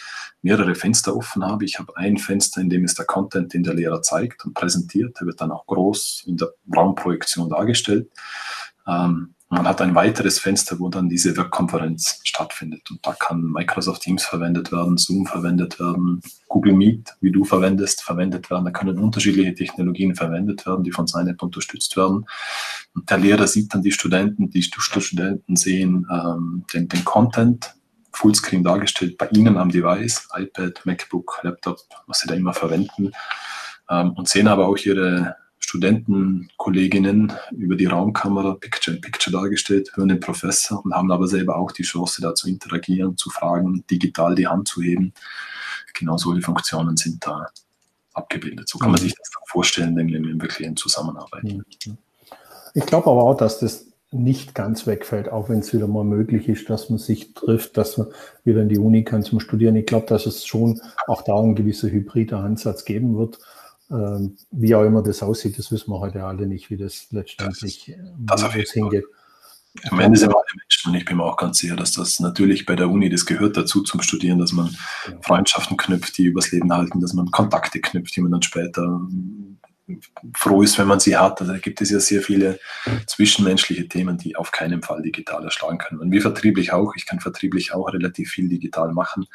mehrere 0.42 0.74
Fenster 0.74 1.16
offen 1.16 1.44
habe. 1.44 1.64
Ich 1.64 1.78
habe 1.78 1.96
ein 1.96 2.16
Fenster, 2.16 2.60
in 2.60 2.70
dem 2.70 2.84
ist 2.84 2.98
der 2.98 3.04
Content, 3.04 3.52
den 3.52 3.62
der 3.62 3.74
Lehrer 3.74 4.02
zeigt 4.02 4.44
und 4.44 4.54
präsentiert. 4.54 5.20
Der 5.20 5.26
wird 5.26 5.40
dann 5.40 5.52
auch 5.52 5.66
groß 5.66 6.24
in 6.26 6.36
der 6.36 6.52
Raumprojektion 6.74 7.50
dargestellt. 7.50 8.10
Ähm, 8.86 9.34
man 9.54 9.68
hat 9.68 9.80
ein 9.80 9.94
weiteres 9.94 10.38
Fenster, 10.38 10.78
wo 10.80 10.88
dann 10.88 11.08
diese 11.08 11.36
Webkonferenz 11.36 12.20
stattfindet. 12.24 12.90
Und 12.90 13.06
da 13.06 13.12
kann 13.12 13.42
Microsoft 13.42 14.02
Teams 14.02 14.24
verwendet 14.24 14.72
werden, 14.72 14.96
Zoom 14.96 15.26
verwendet 15.26 15.78
werden, 15.78 16.20
Google 16.48 16.74
Meet, 16.74 17.14
wie 17.20 17.30
du 17.30 17.44
verwendest, 17.44 18.02
verwendet 18.02 18.50
werden. 18.50 18.64
Da 18.64 18.70
können 18.70 18.98
unterschiedliche 18.98 19.54
Technologien 19.54 20.14
verwendet 20.14 20.66
werden, 20.66 20.84
die 20.84 20.92
von 20.92 21.06
Synap 21.06 21.42
unterstützt 21.42 21.96
werden. 21.96 22.26
Und 22.94 23.08
der 23.08 23.18
Lehrer 23.18 23.46
sieht 23.46 23.72
dann 23.72 23.82
die 23.82 23.92
Studenten, 23.92 24.50
die 24.50 24.62
Studenten 24.62 25.56
sehen 25.56 26.06
ähm, 26.10 26.64
den, 26.72 26.88
den 26.88 27.04
Content, 27.04 27.74
Fullscreen 28.12 28.62
dargestellt 28.62 29.18
bei 29.18 29.28
Ihnen 29.28 29.56
am 29.56 29.70
Device, 29.70 30.28
iPad, 30.36 30.80
MacBook, 30.84 31.40
Laptop, 31.42 31.78
was 32.06 32.20
Sie 32.20 32.28
da 32.28 32.34
immer 32.34 32.54
verwenden. 32.54 33.12
Ähm, 33.90 34.12
und 34.12 34.28
sehen 34.28 34.48
aber 34.48 34.68
auch 34.68 34.78
Ihre 34.78 35.36
Studentenkolleginnen 35.74 37.32
über 37.50 37.74
die 37.74 37.86
Raumkamera 37.86 38.54
Picture 38.54 38.96
in 38.96 39.00
Picture 39.00 39.36
dargestellt, 39.36 39.90
hören 39.94 40.08
den 40.08 40.20
Professor 40.20 40.84
und 40.84 40.94
haben 40.94 41.10
aber 41.10 41.26
selber 41.26 41.56
auch 41.56 41.72
die 41.72 41.82
Chance, 41.82 42.22
da 42.22 42.34
zu 42.34 42.48
interagieren, 42.48 43.16
zu 43.16 43.28
fragen, 43.28 43.84
digital 43.90 44.36
die 44.36 44.46
Hand 44.46 44.68
zu 44.68 44.82
heben. 44.82 45.12
Genau 45.92 46.16
solche 46.16 46.42
Funktionen 46.42 46.96
sind 46.96 47.26
da 47.26 47.48
abgebildet. 48.12 48.68
So 48.68 48.78
kann 48.78 48.92
man 48.92 49.00
mhm. 49.00 49.04
sich 49.04 49.14
das 49.16 49.30
vorstellen, 49.48 49.96
wenn 49.96 50.06
wir 50.08 50.20
wirklich 50.40 50.66
in 50.66 50.76
Zusammenarbeit. 50.76 51.42
Mhm. 51.42 51.64
Ich 52.74 52.86
glaube 52.86 53.10
aber 53.10 53.24
auch, 53.24 53.36
dass 53.36 53.58
das 53.58 53.86
nicht 54.12 54.54
ganz 54.54 54.86
wegfällt, 54.86 55.28
auch 55.28 55.48
wenn 55.48 55.58
es 55.58 55.74
wieder 55.74 55.88
mal 55.88 56.04
möglich 56.04 56.48
ist, 56.48 56.70
dass 56.70 56.88
man 56.88 57.00
sich 57.00 57.34
trifft, 57.34 57.76
dass 57.76 57.98
man 57.98 58.08
wieder 58.44 58.62
in 58.62 58.68
die 58.68 58.78
Uni 58.78 59.02
kann 59.02 59.24
zum 59.24 59.40
Studieren. 59.40 59.74
Ich 59.74 59.86
glaube, 59.86 60.06
dass 60.06 60.26
es 60.26 60.46
schon 60.46 60.80
auch 61.08 61.22
da 61.22 61.36
ein 61.36 61.56
gewisser 61.56 61.90
hybrider 61.90 62.38
Ansatz 62.38 62.84
geben 62.84 63.18
wird. 63.18 63.40
Ähm, 63.94 64.36
wie 64.50 64.74
auch 64.74 64.84
immer 64.84 65.02
das 65.02 65.22
aussieht, 65.22 65.58
das 65.58 65.70
wissen 65.70 65.90
wir 65.92 66.00
heute 66.00 66.24
alle 66.24 66.46
nicht, 66.46 66.68
wie 66.70 66.76
das 66.76 67.06
letztendlich 67.10 67.96
das, 68.18 68.40
das 68.40 68.72
hingeht. 68.72 69.04
Am 69.90 70.00
Ende 70.00 70.18
sind 70.18 70.30
wir 70.30 70.36
alle 70.36 70.44
Menschen 70.56 70.90
und 70.90 70.94
ich 70.96 71.04
bin 71.04 71.16
mir 71.16 71.24
auch 71.24 71.36
ganz 71.36 71.58
sicher, 71.58 71.76
dass 71.76 71.92
das 71.92 72.20
natürlich 72.20 72.64
bei 72.64 72.76
der 72.76 72.88
Uni, 72.88 73.08
das 73.08 73.26
gehört 73.26 73.56
dazu 73.56 73.82
zum 73.82 74.02
Studieren, 74.02 74.38
dass 74.38 74.52
man 74.52 74.76
Freundschaften 75.20 75.76
knüpft, 75.76 76.16
die 76.18 76.26
übers 76.26 76.50
Leben 76.52 76.72
halten, 76.72 77.00
dass 77.00 77.12
man 77.12 77.30
Kontakte 77.30 77.80
knüpft, 77.80 78.16
die 78.16 78.20
man 78.20 78.32
dann 78.32 78.42
später 78.42 79.00
froh 80.34 80.62
ist, 80.62 80.78
wenn 80.78 80.86
man 80.86 81.00
sie 81.00 81.16
hat. 81.16 81.40
Also 81.40 81.52
da 81.52 81.58
gibt 81.58 81.80
es 81.80 81.90
ja 81.90 82.00
sehr 82.00 82.22
viele 82.22 82.58
zwischenmenschliche 83.06 83.88
Themen, 83.88 84.16
die 84.16 84.36
auf 84.36 84.50
keinen 84.50 84.82
Fall 84.82 85.02
digital 85.02 85.44
erschlagen 85.44 85.78
können. 85.78 86.00
Und 86.00 86.10
wie 86.10 86.20
vertrieblich 86.20 86.72
auch. 86.72 86.94
Ich 86.96 87.06
kann 87.06 87.20
vertrieblich 87.20 87.74
auch 87.74 87.92
relativ 87.92 88.30
viel 88.30 88.48
digital 88.48 88.92
machen. 88.92 89.26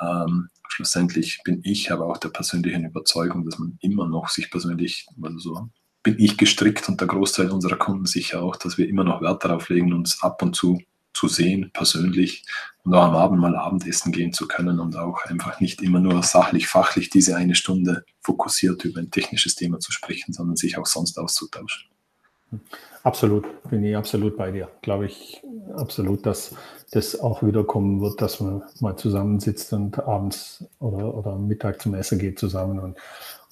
Ähm, 0.00 0.50
schlussendlich 0.68 1.40
bin 1.44 1.60
ich 1.64 1.90
aber 1.92 2.06
auch 2.06 2.18
der 2.18 2.28
persönlichen 2.28 2.84
Überzeugung, 2.84 3.44
dass 3.44 3.58
man 3.58 3.78
immer 3.80 4.06
noch 4.06 4.28
sich 4.28 4.50
persönlich, 4.50 5.06
also 5.22 5.38
so 5.38 5.68
bin 6.02 6.16
ich 6.18 6.38
gestrickt 6.38 6.88
und 6.88 7.00
der 7.00 7.08
Großteil 7.08 7.50
unserer 7.50 7.76
Kunden 7.76 8.06
sicher 8.06 8.42
auch, 8.42 8.56
dass 8.56 8.78
wir 8.78 8.88
immer 8.88 9.04
noch 9.04 9.20
Wert 9.20 9.44
darauf 9.44 9.68
legen, 9.68 9.92
uns 9.92 10.22
ab 10.22 10.42
und 10.42 10.54
zu 10.54 10.78
zu 11.18 11.26
sehen, 11.26 11.70
persönlich 11.72 12.44
und 12.84 12.94
auch 12.94 13.02
am 13.02 13.16
Abend 13.16 13.40
mal 13.40 13.56
Abendessen 13.56 14.12
gehen 14.12 14.32
zu 14.32 14.46
können 14.46 14.78
und 14.78 14.96
auch 14.96 15.24
einfach 15.24 15.60
nicht 15.60 15.82
immer 15.82 15.98
nur 15.98 16.22
sachlich, 16.22 16.68
fachlich 16.68 17.10
diese 17.10 17.34
eine 17.36 17.56
Stunde 17.56 18.04
fokussiert 18.20 18.84
über 18.84 19.00
ein 19.00 19.10
technisches 19.10 19.56
Thema 19.56 19.80
zu 19.80 19.90
sprechen, 19.90 20.32
sondern 20.32 20.54
sich 20.54 20.78
auch 20.78 20.86
sonst 20.86 21.18
auszutauschen. 21.18 21.88
Absolut, 23.02 23.46
bin 23.70 23.84
ich 23.84 23.96
absolut 23.96 24.36
bei 24.36 24.50
dir. 24.50 24.68
Glaube 24.82 25.06
ich 25.06 25.42
absolut, 25.74 26.26
dass 26.26 26.54
das 26.90 27.18
auch 27.20 27.42
wieder 27.42 27.64
kommen 27.64 28.00
wird, 28.00 28.20
dass 28.20 28.40
man 28.40 28.62
mal 28.80 28.96
zusammensitzt 28.96 29.72
und 29.72 29.98
abends 29.98 30.64
oder, 30.80 31.14
oder 31.14 31.32
am 31.32 31.46
Mittag 31.46 31.80
zum 31.80 31.94
Essen 31.94 32.18
geht 32.18 32.38
zusammen 32.38 32.78
und, 32.78 32.96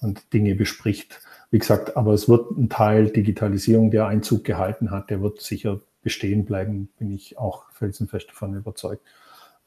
und 0.01 0.33
Dinge 0.33 0.55
bespricht. 0.55 1.21
Wie 1.51 1.59
gesagt, 1.59 1.97
aber 1.97 2.13
es 2.13 2.29
wird 2.29 2.51
ein 2.53 2.69
Teil 2.69 3.11
Digitalisierung, 3.11 3.91
der 3.91 4.07
Einzug 4.07 4.45
gehalten 4.45 4.91
hat, 4.91 5.11
der 5.11 5.23
wird 5.23 5.41
sicher 5.41 5.81
bestehen 6.03 6.45
bleiben, 6.45 6.89
bin 6.99 7.11
ich 7.11 7.39
auch 7.39 7.71
felsenfest 7.73 8.31
davon 8.31 8.55
überzeugt. 8.55 9.03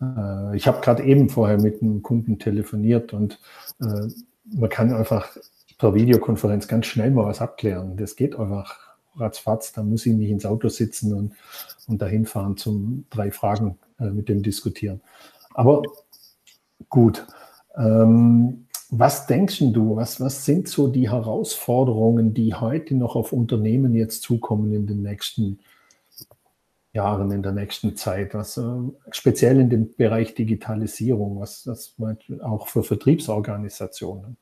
Äh, 0.02 0.56
ich 0.56 0.68
habe 0.68 0.82
gerade 0.82 1.04
eben 1.04 1.30
vorher 1.30 1.60
mit 1.60 1.82
einem 1.82 2.02
Kunden 2.02 2.40
telefoniert 2.40 3.14
und 3.14 3.40
äh, 3.82 4.08
man 4.46 4.70
kann 4.70 4.94
einfach 4.94 5.30
per 5.78 5.94
Videokonferenz 5.94 6.68
ganz 6.68 6.88
schnell 6.88 7.12
mal 7.12 7.26
was 7.26 7.42
abklären. 7.42 7.96
Das 7.98 8.16
geht 8.16 8.38
einfach 8.38 8.89
ratzfatz, 9.20 9.74
da 9.74 9.84
muss 9.84 10.06
ich 10.06 10.14
nicht 10.14 10.30
ins 10.30 10.46
Auto 10.46 10.70
sitzen 10.70 11.14
und, 11.14 11.34
und 11.88 12.02
dahin 12.02 12.26
fahren 12.26 12.58
zum 12.58 13.06
drei 13.10 13.32
Fragen 13.32 13.78
äh, 14.00 14.10
mit 14.10 14.30
dem 14.30 14.44
diskutieren. 14.44 15.02
Aber 15.54 15.84
gut. 16.90 17.26
Ähm, 17.76 18.66
was 18.92 19.28
denkst 19.28 19.60
du, 19.60 19.96
was, 19.96 20.20
was 20.20 20.46
sind 20.46 20.68
so 20.68 20.88
die 20.88 21.12
Herausforderungen, 21.12 22.34
die 22.34 22.56
heute 22.56 22.96
noch 22.96 23.16
auf 23.16 23.34
Unternehmen 23.34 23.94
jetzt 23.94 24.24
zukommen 24.24 24.74
in 24.74 24.88
den 24.88 25.04
nächsten 25.04 25.60
Jahren, 26.92 27.32
in 27.32 27.44
der 27.44 27.52
nächsten 27.52 27.96
Zeit, 27.96 28.34
was 28.34 28.58
äh, 28.58 28.64
speziell 29.12 29.60
in 29.60 29.70
dem 29.70 29.96
Bereich 29.96 30.34
Digitalisierung, 30.34 31.40
was 31.40 31.64
das 31.64 31.96
auch 32.42 32.68
für 32.68 32.84
Vertriebsorganisationen? 32.84 34.38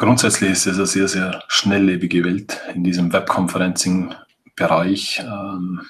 Grundsätzlich 0.00 0.50
ist 0.52 0.66
es 0.66 0.78
eine 0.78 0.86
sehr, 0.86 1.08
sehr 1.08 1.44
schnelllebige 1.48 2.24
Welt 2.24 2.58
in 2.74 2.82
diesem 2.82 3.12
Webconferencing-Bereich. 3.12 5.22
Ähm, 5.22 5.82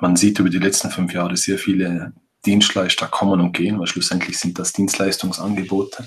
man 0.00 0.16
sieht 0.16 0.38
über 0.38 0.50
die 0.50 0.58
letzten 0.58 0.90
fünf 0.90 1.14
Jahre 1.14 1.38
sehr 1.38 1.56
viele 1.56 2.12
Dienstleister 2.44 3.06
kommen 3.06 3.40
und 3.40 3.54
gehen, 3.54 3.78
weil 3.78 3.86
schlussendlich 3.86 4.38
sind 4.38 4.58
das 4.58 4.74
Dienstleistungsangebote, 4.74 6.04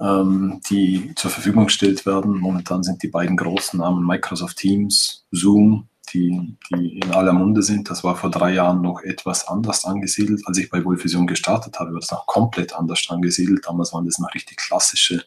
ähm, 0.00 0.60
die 0.70 1.12
zur 1.16 1.32
Verfügung 1.32 1.64
gestellt 1.64 2.06
werden. 2.06 2.38
Momentan 2.38 2.84
sind 2.84 3.02
die 3.02 3.08
beiden 3.08 3.36
großen 3.36 3.80
Namen 3.80 4.06
Microsoft 4.06 4.58
Teams, 4.58 5.26
Zoom 5.32 5.88
die, 6.12 6.56
die 6.70 6.98
in 6.98 7.12
aller 7.12 7.32
Munde 7.32 7.62
sind. 7.62 7.90
Das 7.90 8.04
war 8.04 8.16
vor 8.16 8.30
drei 8.30 8.52
Jahren 8.52 8.82
noch 8.82 9.02
etwas 9.02 9.46
anders 9.48 9.84
angesiedelt. 9.84 10.42
Als 10.46 10.58
ich 10.58 10.70
bei 10.70 10.84
Wohlfusion 10.84 11.26
gestartet 11.26 11.78
habe, 11.78 11.92
war 11.92 12.00
das 12.00 12.10
noch 12.10 12.26
komplett 12.26 12.74
anders 12.74 13.06
angesiedelt. 13.08 13.66
Damals 13.66 13.92
waren 13.92 14.06
das 14.06 14.18
noch 14.18 14.34
richtig 14.34 14.56
klassische 14.56 15.24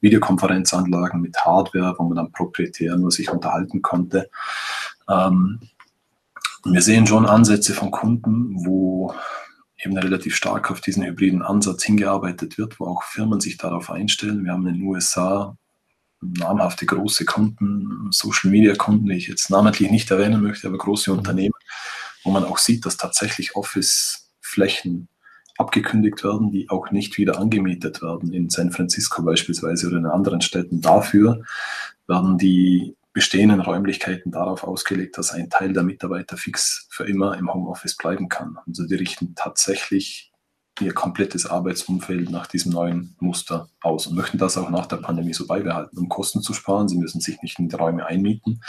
Videokonferenzanlagen 0.00 1.20
mit 1.20 1.36
Hardware, 1.44 1.94
wo 1.98 2.04
man 2.04 2.16
dann 2.16 2.32
proprietär 2.32 2.96
nur 2.96 3.10
sich 3.10 3.30
unterhalten 3.30 3.82
konnte. 3.82 4.30
Ähm, 5.08 5.60
wir 6.64 6.82
sehen 6.82 7.06
schon 7.06 7.26
Ansätze 7.26 7.72
von 7.72 7.90
Kunden, 7.90 8.64
wo 8.66 9.14
eben 9.82 9.96
relativ 9.96 10.36
stark 10.36 10.70
auf 10.70 10.80
diesen 10.80 11.04
hybriden 11.04 11.42
Ansatz 11.42 11.84
hingearbeitet 11.84 12.58
wird, 12.58 12.78
wo 12.78 12.86
auch 12.86 13.02
Firmen 13.02 13.40
sich 13.40 13.56
darauf 13.56 13.90
einstellen. 13.90 14.44
Wir 14.44 14.52
haben 14.52 14.66
in 14.66 14.74
den 14.74 14.82
USA 14.82 15.56
namhafte 16.20 16.86
große 16.86 17.24
Kunden, 17.24 18.08
Social 18.10 18.50
Media 18.50 18.74
Kunden, 18.74 19.06
die 19.06 19.16
ich 19.16 19.28
jetzt 19.28 19.50
namentlich 19.50 19.90
nicht 19.90 20.10
erwähnen 20.10 20.42
möchte, 20.42 20.68
aber 20.68 20.78
große 20.78 21.10
mhm. 21.10 21.18
Unternehmen, 21.18 21.54
wo 22.24 22.30
man 22.30 22.44
auch 22.44 22.58
sieht, 22.58 22.84
dass 22.84 22.96
tatsächlich 22.96 23.56
Office-Flächen 23.56 25.08
abgekündigt 25.56 26.24
werden, 26.24 26.50
die 26.50 26.70
auch 26.70 26.90
nicht 26.90 27.18
wieder 27.18 27.38
angemietet 27.38 28.02
werden, 28.02 28.32
in 28.32 28.48
San 28.48 28.70
Francisco 28.70 29.22
beispielsweise 29.22 29.88
oder 29.88 29.98
in 29.98 30.06
anderen 30.06 30.40
Städten. 30.40 30.80
Dafür 30.80 31.42
werden 32.06 32.38
die 32.38 32.96
bestehenden 33.12 33.60
Räumlichkeiten 33.60 34.32
darauf 34.32 34.64
ausgelegt, 34.64 35.18
dass 35.18 35.32
ein 35.32 35.50
Teil 35.50 35.72
der 35.72 35.82
Mitarbeiter 35.82 36.36
fix 36.36 36.86
für 36.90 37.04
immer 37.04 37.36
im 37.36 37.52
Homeoffice 37.52 37.96
bleiben 37.96 38.28
kann. 38.28 38.56
Also 38.66 38.86
die 38.86 38.94
richten 38.94 39.34
tatsächlich 39.34 40.29
ihr 40.80 40.94
komplettes 40.94 41.46
Arbeitsumfeld 41.46 42.30
nach 42.30 42.46
diesem 42.46 42.72
neuen 42.72 43.16
Muster 43.20 43.68
aus 43.82 44.06
und 44.06 44.16
möchten 44.16 44.38
das 44.38 44.56
auch 44.56 44.70
nach 44.70 44.86
der 44.86 44.96
Pandemie 44.96 45.34
so 45.34 45.46
beibehalten, 45.46 45.98
um 45.98 46.08
Kosten 46.08 46.42
zu 46.42 46.54
sparen. 46.54 46.88
Sie 46.88 46.96
müssen 46.96 47.20
sich 47.20 47.42
nicht 47.42 47.58
in 47.58 47.68
die 47.68 47.76
Räume 47.76 48.06
einmieten. 48.06 48.62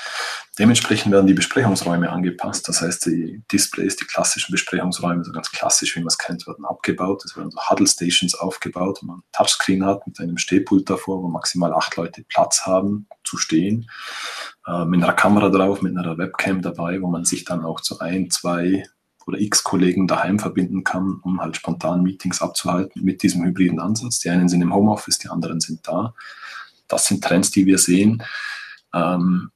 Dementsprechend 0.60 1.12
werden 1.12 1.28
die 1.28 1.34
Besprechungsräume 1.34 2.10
angepasst. 2.10 2.68
Das 2.68 2.82
heißt, 2.82 3.06
die 3.06 3.44
Displays, 3.52 3.96
die 3.96 4.06
klassischen 4.06 4.52
Besprechungsräume, 4.52 5.24
so 5.24 5.32
ganz 5.32 5.52
klassisch, 5.52 5.96
wie 5.96 6.00
man 6.00 6.08
es 6.08 6.18
kennt, 6.18 6.46
werden 6.48 6.66
abgebaut. 6.66 7.24
Es 7.26 7.38
werden 7.38 7.52
so 7.52 7.60
Huddle 7.70 7.88
Stations 7.88 8.36
aufgebaut, 8.36 9.00
wo 9.02 9.08
man 9.08 9.18
ein 9.20 9.24
Touchscreen 9.32 9.86
hat 9.86 10.06
mit 10.06 10.20
einem 10.20 10.38
Stehpult 10.38 10.90
davor, 10.90 11.24
wo 11.24 11.28
maximal 11.28 11.74
acht 11.74 11.96
Leute 11.96 12.24
Platz 12.24 12.66
haben 12.66 13.08
zu 13.24 13.38
stehen, 13.38 13.90
äh, 14.68 14.86
mit 14.86 15.04
einer 15.04 15.14
Kamera 15.14 15.50
drauf, 15.50 15.82
mit 15.82 15.98
einer 15.98 16.18
Webcam 16.18 16.62
dabei, 16.62 17.02
wo 17.02 17.08
man 17.08 17.26
sich 17.26 17.46
dann 17.46 17.64
auch 17.64 17.80
zu 17.80 18.00
ein, 18.00 18.30
zwei 18.30 18.86
oder 19.28 19.40
x 19.40 19.64
Kollegen 19.64 20.08
daheim 20.08 20.40
verbinden 20.40 20.84
kann, 20.84 21.20
um 21.24 21.42
halt 21.42 21.56
spontan 21.56 22.04
Meetings 22.04 22.42
abzuhalten 22.42 23.04
mit 23.04 23.24
diesem 23.24 23.44
hybriden 23.44 23.80
Ansatz. 23.80 24.20
Die 24.20 24.30
einen 24.30 24.50
sind 24.50 24.62
im 24.62 24.74
Homeoffice, 24.74 25.20
die 25.20 25.30
anderen 25.30 25.60
sind 25.60 25.88
da. 25.88 26.14
Das 26.88 27.06
sind 27.06 27.24
Trends, 27.24 27.52
die 27.52 27.66
wir 27.66 27.78
sehen. 27.78 28.24
Ähm, 28.94 29.52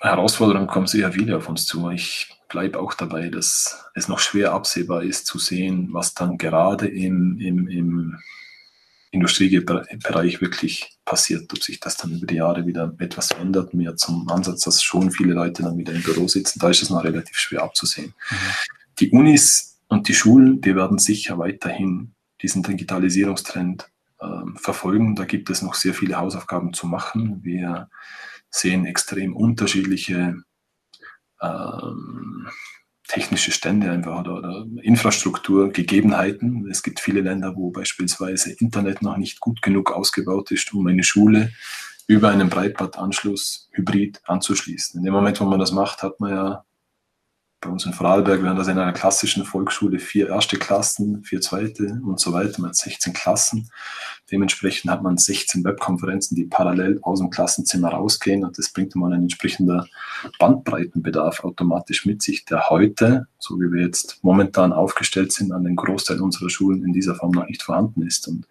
Herausforderungen 0.00 0.66
kommen 0.66 0.86
sehr 0.86 1.14
wieder 1.14 1.38
auf 1.38 1.48
uns 1.48 1.64
zu. 1.64 1.90
Ich 1.90 2.36
bleibe 2.48 2.80
auch 2.80 2.94
dabei, 2.94 3.28
dass 3.28 3.86
es 3.94 4.08
noch 4.08 4.18
schwer 4.18 4.52
absehbar 4.52 5.02
ist 5.02 5.26
zu 5.26 5.38
sehen, 5.38 5.88
was 5.92 6.14
dann 6.14 6.38
gerade 6.38 6.88
im, 6.88 7.38
im, 7.38 7.68
im 7.68 8.18
Industriebereich 9.12 10.40
wirklich 10.40 10.98
passiert, 11.04 11.52
ob 11.52 11.62
sich 11.62 11.78
das 11.78 11.98
dann 11.98 12.12
über 12.12 12.26
die 12.26 12.36
Jahre 12.36 12.66
wieder 12.66 12.94
etwas 12.98 13.30
ändert. 13.30 13.74
Mir 13.74 13.94
zum 13.94 14.28
Ansatz, 14.30 14.62
dass 14.62 14.82
schon 14.82 15.10
viele 15.10 15.34
Leute 15.34 15.62
dann 15.62 15.76
wieder 15.76 15.92
im 15.92 16.02
Büro 16.02 16.26
sitzen, 16.26 16.58
da 16.58 16.70
ist 16.70 16.82
es 16.82 16.90
noch 16.90 17.04
relativ 17.04 17.36
schwer 17.36 17.62
abzusehen. 17.62 18.14
Mhm. 18.30 18.36
Die 19.00 19.10
Unis 19.10 19.78
und 19.88 20.08
die 20.08 20.14
Schulen, 20.14 20.62
die 20.62 20.74
werden 20.74 20.98
sicher 20.98 21.38
weiterhin 21.38 22.14
diesen 22.40 22.62
Digitalisierungstrend 22.62 23.86
äh, 24.18 24.26
verfolgen. 24.56 25.14
Da 25.14 25.26
gibt 25.26 25.50
es 25.50 25.60
noch 25.60 25.74
sehr 25.74 25.92
viele 25.92 26.16
Hausaufgaben 26.16 26.72
zu 26.72 26.86
machen. 26.86 27.40
Wir 27.44 27.90
sehen 28.48 28.86
extrem 28.86 29.36
unterschiedliche 29.36 30.42
ähm, 31.42 32.48
technische 33.12 33.52
Stände 33.52 33.90
einfach 33.90 34.20
oder, 34.20 34.38
oder 34.38 34.66
Infrastrukturgegebenheiten. 34.80 36.66
Es 36.70 36.82
gibt 36.82 36.98
viele 36.98 37.20
Länder, 37.20 37.54
wo 37.56 37.70
beispielsweise 37.70 38.52
Internet 38.52 39.02
noch 39.02 39.18
nicht 39.18 39.38
gut 39.38 39.60
genug 39.60 39.92
ausgebaut 39.92 40.50
ist, 40.50 40.72
um 40.72 40.86
eine 40.86 41.04
Schule 41.04 41.52
über 42.06 42.30
einen 42.30 42.48
Breitbandanschluss 42.48 43.68
hybrid 43.72 44.22
anzuschließen. 44.24 44.98
In 44.98 45.04
dem 45.04 45.12
Moment, 45.12 45.38
wo 45.42 45.44
man 45.44 45.58
das 45.58 45.72
macht, 45.72 46.02
hat 46.02 46.20
man 46.20 46.30
ja 46.30 46.64
bei 47.62 47.70
uns 47.70 47.86
in 47.86 47.92
Vorarlberg 47.92 48.42
wären 48.42 48.56
das 48.56 48.66
in 48.66 48.76
einer 48.76 48.92
klassischen 48.92 49.44
Volksschule 49.44 50.00
vier 50.00 50.28
erste 50.28 50.58
Klassen, 50.58 51.22
vier 51.22 51.40
zweite 51.40 52.00
und 52.04 52.18
so 52.18 52.32
weiter. 52.32 52.60
Man 52.60 52.70
hat 52.70 52.76
16 52.76 53.12
Klassen. 53.12 53.70
Dementsprechend 54.32 54.90
hat 54.90 55.02
man 55.02 55.16
16 55.16 55.62
Webkonferenzen, 55.64 56.36
die 56.36 56.44
parallel 56.44 56.98
aus 57.02 57.20
dem 57.20 57.30
Klassenzimmer 57.30 57.90
rausgehen 57.90 58.44
und 58.44 58.58
das 58.58 58.70
bringt 58.70 58.96
mal 58.96 59.12
ein 59.12 59.22
entsprechender 59.22 59.86
Bandbreitenbedarf 60.40 61.44
automatisch 61.44 62.04
mit 62.04 62.20
sich, 62.20 62.44
der 62.44 62.68
heute, 62.68 63.28
so 63.38 63.54
wie 63.60 63.72
wir 63.72 63.82
jetzt 63.82 64.18
momentan 64.22 64.72
aufgestellt 64.72 65.32
sind, 65.32 65.52
an 65.52 65.62
den 65.62 65.76
Großteil 65.76 66.20
unserer 66.20 66.50
Schulen 66.50 66.84
in 66.84 66.92
dieser 66.92 67.14
Form 67.14 67.30
noch 67.30 67.46
nicht 67.46 67.62
vorhanden 67.62 68.02
ist. 68.02 68.26
Und 68.26 68.48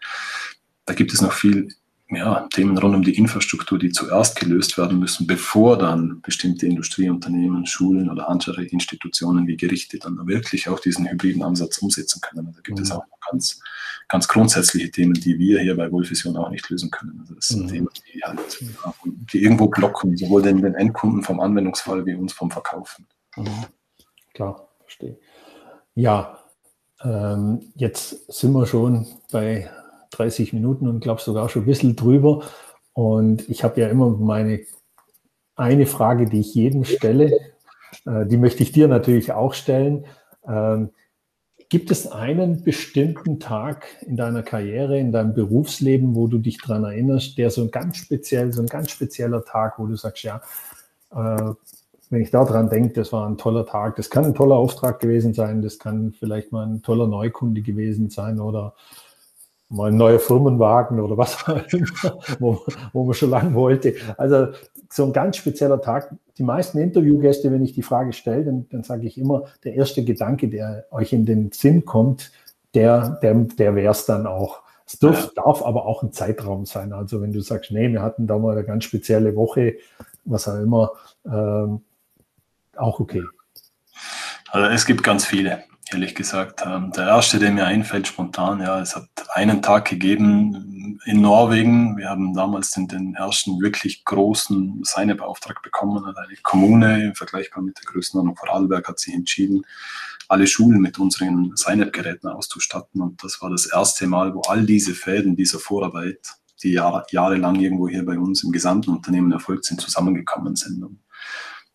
da 0.86 0.94
gibt 0.94 1.14
es 1.14 1.22
noch 1.22 1.34
viel 1.34 1.68
ja, 2.14 2.48
Themen 2.54 2.78
rund 2.78 2.96
um 2.96 3.04
die 3.04 3.18
Infrastruktur, 3.18 3.80
die 3.80 3.92
zuerst 3.92 4.38
gelöst 4.38 4.78
werden 4.78 5.00
müssen, 5.00 5.28
bevor 5.28 5.78
dann 5.78 6.22
bestimmte 6.22 6.66
Industrieunternehmen, 6.66 7.66
Schulen 7.66 8.10
oder 8.10 8.28
andere 8.28 8.66
Institutionen 8.66 9.48
wie 9.48 9.56
Gerichte 9.56 9.98
dann 9.98 10.28
wirklich 10.28 10.68
auch 10.68 10.80
diesen 10.80 11.10
hybriden 11.10 11.42
Ansatz 11.42 11.78
umsetzen 11.78 12.20
können. 12.20 12.52
Da 12.54 12.62
gibt 12.62 12.80
mhm. 12.80 12.84
es 12.84 12.92
auch 12.92 13.06
noch 13.08 13.20
ganz, 13.32 13.62
ganz 14.10 14.28
grundsätzliche 14.28 14.92
Themen, 14.92 15.14
die 15.14 15.40
wir 15.40 15.62
hier 15.62 15.78
bei 15.78 15.90
Wohlvision 15.90 16.36
auch 16.36 16.50
nicht 16.50 16.70
lösen 16.70 16.92
können. 16.92 17.18
Also 17.22 17.36
das 17.36 17.48
sind 17.48 17.64
mhm. 17.64 17.68
Themen, 17.70 17.90
die, 18.14 18.22
halt, 18.24 18.60
die 19.06 19.42
irgendwo 19.42 19.68
blocken, 19.68 20.18
sowohl 20.18 20.42
den, 20.42 20.62
den 20.62 20.76
Endkunden 20.76 21.24
vom 21.24 21.40
Anwendungsfall 21.40 22.06
wie 22.06 22.16
uns 22.16 22.34
vom 22.34 22.52
Verkaufen. 22.52 23.08
Mhm. 23.38 23.66
Klar, 24.34 24.68
verstehe. 24.82 25.18
Ja, 25.96 26.40
ähm, 27.04 27.72
jetzt 27.76 28.32
sind 28.32 28.52
wir 28.52 28.66
schon 28.66 29.08
bei 29.32 29.70
30 30.12 30.54
Minuten 30.54 30.88
und 30.88 31.02
glaube 31.02 31.22
sogar 31.22 31.50
schon 31.50 31.64
ein 31.64 31.68
bisschen 31.68 31.96
drüber. 31.96 32.44
Und 32.94 33.50
ich 33.50 33.64
habe 33.64 33.82
ja 33.82 33.88
immer 33.88 34.10
meine 34.10 34.62
eine 35.56 35.86
Frage, 35.86 36.26
die 36.26 36.40
ich 36.40 36.56
jedem 36.56 36.86
stelle, 36.86 37.32
äh, 38.06 38.26
die 38.26 38.38
möchte 38.38 38.64
ich 38.64 38.72
dir 38.72 38.88
natürlich 38.88 39.32
auch 39.32 39.54
stellen. 39.54 40.06
Ähm, 40.48 40.90
gibt 41.70 41.92
es 41.92 42.12
einen 42.12 42.64
bestimmten 42.64 43.40
Tag 43.40 43.86
in 44.02 44.18
deiner 44.18 44.44
Karriere, 44.44 45.00
in 45.00 45.12
deinem 45.12 45.34
Berufsleben, 45.34 46.16
wo 46.16 46.28
du 46.28 46.38
dich 46.38 46.58
daran 46.58 46.84
erinnerst, 46.84 47.38
der 47.38 47.50
so 47.50 47.62
ein 47.62 47.72
ganz 47.72 47.98
speziell, 47.98 48.52
so 48.52 48.62
ein 48.62 48.68
ganz 48.68 48.92
spezieller 48.92 49.46
Tag, 49.46 49.80
wo 49.80 49.86
du 49.86 49.96
sagst, 49.96 50.24
ja, 50.24 50.42
äh, 51.12 51.54
wenn 52.10 52.22
ich 52.22 52.32
daran 52.32 52.70
denke, 52.70 52.94
das 52.94 53.14
war 53.14 53.26
ein 53.26 53.38
toller 53.38 53.66
Tag, 53.66 53.96
das 53.96 54.10
kann 54.10 54.26
ein 54.26 54.36
toller 54.36 54.58
Auftrag 54.58 55.00
gewesen 55.00 55.34
sein, 55.34 55.62
das 55.62 55.80
kann 55.80 56.12
vielleicht 56.12 56.52
mal 56.52 56.68
ein 56.68 56.82
toller 56.82 57.08
Neukunde 57.08 57.62
gewesen 57.62 58.10
sein 58.10 58.42
oder 58.42 58.76
mal 59.72 59.90
ein 59.90 59.98
neuer 59.98 60.20
Firmenwagen 60.20 61.00
oder 61.00 61.18
was 61.18 61.48
auch 61.48 61.66
immer, 61.72 62.20
wo, 62.40 62.62
wo 62.94 63.06
man 63.06 63.14
schon 63.14 63.30
lange 63.30 63.54
wollte. 63.54 63.96
Also 64.18 64.48
so 64.90 65.06
ein 65.06 65.14
ganz 65.14 65.38
spezieller 65.38 65.82
Tag. 65.82 66.14
Die 66.38 66.44
meisten 66.44 66.78
Interviewgäste, 66.78 67.52
wenn 67.52 67.64
ich 67.64 67.74
die 67.74 67.82
Frage 67.82 68.14
stelle, 68.14 68.44
dann, 68.44 68.68
dann 68.70 68.84
sage 68.84 69.08
ich 69.08 69.18
immer, 69.18 69.46
der 69.64 69.76
erste 69.76 70.04
Gedanke, 70.04 70.50
der 70.50 70.86
euch 70.92 71.14
in 71.14 71.26
den 71.26 71.52
Sinn 71.52 71.86
kommt, 71.86 72.32
der, 72.74 73.20
der, 73.22 73.34
der 73.34 73.76
wäre 73.76 73.92
es 73.92 74.06
dann 74.06 74.28
auch. 74.28 74.62
Es 74.86 75.00
darf, 75.00 75.32
ja. 75.36 75.44
darf 75.44 75.64
aber 75.64 75.86
auch 75.86 76.04
ein 76.04 76.12
Zeitraum 76.12 76.66
sein. 76.66 76.92
Also 76.92 77.22
wenn 77.22 77.32
du 77.32 77.40
sagst, 77.42 77.72
nee, 77.72 77.90
wir 77.92 78.02
hatten 78.02 78.28
da 78.28 78.38
mal 78.38 78.58
eine 78.58 78.66
ganz 78.66 78.84
spezielle 78.84 79.36
Woche, 79.36 79.76
was 80.26 80.48
auch 80.48 80.60
immer, 80.60 80.92
ähm, 81.26 81.82
auch 82.76 83.00
okay. 83.00 83.24
Also 84.50 84.68
es 84.70 84.86
gibt 84.86 85.04
ganz 85.04 85.26
viele 85.26 85.64
ehrlich 85.94 86.16
gesagt. 86.16 86.62
Ähm, 86.66 86.92
der 86.92 87.08
erste, 87.08 87.40
der 87.40 87.52
mir 87.52 87.66
einfällt, 87.66 88.08
spontan, 88.08 88.62
ja, 88.62 88.80
es 88.80 88.96
hat 88.96 89.08
einen 89.34 89.62
Tag 89.62 89.90
gegeben 89.90 91.00
in 91.06 91.22
Norwegen. 91.22 91.98
Wir 91.98 92.10
haben 92.10 92.34
damals 92.34 92.72
den, 92.72 92.88
den 92.88 93.16
ersten 93.16 93.60
wirklich 93.62 94.06
großen 94.06 94.82
Seinebeauftrag 94.84 95.62
bekommen. 95.62 96.04
Eine 96.06 96.36
Kommune, 96.44 97.14
vergleichbar 97.16 97.64
mit 97.64 97.78
der 97.78 97.92
Größenordnung 97.92 98.36
Vorarlberg, 98.36 98.88
hat 98.88 99.00
sich 99.00 99.14
entschieden, 99.14 99.64
alle 100.28 100.48
Schulen 100.48 100.80
mit 100.80 100.98
unseren 100.98 101.52
Seinet-Geräten 101.56 102.28
auszustatten. 102.28 103.02
Und 103.02 103.24
das 103.24 103.42
war 103.42 103.50
das 103.50 103.66
erste 103.66 104.08
Mal, 104.08 104.34
wo 104.34 104.42
all 104.42 104.66
diese 104.66 104.94
Fäden 104.94 105.36
dieser 105.36 105.60
Vorarbeit, 105.60 106.20
die 106.64 106.74
Jahr, 106.74 107.06
jahrelang 107.12 107.56
irgendwo 107.56 107.90
hier 107.90 108.06
bei 108.06 108.18
uns 108.18 108.44
im 108.44 108.52
gesamten 108.52 108.92
Unternehmen 108.92 109.32
erfolgt 109.32 109.66
sind, 109.66 109.82
zusammengekommen 109.82 110.56
sind. 110.56 110.84
Und 110.84 111.00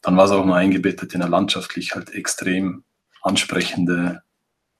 dann 0.00 0.16
war 0.16 0.26
es 0.26 0.30
auch 0.30 0.46
noch 0.46 0.54
eingebettet 0.54 1.14
in 1.14 1.22
einer 1.22 1.30
landschaftlich 1.30 1.94
halt 1.94 2.10
extrem 2.14 2.84
ansprechende 3.26 4.22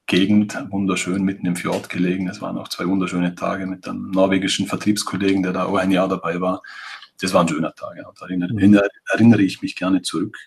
Gegend, 0.06 0.56
wunderschön 0.70 1.24
mitten 1.24 1.46
im 1.46 1.56
Fjord 1.56 1.88
gelegen. 1.88 2.28
Es 2.28 2.40
waren 2.40 2.56
auch 2.58 2.68
zwei 2.68 2.86
wunderschöne 2.86 3.34
Tage 3.34 3.66
mit 3.66 3.88
einem 3.88 4.12
norwegischen 4.12 4.68
Vertriebskollegen, 4.68 5.42
der 5.42 5.52
da 5.52 5.64
auch 5.64 5.76
ein 5.76 5.90
Jahr 5.90 6.06
dabei 6.06 6.40
war. 6.40 6.62
Das 7.20 7.34
war 7.34 7.40
ein 7.40 7.48
schöner 7.48 7.74
Tag. 7.74 7.96
Ja. 7.96 8.04
Da 8.16 8.26
erinnere, 8.26 8.52
mhm. 8.52 8.80
erinnere 9.12 9.42
ich 9.42 9.62
mich 9.62 9.74
gerne 9.74 10.02
zurück, 10.02 10.38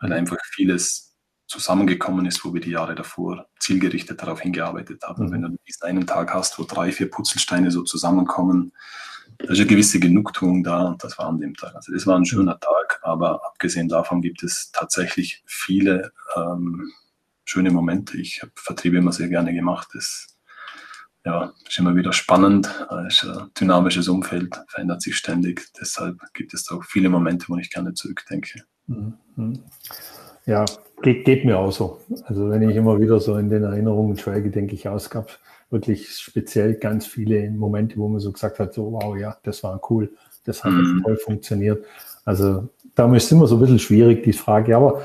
weil 0.00 0.12
einfach 0.12 0.38
vieles 0.44 1.14
zusammengekommen 1.46 2.26
ist, 2.26 2.44
wo 2.44 2.52
wir 2.52 2.60
die 2.60 2.70
Jahre 2.70 2.96
davor 2.96 3.46
zielgerichtet 3.60 4.20
darauf 4.20 4.40
hingearbeitet 4.40 5.04
haben. 5.04 5.26
Mhm. 5.26 5.32
Wenn 5.32 5.42
du 5.42 5.56
diesen 5.68 5.84
einen 5.84 6.06
Tag 6.08 6.34
hast, 6.34 6.58
wo 6.58 6.64
drei, 6.64 6.90
vier 6.90 7.08
Putzelsteine 7.08 7.70
so 7.70 7.84
zusammenkommen, 7.84 8.72
da 9.38 9.52
ist 9.52 9.60
eine 9.60 9.68
gewisse 9.68 10.00
Genugtuung 10.00 10.64
da 10.64 10.82
und 10.82 11.04
das 11.04 11.16
war 11.16 11.26
an 11.26 11.38
dem 11.38 11.54
Tag. 11.54 11.76
Also 11.76 11.92
das 11.92 12.08
war 12.08 12.16
ein 12.16 12.24
schöner 12.24 12.58
Tag, 12.58 12.98
aber 13.02 13.46
abgesehen 13.46 13.88
davon 13.88 14.20
gibt 14.20 14.42
es 14.42 14.72
tatsächlich 14.72 15.44
viele 15.46 16.10
ähm, 16.36 16.90
schöne 17.46 17.70
Momente. 17.70 18.18
Ich 18.18 18.42
habe 18.42 18.52
Vertriebe 18.54 18.98
immer 18.98 19.12
sehr 19.12 19.28
gerne 19.28 19.54
gemacht. 19.54 19.88
Das 19.94 20.36
ja, 21.24 21.52
ist 21.66 21.78
immer 21.78 21.96
wieder 21.96 22.12
spannend, 22.12 22.68
es 23.08 23.22
ist 23.22 23.28
ein 23.28 23.50
dynamisches 23.58 24.06
Umfeld, 24.06 24.60
verändert 24.68 25.02
sich 25.02 25.16
ständig. 25.16 25.66
Deshalb 25.80 26.18
gibt 26.34 26.54
es 26.54 26.70
auch 26.70 26.84
viele 26.84 27.08
Momente, 27.08 27.46
wo 27.48 27.56
ich 27.56 27.70
gerne 27.70 27.94
zurückdenke. 27.94 28.62
Mhm. 28.86 29.14
Ja, 30.44 30.64
geht, 31.02 31.24
geht, 31.24 31.44
mir 31.44 31.58
auch 31.58 31.72
so. 31.72 32.00
Also 32.26 32.48
wenn 32.50 32.68
ich 32.68 32.76
immer 32.76 33.00
wieder 33.00 33.18
so 33.18 33.36
in 33.38 33.50
den 33.50 33.64
Erinnerungen 33.64 34.16
schwelge, 34.16 34.50
denke 34.50 34.76
ich, 34.76 34.88
auch, 34.88 34.94
es 34.94 35.10
gab 35.10 35.36
wirklich 35.68 36.10
speziell 36.10 36.74
ganz 36.74 37.06
viele 37.06 37.50
Momente, 37.50 37.96
wo 37.96 38.08
man 38.08 38.20
so 38.20 38.30
gesagt 38.30 38.60
hat, 38.60 38.72
so 38.72 38.92
wow, 38.92 39.16
ja, 39.16 39.36
das 39.42 39.64
war 39.64 39.80
cool, 39.90 40.12
das 40.44 40.62
hat 40.62 40.72
mhm. 40.72 41.02
toll 41.04 41.16
funktioniert. 41.16 41.84
Also 42.24 42.68
da 42.94 43.12
ist 43.16 43.24
es 43.24 43.32
immer 43.32 43.48
so 43.48 43.56
ein 43.56 43.60
bisschen 43.60 43.80
schwierig, 43.80 44.22
die 44.22 44.32
Frage. 44.32 44.76
Aber 44.76 45.02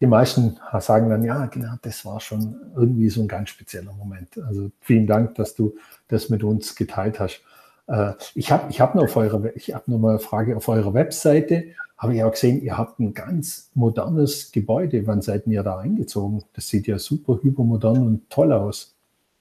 die 0.00 0.06
meisten 0.06 0.56
sagen 0.80 1.10
dann, 1.10 1.24
ja, 1.24 1.46
genau, 1.46 1.74
das 1.82 2.04
war 2.04 2.20
schon 2.20 2.56
irgendwie 2.76 3.08
so 3.08 3.20
ein 3.20 3.28
ganz 3.28 3.50
spezieller 3.50 3.92
Moment. 3.92 4.38
Also 4.46 4.70
vielen 4.80 5.06
Dank, 5.06 5.34
dass 5.34 5.54
du 5.54 5.74
das 6.06 6.28
mit 6.28 6.44
uns 6.44 6.76
geteilt 6.76 7.18
hast. 7.18 7.42
Äh, 7.88 8.12
ich 8.34 8.52
habe 8.52 8.70
ich 8.70 8.80
hab 8.80 8.94
noch, 8.94 9.08
hab 9.14 9.88
noch 9.88 9.98
mal 9.98 10.10
eine 10.10 10.18
Frage 10.20 10.56
auf 10.56 10.68
eurer 10.68 10.94
Webseite. 10.94 11.64
Habe 11.96 12.14
ich 12.14 12.22
auch 12.22 12.30
gesehen, 12.30 12.62
ihr 12.62 12.78
habt 12.78 13.00
ein 13.00 13.12
ganz 13.12 13.70
modernes 13.74 14.52
Gebäude. 14.52 15.04
Wann 15.08 15.20
seid 15.20 15.48
ihr 15.48 15.64
da 15.64 15.78
eingezogen? 15.78 16.44
Das 16.52 16.68
sieht 16.68 16.86
ja 16.86 16.98
super 16.98 17.40
hypermodern 17.42 18.06
und 18.06 18.30
toll 18.30 18.52
aus. 18.52 18.94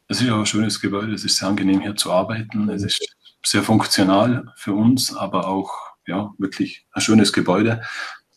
Es 0.07 0.21
ist 0.21 0.27
ja 0.27 0.39
ein 0.39 0.45
schönes 0.45 0.81
Gebäude. 0.81 1.13
Es 1.13 1.23
ist 1.23 1.37
sehr 1.37 1.49
angenehm 1.49 1.81
hier 1.81 1.95
zu 1.95 2.11
arbeiten. 2.11 2.69
Es 2.69 2.81
ist 2.81 3.15
sehr 3.45 3.61
funktional 3.61 4.51
für 4.55 4.73
uns, 4.73 5.15
aber 5.15 5.47
auch 5.47 5.71
ja, 6.07 6.33
wirklich 6.39 6.87
ein 6.93 7.01
schönes 7.01 7.31
Gebäude. 7.31 7.81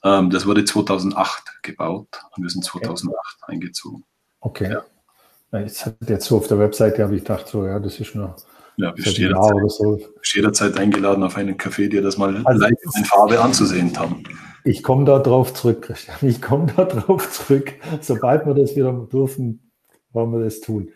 Ähm, 0.02 0.30
das 0.30 0.46
wurde 0.46 0.64
2008 0.64 1.62
gebaut 1.62 2.08
und 2.36 2.42
wir 2.42 2.50
sind 2.50 2.64
2008 2.64 3.14
okay. 3.42 3.52
eingezogen. 3.52 4.04
Okay. 4.40 4.72
Ja. 4.72 5.60
Jetzt, 5.60 5.92
jetzt 6.06 6.26
so 6.26 6.36
auf 6.36 6.46
der 6.46 6.58
Webseite 6.58 7.02
habe 7.02 7.16
ich 7.16 7.22
gedacht, 7.22 7.48
so, 7.48 7.66
ja, 7.66 7.78
das 7.78 7.98
ist 7.98 8.14
nur. 8.14 8.36
Ja, 8.76 8.92
bist 8.92 9.18
jederzeit, 9.18 9.54
oder 9.54 9.68
so. 9.68 10.00
jederzeit 10.22 10.78
eingeladen 10.78 11.22
auf 11.22 11.36
einen 11.36 11.56
Café, 11.56 11.88
dir 11.88 12.02
das 12.02 12.16
mal 12.16 12.40
also, 12.44 12.60
live 12.60 12.78
in 12.96 13.04
Farbe 13.04 13.40
anzusehen, 13.40 13.92
Tom. 13.92 14.22
Ich 14.64 14.82
komme 14.82 15.04
da 15.04 15.18
drauf 15.18 15.52
zurück, 15.52 15.82
Christian. 15.82 16.16
Ich 16.22 16.40
komme 16.40 16.72
da 16.76 16.84
drauf 16.84 17.30
zurück. 17.30 17.74
Sobald 18.00 18.46
wir 18.46 18.54
das 18.54 18.76
wieder 18.76 18.92
dürfen, 19.12 19.70
wollen 20.12 20.32
wir 20.32 20.44
das 20.44 20.60
tun. 20.60 20.90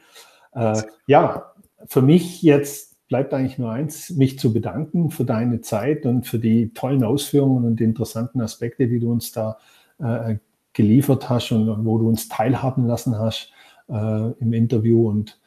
Äh, 0.53 0.83
ja, 1.07 1.53
für 1.87 2.01
mich 2.01 2.43
jetzt 2.43 2.94
bleibt 3.15 3.33
eigentlich 3.33 3.59
nur 3.59 3.71
eins, 3.71 4.11
mich 4.11 4.41
zu 4.41 4.53
bedanken 4.53 5.13
für 5.13 5.25
deine 5.25 5.61
Zeit 5.61 6.05
und 6.05 6.27
für 6.27 6.41
die 6.41 6.75
tollen 6.75 7.05
Ausführungen 7.05 7.65
und 7.65 7.79
die 7.79 7.85
interessanten 7.85 8.41
Aspekte, 8.41 8.89
die 8.89 8.99
du 8.99 9.13
uns 9.13 9.31
da 9.31 9.57
äh, 10.01 10.39
geliefert 10.73 11.31
hast 11.31 11.53
und 11.53 11.87
wo 11.87 11.97
du 11.99 12.09
uns 12.09 12.29
teilhaben 12.29 12.89
lassen 12.89 13.17
hast 13.17 13.53
äh, 13.89 14.33
im 14.41 14.53
Interview. 14.53 15.09
Und 15.09 15.39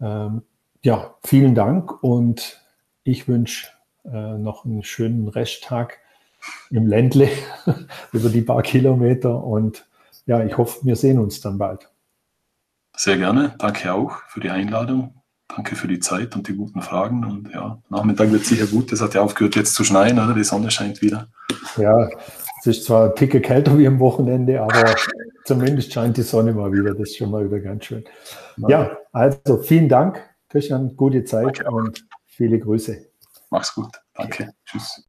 ähm, 0.00 0.42
ja, 0.82 1.14
vielen 1.22 1.54
Dank 1.54 2.02
und 2.02 2.60
ich 3.04 3.28
wünsche 3.28 3.68
äh, 4.04 4.36
noch 4.36 4.64
einen 4.64 4.82
schönen 4.82 5.28
Resttag 5.28 5.98
im 6.70 6.88
Ländle 6.88 7.28
über 8.12 8.30
die 8.30 8.42
paar 8.42 8.62
Kilometer 8.62 9.44
und 9.44 9.86
ja, 10.26 10.44
ich 10.44 10.58
hoffe, 10.58 10.84
wir 10.84 10.96
sehen 10.96 11.20
uns 11.20 11.40
dann 11.40 11.56
bald. 11.56 11.88
Sehr 12.96 13.16
gerne. 13.16 13.54
Danke 13.58 13.94
auch 13.94 14.16
für 14.26 14.40
die 14.40 14.50
Einladung. 14.50 15.21
Danke 15.54 15.76
für 15.76 15.88
die 15.88 16.00
Zeit 16.00 16.34
und 16.34 16.48
die 16.48 16.54
guten 16.54 16.80
Fragen. 16.80 17.24
Und 17.24 17.50
ja, 17.52 17.78
Nachmittag 17.90 18.30
wird 18.32 18.44
sicher 18.44 18.66
gut. 18.66 18.92
Es 18.92 19.02
hat 19.02 19.14
ja 19.14 19.20
aufgehört 19.20 19.56
jetzt 19.56 19.74
zu 19.74 19.84
schneien, 19.84 20.18
oder? 20.18 20.34
Die 20.34 20.44
Sonne 20.44 20.70
scheint 20.70 21.02
wieder. 21.02 21.28
Ja, 21.76 22.08
es 22.60 22.66
ist 22.66 22.84
zwar 22.84 23.10
ein 23.10 23.16
Ticke 23.16 23.40
kälter 23.40 23.76
wie 23.78 23.86
am 23.86 23.98
Wochenende, 23.98 24.62
aber 24.62 24.94
zumindest 25.44 25.92
scheint 25.92 26.16
die 26.16 26.22
Sonne 26.22 26.52
mal 26.52 26.72
wieder. 26.72 26.94
Das 26.94 27.10
ist 27.10 27.16
schon 27.18 27.30
mal 27.30 27.44
wieder 27.44 27.60
ganz 27.60 27.84
schön. 27.84 28.04
Ja, 28.68 28.96
also 29.12 29.58
vielen 29.58 29.88
Dank, 29.88 30.22
Christian. 30.48 30.96
Gute 30.96 31.24
Zeit 31.24 31.64
und 31.66 32.06
viele 32.26 32.58
Grüße. 32.58 33.04
Mach's 33.50 33.74
gut. 33.74 33.90
Danke. 34.14 34.52
Tschüss. 34.64 35.04